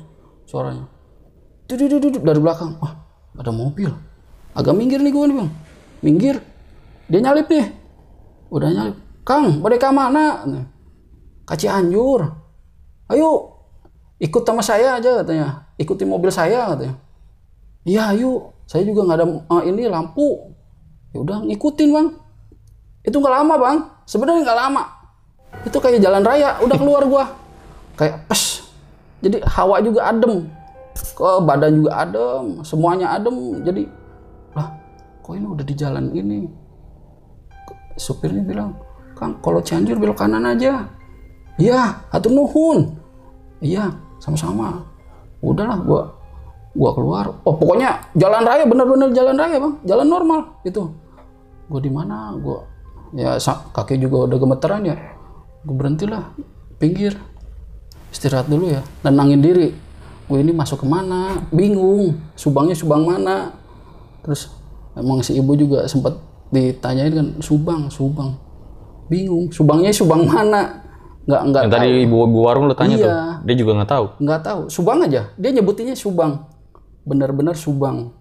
suaranya. 0.47 0.87
Dari 1.67 2.39
belakang. 2.41 2.75
Wah 2.81 2.93
ada 3.37 3.51
mobil. 3.53 3.91
Agak 4.51 4.75
minggir 4.75 4.99
nih 4.99 5.11
gue 5.13 5.25
nih 5.31 5.35
bang. 5.37 5.49
Minggir. 6.03 6.35
Dia 7.07 7.19
nyalip 7.23 7.47
nih. 7.47 7.67
Udah 8.51 8.69
nyalip. 8.71 8.97
Kang 9.23 9.61
mereka 9.61 9.93
mana? 9.93 10.43
Kaci 11.45 11.67
anjur 11.67 12.41
ayo 13.11 13.59
ikut 14.23 14.43
sama 14.47 14.63
saya 14.63 14.97
aja 14.97 15.21
katanya. 15.21 15.67
Ikuti 15.75 16.07
mobil 16.07 16.31
saya 16.31 16.71
katanya. 16.71 16.95
Iya 17.83 18.15
ayo. 18.15 18.55
Saya 18.65 18.87
juga 18.87 19.03
nggak 19.03 19.17
ada 19.19 19.25
eh, 19.27 19.63
ini 19.67 19.83
lampu. 19.91 20.55
Ya 21.11 21.19
udah 21.19 21.43
ngikutin 21.43 21.89
bang 21.91 22.07
itu 23.01 23.15
nggak 23.17 23.35
lama 23.41 23.53
bang. 23.57 23.77
Sebenarnya 24.05 24.41
nggak 24.45 24.59
lama. 24.59 24.83
Itu 25.65 25.77
kayak 25.77 26.01
jalan 26.01 26.23
raya 26.23 26.57
udah 26.61 26.77
keluar 26.77 27.03
gua. 27.05 27.25
Kayak 27.97 28.25
pes. 28.29 28.65
Jadi 29.21 29.37
hawa 29.45 29.77
juga 29.85 30.09
adem 30.09 30.49
ke 30.91 31.29
badan 31.45 31.71
juga 31.81 31.91
adem 32.01 32.65
semuanya 32.65 33.13
adem. 33.13 33.61
Jadi 33.61 33.83
lah 34.57 34.67
kok 35.21 35.33
ini 35.37 35.47
udah 35.47 35.65
di 35.65 35.75
jalan 35.77 36.09
ini? 36.13 36.49
Supirnya 37.99 38.41
bilang 38.41 38.73
kang 39.13 39.37
kalau 39.43 39.61
Cianjur 39.61 40.01
belok 40.01 40.17
kanan 40.17 40.45
aja. 40.47 40.89
Iya 41.61 42.01
hatur 42.09 42.33
nuhun. 42.33 42.97
Iya 43.61 43.93
sama-sama. 44.17 44.81
Udahlah 45.41 45.77
gua 45.85 46.01
gua 46.73 46.91
keluar. 46.97 47.25
Oh 47.45 47.53
pokoknya 47.53 48.01
jalan 48.17 48.41
raya 48.41 48.63
bener-bener 48.65 49.09
jalan 49.13 49.35
raya 49.37 49.57
bang. 49.61 49.73
Jalan 49.85 50.07
normal 50.09 50.39
itu 50.65 50.89
gua 51.69 51.79
di 51.83 51.91
mana? 51.93 52.33
Gua 52.41 52.65
ya 53.15 53.35
kaki 53.75 53.99
juga 53.99 54.27
udah 54.27 54.37
gemeteran 54.39 54.81
ya. 54.87 54.95
Gua 55.63 55.75
berhentilah 55.77 56.33
pinggir. 56.81 57.13
Istirahat 58.11 58.51
dulu 58.51 58.71
ya. 58.71 58.83
Tenangin 59.05 59.39
diri. 59.39 59.71
Gue 60.27 60.39
ini 60.43 60.51
masuk 60.55 60.83
ke 60.83 60.87
mana 60.87 61.43
bingung. 61.51 62.15
Subangnya 62.39 62.75
subang 62.75 63.03
mana? 63.03 63.51
Terus 64.23 64.51
emang 64.95 65.19
si 65.23 65.35
ibu 65.35 65.55
juga 65.55 65.83
sempat 65.87 66.15
ditanyain 66.51 67.11
kan 67.11 67.27
subang 67.39 67.87
subang. 67.91 68.35
Bingung. 69.11 69.51
Subangnya 69.51 69.91
subang 69.91 70.23
mana? 70.27 70.83
Nggak 71.27 71.41
nggak 71.51 71.61
Yang 71.67 71.73
tadi 71.75 71.87
ibu-ibu 72.07 72.37
warung 72.41 72.65
lo 72.65 72.73
tanya 72.73 72.95
Iya. 72.97 73.05
tuh, 73.05 73.13
dia 73.45 73.55
juga 73.59 73.71
nggak 73.77 73.91
tahu. 73.91 74.05
nggak 74.23 74.41
tahu. 74.41 74.61
Subang 74.71 74.99
aja. 75.05 75.21
Dia 75.37 75.49
nyebutinnya 75.53 75.93
Subang. 75.93 76.47
Benar-benar 77.05 77.53
Subang. 77.53 78.11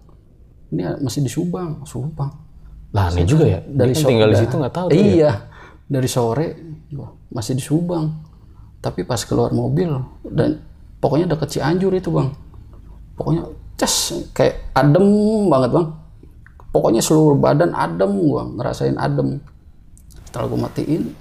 Ini 0.71 1.01
masih 1.01 1.25
di 1.25 1.31
Subang. 1.31 1.81
Subang 1.87 2.50
Lah 2.91 3.07
aneh 3.07 3.23
juga 3.23 3.47
ya. 3.47 3.59
dari 3.63 3.95
kan 3.95 4.03
tinggal 4.03 4.29
di 4.31 4.37
situ 4.39 4.55
nggak 4.59 4.75
tahu. 4.75 4.87
tuh 4.91 4.95
ya. 4.99 5.03
iya 5.07 5.31
dari 5.87 6.09
sore 6.11 6.47
masih 7.31 7.55
di 7.55 7.63
Subang. 7.63 8.11
Tapi 8.81 9.05
pas 9.05 9.21
keluar 9.23 9.53
mobil 9.53 9.93
dan 10.25 10.57
pokoknya 10.99 11.29
deket 11.29 11.59
Cianjur 11.59 11.93
itu 11.93 12.09
bang. 12.09 12.33
Pokoknya 13.15 13.45
cas 13.77 14.11
kayak 14.33 14.73
adem 14.73 15.05
banget 15.47 15.69
bang. 15.71 15.87
Pokoknya 16.71 17.01
seluruh 17.03 17.37
badan 17.37 17.71
adem 17.77 18.11
gua 18.17 18.47
ngerasain 18.47 18.97
adem. 18.97 19.37
Setelah 20.27 20.45
gua 20.49 20.59
matiin 20.67 21.13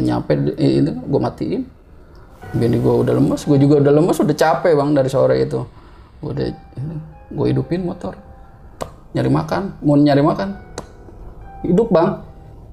nyampe 0.00 0.32
di- 0.32 0.56
ini 0.56 0.90
gua 1.04 1.20
matiin. 1.28 1.62
Bini 2.56 2.80
gua 2.80 3.04
udah 3.04 3.12
lemes 3.18 3.44
gua 3.44 3.58
juga 3.60 3.84
udah 3.84 3.92
lemes 3.92 4.16
udah 4.16 4.36
capek 4.38 4.72
bang 4.72 4.90
dari 4.96 5.10
sore 5.12 5.36
itu. 5.44 5.60
Gua 6.22 6.30
udah 6.30 6.46
gua 7.34 7.46
hidupin 7.50 7.84
motor. 7.84 8.14
Tek, 8.78 8.90
nyari 9.18 9.28
makan 9.28 9.62
mau 9.82 9.98
nyari 9.98 10.22
makan 10.22 10.48
Tek, 10.78 10.86
hidup 11.64 11.88
bang 11.92 12.08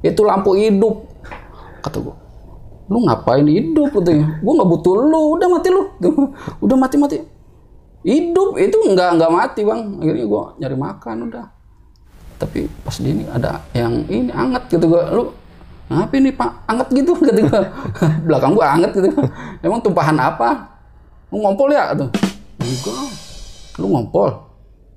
itu 0.06 0.22
lampu 0.24 0.56
hidup 0.56 0.96
kata 1.84 1.98
gua 2.00 2.16
lu 2.88 3.04
ngapain 3.04 3.44
hidup 3.44 3.92
katanya 3.92 4.40
gua 4.40 4.54
nggak 4.62 4.70
butuh 4.72 4.94
lu 4.96 5.22
udah 5.36 5.48
mati 5.52 5.68
lu 5.72 5.82
udah 6.64 6.78
mati 6.80 6.96
mati 6.96 7.18
hidup 8.08 8.56
itu 8.56 8.78
nggak 8.94 9.10
nggak 9.20 9.32
mati 9.32 9.62
bang 9.68 9.82
akhirnya 10.00 10.26
gua 10.26 10.44
nyari 10.56 10.78
makan 10.78 11.18
udah 11.28 11.46
tapi 12.38 12.70
pas 12.86 12.96
di 13.02 13.10
ini 13.10 13.24
ada 13.28 13.66
yang 13.74 14.06
ini 14.08 14.30
anget 14.32 14.64
gitu 14.70 14.88
gua 14.88 15.10
lu 15.12 15.26
Apa 15.88 16.20
ini 16.20 16.36
pak? 16.36 16.68
Anget 16.68 16.88
gitu 16.92 17.16
kata 17.24 17.42
gua. 17.48 17.64
Belakang 18.28 18.52
gua 18.60 18.76
anget 18.76 18.92
gitu. 18.92 19.08
Emang 19.64 19.80
tumpahan 19.80 20.20
apa? 20.20 20.68
Lu 21.32 21.40
ngompol 21.40 21.72
ya? 21.72 21.96
Tuh. 21.96 22.12
Enggak. 22.60 23.08
Lu 23.80 23.88
ngompol? 23.96 24.30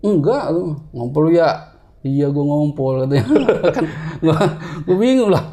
Enggak. 0.03 0.51
Lu 0.51 0.75
ngompol 0.91 1.31
ya? 1.31 1.70
Iya 2.01 2.33
gua 2.33 2.45
ngompol 2.49 3.05
katanya. 3.05 3.25
kan 3.77 3.85
gua, 4.25 4.37
gua 4.89 4.97
bingung 4.97 5.29
lah. 5.29 5.45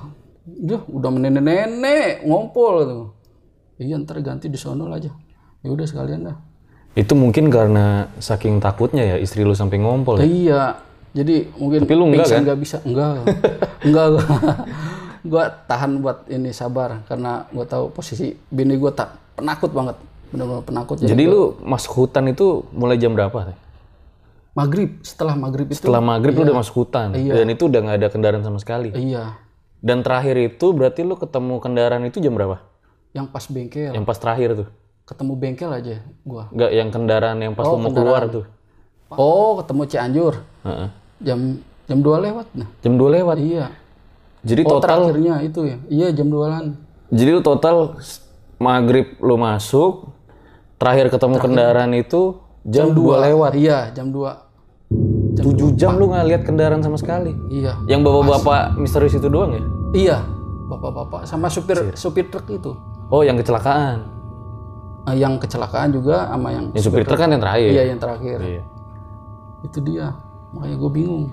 Duh, 0.48 0.80
udah 0.88 1.12
nenek-nenek 1.12 2.24
ngompol 2.24 2.74
gitu. 2.84 2.98
Iya 3.84 4.00
ntar 4.00 4.24
ganti 4.24 4.48
di 4.48 4.56
sono 4.56 4.88
aja. 4.90 5.12
Ya 5.62 5.70
udah 5.70 5.86
sekalian 5.86 6.24
dah. 6.24 6.38
Itu 6.98 7.14
mungkin 7.14 7.52
karena 7.52 8.10
saking 8.18 8.58
takutnya 8.64 9.04
ya 9.04 9.16
istri 9.20 9.44
lu 9.44 9.54
sampai 9.54 9.78
ngompol. 9.78 10.18
ya? 10.18 10.26
Iya. 10.26 10.64
Jadi 11.14 11.50
mungkin 11.60 11.84
Tapi 11.84 11.94
lu 11.94 12.06
enggak, 12.10 12.28
kan? 12.32 12.42
nggak 12.48 12.60
bisa. 12.64 12.78
Enggak. 12.88 13.28
enggak 13.84 14.06
gua. 14.16 14.26
gua 15.32 15.44
tahan 15.68 16.00
buat 16.00 16.32
ini 16.32 16.56
sabar 16.56 17.04
karena 17.12 17.44
gua 17.52 17.68
tahu 17.68 17.92
posisi 17.92 18.32
bini 18.48 18.80
gua 18.80 18.96
tak 18.96 19.36
penakut 19.36 19.76
banget. 19.76 20.00
Benar-benar 20.32 20.64
penakut. 20.64 20.96
Jadi 21.04 21.24
lu 21.28 21.60
masuk 21.60 22.08
hutan 22.08 22.32
itu 22.32 22.64
mulai 22.72 22.96
jam 22.96 23.12
berapa? 23.12 23.52
Teh? 23.52 23.58
Maghrib 24.58 24.90
setelah 25.02 25.38
maghrib 25.38 25.68
itu 25.68 25.78
Setelah 25.78 26.02
maghrib 26.02 26.34
lu 26.34 26.42
udah 26.44 26.58
masuk 26.58 26.76
hutan 26.80 27.14
Iya. 27.14 27.34
dan 27.36 27.48
itu 27.48 27.64
udah 27.64 27.80
nggak 27.80 27.98
ada 27.98 28.08
kendaraan 28.10 28.42
sama 28.42 28.58
sekali. 28.58 28.90
iya 28.92 29.38
Dan 29.78 30.02
terakhir 30.02 30.34
itu 30.40 30.74
berarti 30.74 31.02
lu 31.02 31.14
ketemu 31.14 31.62
kendaraan 31.62 32.02
itu 32.04 32.18
jam 32.18 32.34
berapa? 32.34 32.66
yang 33.12 33.26
pas 33.26 33.46
bengkel 33.46 33.94
Yang 33.94 34.04
pas 34.04 34.18
terakhir 34.18 34.50
tuh. 34.56 34.68
ketemu 35.04 35.34
bengkel 35.36 35.70
aja 35.72 35.96
gua 36.22 36.50
Nggak 36.50 36.72
yang 36.72 36.90
kendaraan 36.90 37.38
yang 37.40 37.54
pas 37.54 37.64
Oh, 37.64 37.74
lu 37.74 37.78
mau 37.78 37.86
kendaraan. 37.88 38.02
keluar 38.02 38.22
tuh. 38.28 38.46
oh 39.10 39.52
ketemu 39.60 39.82
Cianjur 39.86 40.34
Heeh. 40.64 40.90
jam 41.20 41.40
jam 41.86 41.98
2 42.00 42.26
lewat 42.26 42.48
nah 42.52 42.68
Jam 42.80 42.94
2 42.94 43.14
lewat. 43.14 43.38
iya 43.38 43.66
Jadi 44.42 44.62
oh 44.64 44.70
total 44.74 45.00
terakhirnya 45.06 45.36
itu 45.42 45.60
ya 45.64 45.78
iya 45.88 46.08
jam 46.10 46.28
2an 46.28 46.66
jadi 47.08 47.30
lu 47.32 47.42
total 47.42 47.96
maghrib 48.58 49.16
lu 49.20 49.38
masuk, 49.38 50.12
terakhir 50.76 51.08
ketemu 51.08 51.36
kendaraan 51.38 51.94
itu 51.94 52.42
jam, 52.64 52.92
2 52.92 53.00
lewat. 53.24 53.52
iya 53.56 53.88
jam 53.90 54.10
2 54.10 54.47
7 55.44 55.78
jam 55.78 55.98
lu 55.98 56.10
nggak 56.10 56.26
lihat 56.26 56.42
kendaraan 56.46 56.82
sama 56.82 56.98
sekali. 56.98 57.36
iya. 57.48 57.78
Yang 57.86 58.08
bapak-bapak 58.08 58.78
misterius 58.78 59.14
itu 59.14 59.28
doang 59.28 59.54
ya? 59.54 59.64
iya. 59.94 60.18
Bapak-bapak 60.68 61.24
sama 61.24 61.48
supir 61.48 61.96
supir 61.96 62.28
truk 62.28 62.44
itu. 62.52 62.76
Oh, 63.08 63.24
yang 63.24 63.40
kecelakaan. 63.40 64.04
Eh, 65.08 65.16
yang 65.16 65.40
kecelakaan 65.40 65.96
juga 65.96 66.28
sama 66.28 66.52
yang 66.52 66.66
Yang 66.76 66.92
supir 66.92 67.08
truk 67.08 67.16
kan 67.16 67.32
yang 67.32 67.40
terakhir. 67.40 67.70
iya 67.72 67.84
yang 67.88 68.00
terakhir. 68.00 68.38
Iya. 68.44 68.64
itu 69.64 69.80
dia. 69.82 70.12
Makanya 70.52 70.76
gue 70.76 70.92
bingung. 70.92 71.26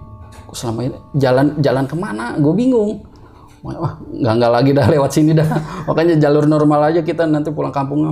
Kok 0.47 0.55
selama 0.55 0.81
ini 0.87 0.97
jalan 1.15 1.59
jalan 1.59 1.85
ke 1.85 1.97
mana? 1.99 2.39
Gue 2.39 2.55
bingung. 2.55 3.03
Wah 3.67 3.99
nggak 3.99 4.35
nggak 4.39 4.53
lagi 4.55 4.71
dah 4.71 4.87
lewat 4.87 5.11
sini 5.11 5.33
dah. 5.35 5.49
Makanya 5.91 6.15
jalur 6.23 6.47
normal 6.47 6.95
aja 6.95 7.03
kita 7.03 7.27
nanti 7.27 7.51
pulang 7.51 7.75
kampung. 7.75 8.07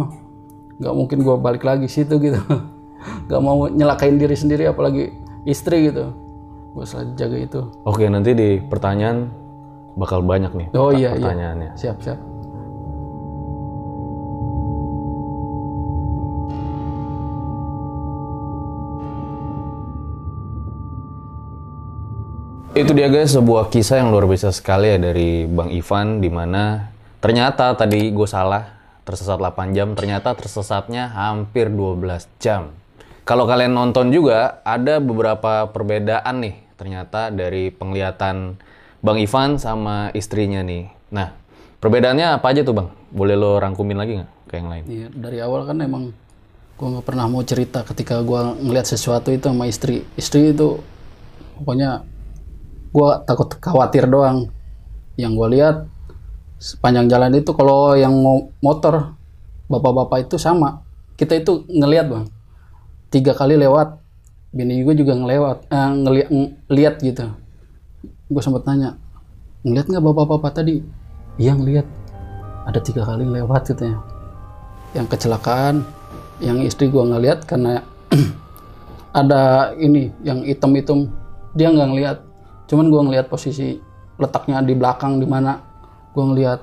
Nggak 0.82 0.94
mungkin 0.98 1.18
gue 1.22 1.36
balik 1.38 1.62
lagi 1.62 1.86
situ 1.86 2.18
gitu. 2.18 2.38
Nggak 3.30 3.40
mau 3.42 3.70
nyelakain 3.70 4.18
diri 4.18 4.34
sendiri 4.34 4.66
apalagi 4.66 5.10
istri 5.42 5.90
gitu 5.90 6.14
gue 6.72 6.84
selalu 6.88 7.08
jaga 7.18 7.36
itu 7.36 7.60
Oke, 7.84 8.08
nanti 8.08 8.32
di 8.32 8.56
pertanyaan 8.62 9.28
bakal 9.98 10.24
banyak 10.24 10.52
nih 10.56 10.68
oh 10.72 10.88
iya 10.94 11.12
iya 11.12 11.28
pertanyaannya. 11.28 11.70
siap 11.76 11.98
siap 12.00 12.18
Itu 22.72 22.96
dia 22.96 23.12
guys 23.12 23.36
sebuah 23.36 23.68
kisah 23.68 24.00
yang 24.00 24.16
luar 24.16 24.24
biasa 24.24 24.48
sekali 24.48 24.88
ya 24.88 24.96
dari 24.96 25.44
Bang 25.44 25.68
Ivan 25.68 26.24
di 26.24 26.32
mana 26.32 26.88
ternyata 27.20 27.76
tadi 27.76 28.08
gue 28.08 28.24
salah 28.24 28.64
tersesat 29.04 29.36
8 29.36 29.76
jam 29.76 29.92
ternyata 29.92 30.32
tersesatnya 30.32 31.12
hampir 31.12 31.68
12 31.68 32.00
jam. 32.40 32.72
Kalau 33.22 33.46
kalian 33.46 33.70
nonton 33.70 34.10
juga 34.10 34.58
ada 34.66 34.98
beberapa 34.98 35.70
perbedaan 35.70 36.42
nih 36.42 36.54
ternyata 36.74 37.30
dari 37.30 37.70
penglihatan 37.70 38.58
Bang 38.98 39.18
Ivan 39.22 39.62
sama 39.62 40.10
istrinya 40.10 40.58
nih. 40.66 40.90
Nah 41.14 41.30
perbedaannya 41.78 42.42
apa 42.42 42.50
aja 42.50 42.66
tuh 42.66 42.74
Bang? 42.74 42.90
Boleh 43.14 43.38
lo 43.38 43.62
rangkumin 43.62 43.94
lagi 43.94 44.18
nggak 44.18 44.30
ke 44.50 44.54
yang 44.58 44.68
lain? 44.68 44.84
Iya, 44.90 45.08
dari 45.14 45.38
awal 45.38 45.70
kan 45.70 45.78
emang 45.78 46.10
gue 46.74 46.88
nggak 46.98 47.06
pernah 47.06 47.30
mau 47.30 47.46
cerita 47.46 47.86
ketika 47.86 48.18
gue 48.26 48.40
ngelihat 48.58 48.90
sesuatu 48.90 49.30
itu 49.30 49.46
sama 49.46 49.70
istri. 49.70 50.02
Istri 50.18 50.58
itu 50.58 50.82
pokoknya 51.62 52.02
gue 52.90 53.10
takut 53.22 53.54
khawatir 53.62 54.10
doang. 54.10 54.50
Yang 55.14 55.32
gue 55.38 55.48
lihat 55.54 55.76
sepanjang 56.58 57.06
jalan 57.06 57.38
itu 57.38 57.54
kalau 57.54 57.94
yang 57.94 58.10
motor 58.58 59.14
bapak-bapak 59.70 60.26
itu 60.26 60.42
sama. 60.42 60.82
Kita 61.14 61.38
itu 61.38 61.62
ngelihat 61.70 62.10
bang. 62.10 62.26
Tiga 63.12 63.36
kali 63.36 63.60
lewat. 63.60 64.00
Bini 64.52 64.84
gue 64.84 64.94
juga 64.96 65.16
ngelewat, 65.16 65.68
eh, 65.68 65.90
ngeliat, 65.96 66.28
ngeliat 66.68 66.94
gitu. 67.00 67.24
Gue 68.28 68.42
sempat 68.44 68.68
nanya, 68.68 69.00
ngeliat 69.64 69.88
nggak 69.88 70.04
bapak-bapak 70.04 70.60
tadi? 70.60 70.84
Iya 71.40 71.56
ngeliat. 71.56 71.88
Ada 72.68 72.80
tiga 72.84 73.04
kali 73.08 73.24
lewat 73.24 73.72
katanya 73.72 74.12
yang 74.92 75.08
kecelakaan 75.08 75.84
yang 76.38 76.60
istri 76.60 76.88
gua 76.92 77.08
ngeliat 77.08 77.44
karena 77.48 77.80
ada 79.20 79.72
ini 79.76 80.12
yang 80.24 80.44
hitam-hitam 80.44 81.08
dia 81.56 81.72
nggak 81.72 81.88
ngeliat 81.88 82.18
cuman 82.68 82.86
gua 82.92 83.02
ngeliat 83.08 83.26
posisi 83.28 83.80
letaknya 84.20 84.60
di 84.60 84.76
belakang 84.76 85.16
di 85.20 85.26
mana 85.28 85.60
gua 86.12 86.32
ngeliat 86.32 86.60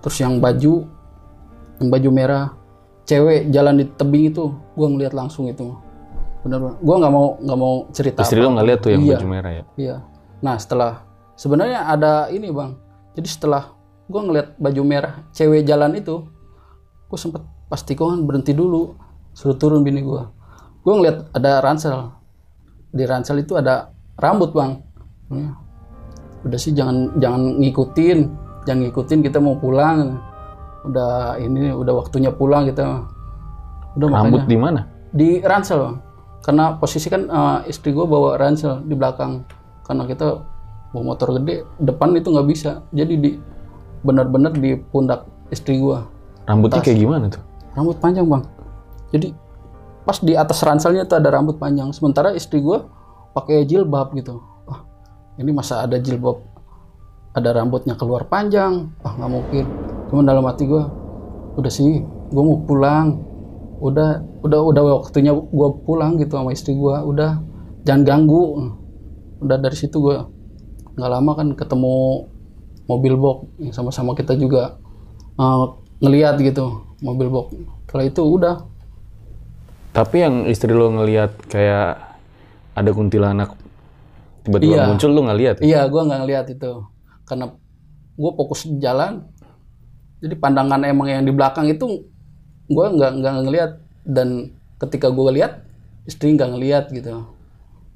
terus 0.00 0.16
yang 0.20 0.40
baju 0.40 0.84
yang 1.80 1.88
baju 1.92 2.10
merah 2.12 2.46
cewek 3.04 3.52
jalan 3.52 3.80
di 3.80 3.84
tebing 3.96 4.32
itu 4.32 4.52
gua 4.72 4.88
ngeliat 4.88 5.12
langsung 5.12 5.48
itu 5.48 5.76
bener 6.46 6.78
gua 6.78 6.94
nggak 7.02 7.12
mau 7.12 7.26
nggak 7.42 7.58
mau 7.58 7.74
cerita 7.90 8.22
Istri 8.22 8.38
lo 8.38 8.54
nggak 8.54 8.66
lihat 8.70 8.80
tuh 8.80 8.90
yang 8.94 9.02
Iya. 9.02 9.16
baju 9.18 9.26
merah 9.26 9.52
ya? 9.52 9.64
Iya. 9.74 9.96
Nah 10.40 10.54
setelah 10.56 10.92
sebenarnya 11.34 11.80
ada 11.84 12.30
ini 12.30 12.48
bang. 12.48 12.78
Jadi 13.18 13.26
setelah 13.26 13.74
gue 14.06 14.20
ngeliat 14.22 14.54
baju 14.56 14.82
merah 14.84 15.26
cewek 15.32 15.66
jalan 15.66 15.96
itu, 15.96 16.22
gue 17.08 17.18
sempet 17.18 17.42
pasti 17.66 17.98
kan 17.98 18.22
berhenti 18.22 18.54
dulu, 18.54 18.94
suruh 19.32 19.58
turun 19.58 19.82
bini 19.82 20.04
gue. 20.04 20.22
Gue 20.84 20.92
ngeliat 20.94 21.34
ada 21.34 21.58
ransel. 21.58 22.14
Di 22.92 23.02
ransel 23.02 23.42
itu 23.42 23.58
ada 23.58 23.90
rambut 24.14 24.54
bang. 24.54 24.78
Ya. 25.32 25.50
Udah 26.46 26.58
sih 26.60 26.70
jangan 26.70 27.16
jangan 27.18 27.58
ngikutin, 27.58 28.18
jangan 28.62 28.80
ngikutin 28.86 29.18
kita 29.24 29.42
mau 29.42 29.58
pulang. 29.58 30.22
Udah 30.86 31.40
ini 31.42 31.74
udah 31.74 31.98
waktunya 31.98 32.30
pulang 32.30 32.70
kita. 32.70 33.02
Udah 33.98 34.06
Rambut 34.12 34.44
makanya 34.44 34.52
di 34.52 34.58
mana? 34.60 34.80
di 35.10 35.40
ransel 35.40 35.80
Bang. 35.80 35.96
Karena 36.46 36.78
posisi 36.78 37.10
kan 37.10 37.26
eh, 37.26 37.58
istri 37.66 37.90
gue 37.90 38.06
bawa 38.06 38.38
ransel 38.38 38.86
di 38.86 38.94
belakang. 38.94 39.42
Karena 39.82 40.06
kita 40.06 40.38
bawa 40.94 41.02
motor 41.02 41.34
gede 41.42 41.66
depan 41.82 42.14
itu 42.14 42.30
nggak 42.30 42.46
bisa. 42.46 42.86
Jadi 42.94 43.14
di 43.18 43.30
benar-benar 44.06 44.54
di 44.54 44.78
pundak 44.78 45.26
istri 45.50 45.82
gue 45.82 45.98
Rambutnya 46.46 46.78
kayak 46.78 46.98
gimana 47.02 47.26
tuh? 47.26 47.42
rambut 47.74 47.98
panjang 47.98 48.24
bang. 48.24 48.44
Jadi 49.12 49.28
pas 50.06 50.16
di 50.22 50.32
atas 50.38 50.62
ranselnya 50.62 51.04
tuh 51.04 51.18
ada 51.18 51.28
rambut 51.34 51.58
panjang. 51.58 51.90
Sementara 51.90 52.32
istri 52.32 52.62
gue 52.62 52.78
pakai 53.34 53.66
jilbab 53.66 54.14
gitu. 54.14 54.40
Wah 54.64 54.86
ini 55.36 55.50
masa 55.50 55.82
ada 55.82 55.98
jilbab 55.98 56.40
ada 57.34 57.50
rambutnya 57.52 57.98
keluar 57.98 58.30
panjang. 58.30 58.94
Wah 59.02 59.12
nggak 59.18 59.30
mungkin. 59.30 59.64
Cuman 60.08 60.24
dalam 60.24 60.46
hati 60.46 60.70
gue 60.70 60.82
udah 61.58 61.72
sih 61.74 62.06
gue 62.06 62.42
mau 62.42 62.62
pulang 62.62 63.35
udah 63.80 64.10
udah 64.42 64.60
udah 64.72 64.82
waktunya 65.04 65.32
gue 65.32 65.68
pulang 65.84 66.16
gitu 66.16 66.36
sama 66.36 66.50
istri 66.52 66.72
gue 66.72 66.96
udah 66.96 67.40
jangan 67.84 68.02
ganggu 68.04 68.72
udah 69.40 69.56
dari 69.60 69.76
situ 69.76 70.00
gue 70.00 70.16
nggak 70.96 71.10
lama 71.12 71.32
kan 71.36 71.48
ketemu 71.52 72.24
mobil 72.88 73.14
box 73.20 73.38
yang 73.60 73.72
sama-sama 73.74 74.16
kita 74.16 74.32
juga 74.34 74.80
eh, 75.36 75.64
ngeliat 76.00 76.40
gitu 76.40 76.64
mobil 77.04 77.28
box 77.28 77.46
setelah 77.86 78.06
itu 78.08 78.22
udah 78.24 78.56
Tapi 79.96 80.20
yang 80.20 80.44
istri 80.44 80.76
lo 80.76 80.92
ngelihat 80.92 81.48
kayak 81.48 81.96
ada 82.76 82.90
kuntilanak 82.92 83.56
tiba-tiba 84.44 84.76
Iya. 84.76 84.84
muncul 84.92 85.08
lo 85.08 85.20
nggak 85.24 85.38
lihat? 85.40 85.56
ya? 85.56 85.64
iya 85.64 85.80
gue 85.88 86.02
nggak 86.04 86.20
ngeliat 86.20 86.46
itu 86.52 86.72
karena 87.24 87.48
gue 88.16 88.30
fokus 88.36 88.68
jalan 88.76 89.24
jadi 90.20 90.36
pandangan 90.36 90.84
emang 90.84 91.08
yang 91.08 91.24
di 91.24 91.32
belakang 91.32 91.68
itu 91.68 92.04
gue 92.66 92.86
nggak 92.86 93.12
nggak 93.22 93.34
ngeliat 93.46 93.72
dan 94.06 94.50
ketika 94.82 95.10
gue 95.10 95.30
lihat 95.38 95.62
istri 96.06 96.34
nggak 96.34 96.50
ngeliat 96.54 96.84
gitu. 96.90 97.26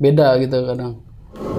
Beda 0.01 0.35
gitu 0.41 0.65
kadang. 0.65 1.03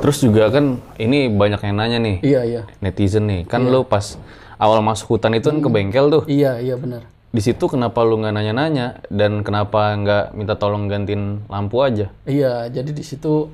Terus 0.02 0.18
juga 0.20 0.50
kan 0.50 0.82
ini 0.98 1.30
banyak 1.32 1.62
yang 1.62 1.76
nanya 1.78 1.98
nih. 2.02 2.18
Iya 2.24 2.42
iya. 2.44 2.62
Netizen 2.84 3.30
nih 3.30 3.48
kan 3.48 3.64
lo 3.68 3.86
pas 3.86 4.18
awal 4.62 4.82
masuk 4.84 5.18
hutan 5.18 5.34
itu 5.38 5.50
kan 5.50 5.60
ke 5.62 5.70
bengkel 5.70 6.06
tuh. 6.10 6.24
iya 6.30 6.58
iya 6.62 6.76
benar. 6.78 7.06
Di 7.32 7.40
situ 7.40 7.64
kenapa 7.72 8.04
lu 8.04 8.20
nggak 8.20 8.36
nanya-nanya? 8.36 9.00
Dan 9.08 9.40
kenapa 9.48 9.96
nggak 9.96 10.36
minta 10.36 10.60
tolong 10.60 10.92
gantiin 10.92 11.48
lampu 11.48 11.80
aja? 11.80 12.12
Iya, 12.28 12.68
jadi 12.68 12.92
di 12.92 13.04
situ 13.08 13.48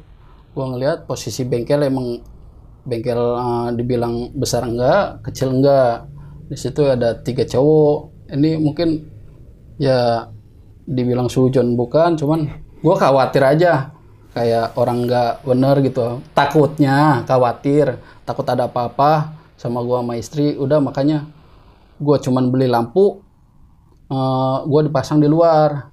gua 0.58 0.74
ngelihat 0.74 1.06
posisi 1.06 1.46
bengkel 1.46 1.86
emang 1.86 2.18
bengkel 2.90 3.22
eh, 3.38 3.70
dibilang 3.78 4.34
besar 4.34 4.66
enggak 4.66 5.22
kecil 5.30 5.54
enggak. 5.54 6.10
Di 6.50 6.58
situ 6.58 6.82
ada 6.90 7.22
tiga 7.22 7.46
cowok. 7.46 8.34
Ini 8.34 8.58
mungkin 8.58 9.17
ya 9.78 10.30
dibilang 10.84 11.28
sujon 11.28 11.74
bukan 11.74 12.16
cuman 12.16 12.50
gua 12.80 12.96
khawatir 12.96 13.44
aja 13.44 13.92
kayak 14.32 14.74
orang 14.74 15.04
nggak 15.04 15.44
bener 15.44 15.76
gitu 15.82 16.22
takutnya 16.32 17.26
khawatir 17.26 17.98
takut 18.22 18.46
ada 18.46 18.66
apa-apa 18.66 19.34
sama 19.56 19.82
gua 19.82 20.02
sama 20.02 20.14
istri 20.16 20.54
udah 20.54 20.78
makanya 20.78 21.26
gua 21.98 22.18
cuman 22.18 22.48
beli 22.48 22.66
lampu 22.66 23.22
eh, 24.08 24.58
gua 24.64 24.82
dipasang 24.82 25.18
di 25.18 25.28
luar 25.28 25.90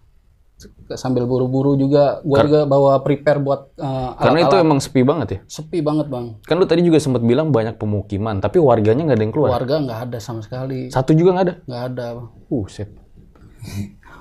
sambil 0.95 1.25
buru-buru 1.25 1.75
juga 1.75 2.21
gua 2.23 2.45
juga 2.45 2.61
bawa 2.65 3.01
prepare 3.01 3.41
buat 3.41 3.73
eh, 3.75 4.11
Karena 4.15 4.39
itu 4.39 4.53
alat-alat. 4.53 4.65
emang 4.65 4.79
sepi 4.79 5.01
banget 5.03 5.29
ya. 5.29 5.39
sepi 5.45 5.79
banget 5.81 6.07
bang 6.07 6.27
Kan 6.41 6.57
lu 6.57 6.65
tadi 6.65 6.85
juga 6.85 7.01
sempat 7.01 7.21
bilang 7.21 7.49
banyak 7.51 7.75
pemukiman, 7.75 8.39
tapi 8.39 8.61
warganya 8.61 9.03
nggak 9.03 9.19
ada 9.19 9.25
yang 9.25 9.35
keluar. 9.35 9.51
warga 9.57 9.75
nggak 9.81 10.01
ada 10.07 10.19
sama 10.21 10.41
sekali 10.41 10.89
Satu 10.89 11.13
juga 11.13 11.35
nggak 11.35 11.45
ada. 11.45 11.55
nggak 11.65 11.83
ada 11.91 12.07
bang. 12.15 12.27
Buset. 12.47 12.91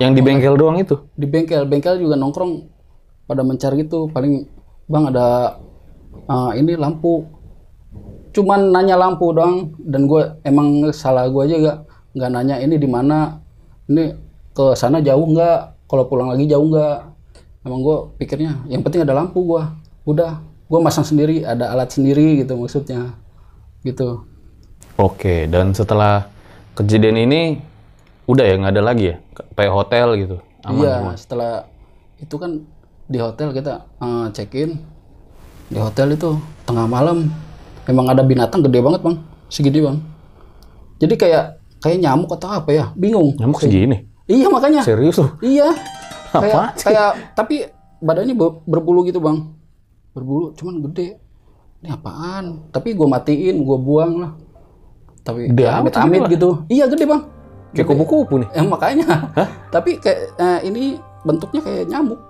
Yang 0.01 0.11
di 0.17 0.21
bengkel 0.25 0.57
doang 0.57 0.79
itu. 0.81 0.95
di 1.13 1.27
bengkel. 1.29 1.65
Bengkel 1.69 2.01
juga 2.01 2.17
nongkrong 2.17 2.69
pada 3.29 3.41
mencari 3.45 3.85
gitu. 3.85 4.09
Paling 4.09 4.47
bang 4.89 5.03
ada 5.13 5.57
eh, 6.27 6.51
ini 6.59 6.73
lampu. 6.75 7.27
Cuman 8.33 8.73
nanya 8.73 8.97
lampu 8.97 9.29
doang. 9.31 9.77
Dan 9.77 10.09
gue 10.09 10.41
emang 10.43 10.89
salah 10.95 11.29
gue 11.29 11.41
aja 11.45 11.57
gak 11.59 11.77
nggak 12.13 12.29
nanya 12.29 12.55
ini 12.61 12.77
di 12.77 12.85
mana 12.85 13.41
ini 13.89 14.13
ke 14.53 14.73
sana 14.77 15.01
jauh 15.01 15.25
nggak? 15.29 15.89
Kalau 15.89 16.09
pulang 16.09 16.33
lagi 16.33 16.49
jauh 16.49 16.65
nggak? 16.65 16.97
Emang 17.63 17.79
gue 17.79 17.97
pikirnya 18.19 18.65
yang 18.67 18.83
penting 18.83 19.07
ada 19.07 19.15
lampu 19.15 19.39
gue 19.45 19.63
udah 20.03 20.43
gue 20.67 20.79
masang 20.83 21.07
sendiri 21.07 21.47
ada 21.47 21.71
alat 21.71 21.93
sendiri 21.93 22.43
gitu 22.43 22.57
maksudnya. 22.57 23.15
Gitu. 23.83 24.23
Oke, 24.95 25.49
dan 25.49 25.73
setelah 25.73 26.29
kejadian 26.77 27.25
ini 27.25 27.41
udah 28.24 28.43
ya 28.47 28.55
nggak 28.55 28.74
ada 28.74 28.84
lagi 28.84 29.03
ya 29.11 29.15
kayak 29.55 29.74
hotel 29.74 30.07
gitu. 30.19 30.38
Aman 30.63 30.80
iya, 30.80 30.93
semua. 30.99 31.13
setelah 31.19 31.53
itu 32.24 32.36
kan 32.39 32.63
di 33.07 33.17
hotel 33.19 33.51
kita 33.51 33.84
eh, 33.99 34.28
check 34.32 34.55
in. 34.55 34.80
Di 35.67 35.80
hotel 35.80 36.15
itu 36.15 36.38
tengah 36.63 36.88
malam 36.88 37.28
memang 37.88 38.05
ada 38.11 38.24
binatang 38.24 38.63
gede 38.63 38.80
banget, 38.80 39.01
Bang. 39.03 39.17
Segini, 39.51 39.80
Bang. 39.84 39.99
Jadi 40.99 41.13
kayak 41.19 41.59
kayak 41.84 41.97
nyamuk 41.99 42.32
atau 42.32 42.49
apa 42.51 42.71
ya? 42.71 42.86
Bingung. 42.95 43.36
Nyamuk 43.36 43.59
segini. 43.59 44.07
Iya, 44.24 44.47
makanya. 44.47 44.82
Serius 44.82 45.19
tuh. 45.19 45.36
Iya. 45.43 45.67
Kayak 46.34 46.82
kayak 46.82 47.38
tapi 47.38 47.69
badannya 48.01 48.34
ber- 48.34 48.65
berbulu 48.65 49.05
gitu, 49.05 49.21
Bang. 49.21 49.53
Berbulu 50.17 50.57
cuman 50.57 50.82
gede. 50.89 51.21
Ini 51.86 51.93
apaan? 51.93 52.74
Tapi 52.74 52.97
gua 52.97 53.05
matiin, 53.05 53.61
gua 53.61 53.78
buang 53.78 54.13
lah. 54.17 54.32
Tapi 55.21 55.53
Gede 55.53 55.61
kayak 55.61 55.78
amat 55.78 55.93
amit-amit 55.93 56.21
segini, 56.26 56.34
gitu. 56.34 56.49
Iya, 56.74 56.89
gede, 56.89 57.05
Bang. 57.05 57.21
Kayak 57.74 57.88
kupu-kupu 57.89 58.45
nih. 58.45 58.49
Eh, 58.53 58.65
makanya. 58.65 59.34
Tapi 59.74 59.97
kayak 59.97 60.38
eh, 60.38 60.59
ini 60.69 60.97
bentuknya 61.26 61.61
kayak 61.65 61.89
nyamuk. 61.89 62.21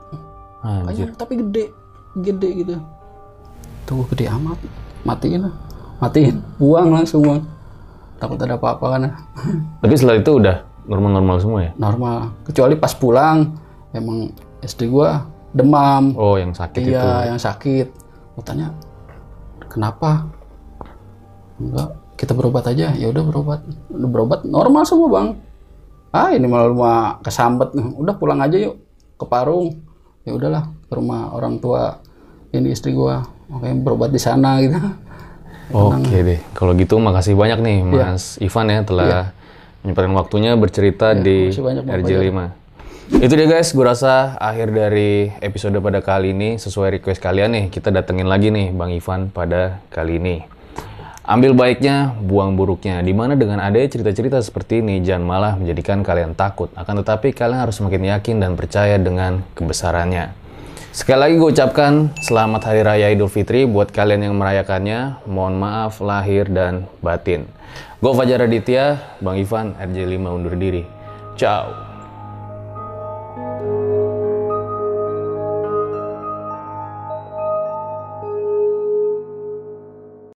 Anjir. 0.64 1.12
Kayak 1.12 1.20
tapi 1.20 1.34
gede, 1.44 1.66
gede 2.24 2.50
gitu. 2.64 2.74
Tuh 3.84 4.08
gede 4.16 4.32
amat. 4.32 4.58
Matiin 5.04 5.44
lah. 5.44 5.56
Matiin. 6.00 6.40
Buang 6.56 6.96
langsung 6.96 7.28
bang. 7.28 7.44
Takut 8.24 8.40
ada 8.40 8.56
apa-apa 8.56 8.86
kan. 8.96 9.02
Tapi 9.84 9.94
setelah 10.00 10.24
itu 10.24 10.32
udah 10.40 10.64
normal-normal 10.88 11.38
semua 11.44 11.60
ya. 11.68 11.72
Normal. 11.76 12.32
Kecuali 12.48 12.80
pas 12.80 12.96
pulang, 12.96 13.52
emang 13.92 14.32
istri 14.64 14.88
gua 14.88 15.28
demam. 15.52 16.16
Oh, 16.16 16.40
yang 16.40 16.56
sakit 16.56 16.82
itu. 16.88 16.96
iya, 16.96 17.28
yang 17.28 17.40
sakit. 17.40 17.88
Gua 18.40 18.44
tanya, 18.48 18.72
kenapa? 19.68 20.28
Enggak, 21.60 21.90
kita 22.24 22.32
berobat 22.32 22.64
aja. 22.72 22.96
Ya 22.96 23.12
udah 23.12 23.24
berobat. 23.28 23.60
Udah 23.92 24.10
berobat 24.10 24.40
normal 24.48 24.88
semua 24.88 25.12
bang. 25.12 25.28
Ah 26.16 26.32
ini 26.32 26.48
malah 26.48 26.72
rumah 26.72 26.98
kesambet. 27.20 27.76
Udah 27.76 28.16
pulang 28.16 28.40
aja 28.40 28.56
yuk 28.56 28.80
ke 29.20 29.26
Parung. 29.28 29.76
Ya 30.24 30.32
udahlah 30.32 30.72
ke 30.88 30.94
rumah 30.96 31.36
orang 31.36 31.60
tua 31.60 32.00
ini 32.56 32.72
istri 32.72 32.96
gua. 32.96 33.28
Oke 33.52 33.68
berobat 33.76 34.16
di 34.16 34.22
sana 34.24 34.64
gitu. 34.64 34.80
Oke 35.76 36.16
deh. 36.24 36.40
Kalau 36.56 36.72
gitu 36.80 36.96
makasih 36.96 37.36
banyak 37.36 37.60
nih 37.60 37.78
Iya. 37.84 38.16
Mas 38.16 38.40
Ivan 38.40 38.72
ya 38.72 38.80
telah 38.88 39.36
menyempatkan 39.84 40.16
waktunya 40.16 40.56
bercerita 40.56 41.12
di 41.12 41.52
banyak, 41.52 41.84
Bang 41.84 42.00
RJ5. 42.08 42.40
Itu 43.20 43.36
dia 43.36 43.48
guys, 43.52 43.76
gue 43.76 43.84
rasa 43.84 44.40
akhir 44.40 44.72
dari 44.72 45.28
episode 45.44 45.76
pada 45.84 46.00
kali 46.00 46.32
ini 46.32 46.56
sesuai 46.56 46.98
request 46.98 47.20
kalian 47.20 47.52
nih, 47.52 47.66
kita 47.68 47.92
datengin 47.92 48.32
lagi 48.32 48.48
nih 48.48 48.72
Bang 48.72 48.96
Ivan 48.96 49.28
pada 49.28 49.84
kali 49.92 50.24
ini. 50.24 50.53
Ambil 51.24 51.56
baiknya, 51.56 52.12
buang 52.20 52.60
buruknya. 52.60 53.00
Di 53.00 53.16
mana 53.16 53.40
dengan 53.40 53.64
adanya 53.64 53.88
cerita-cerita 53.88 54.44
seperti 54.44 54.84
ini, 54.84 55.00
jangan 55.00 55.24
malah 55.24 55.54
menjadikan 55.56 56.04
kalian 56.04 56.36
takut. 56.36 56.68
Akan 56.76 57.00
tetapi 57.00 57.32
kalian 57.32 57.64
harus 57.64 57.80
semakin 57.80 58.12
yakin 58.12 58.44
dan 58.44 58.60
percaya 58.60 59.00
dengan 59.00 59.40
kebesarannya. 59.56 60.36
Sekali 60.92 61.20
lagi 61.24 61.36
gue 61.40 61.50
ucapkan 61.56 62.12
selamat 62.20 62.68
Hari 62.68 62.82
Raya 62.84 63.08
Idul 63.16 63.32
Fitri 63.32 63.64
buat 63.64 63.96
kalian 63.96 64.28
yang 64.28 64.36
merayakannya. 64.36 65.24
Mohon 65.24 65.56
maaf 65.64 66.04
lahir 66.04 66.52
dan 66.52 66.92
batin. 67.00 67.48
Gue 68.04 68.12
Fajar 68.12 68.44
Aditya, 68.44 69.16
Bang 69.24 69.40
Ivan, 69.40 69.80
RJ5 69.80 70.28
undur 70.28 70.60
diri. 70.60 70.84
Ciao. 71.40 71.72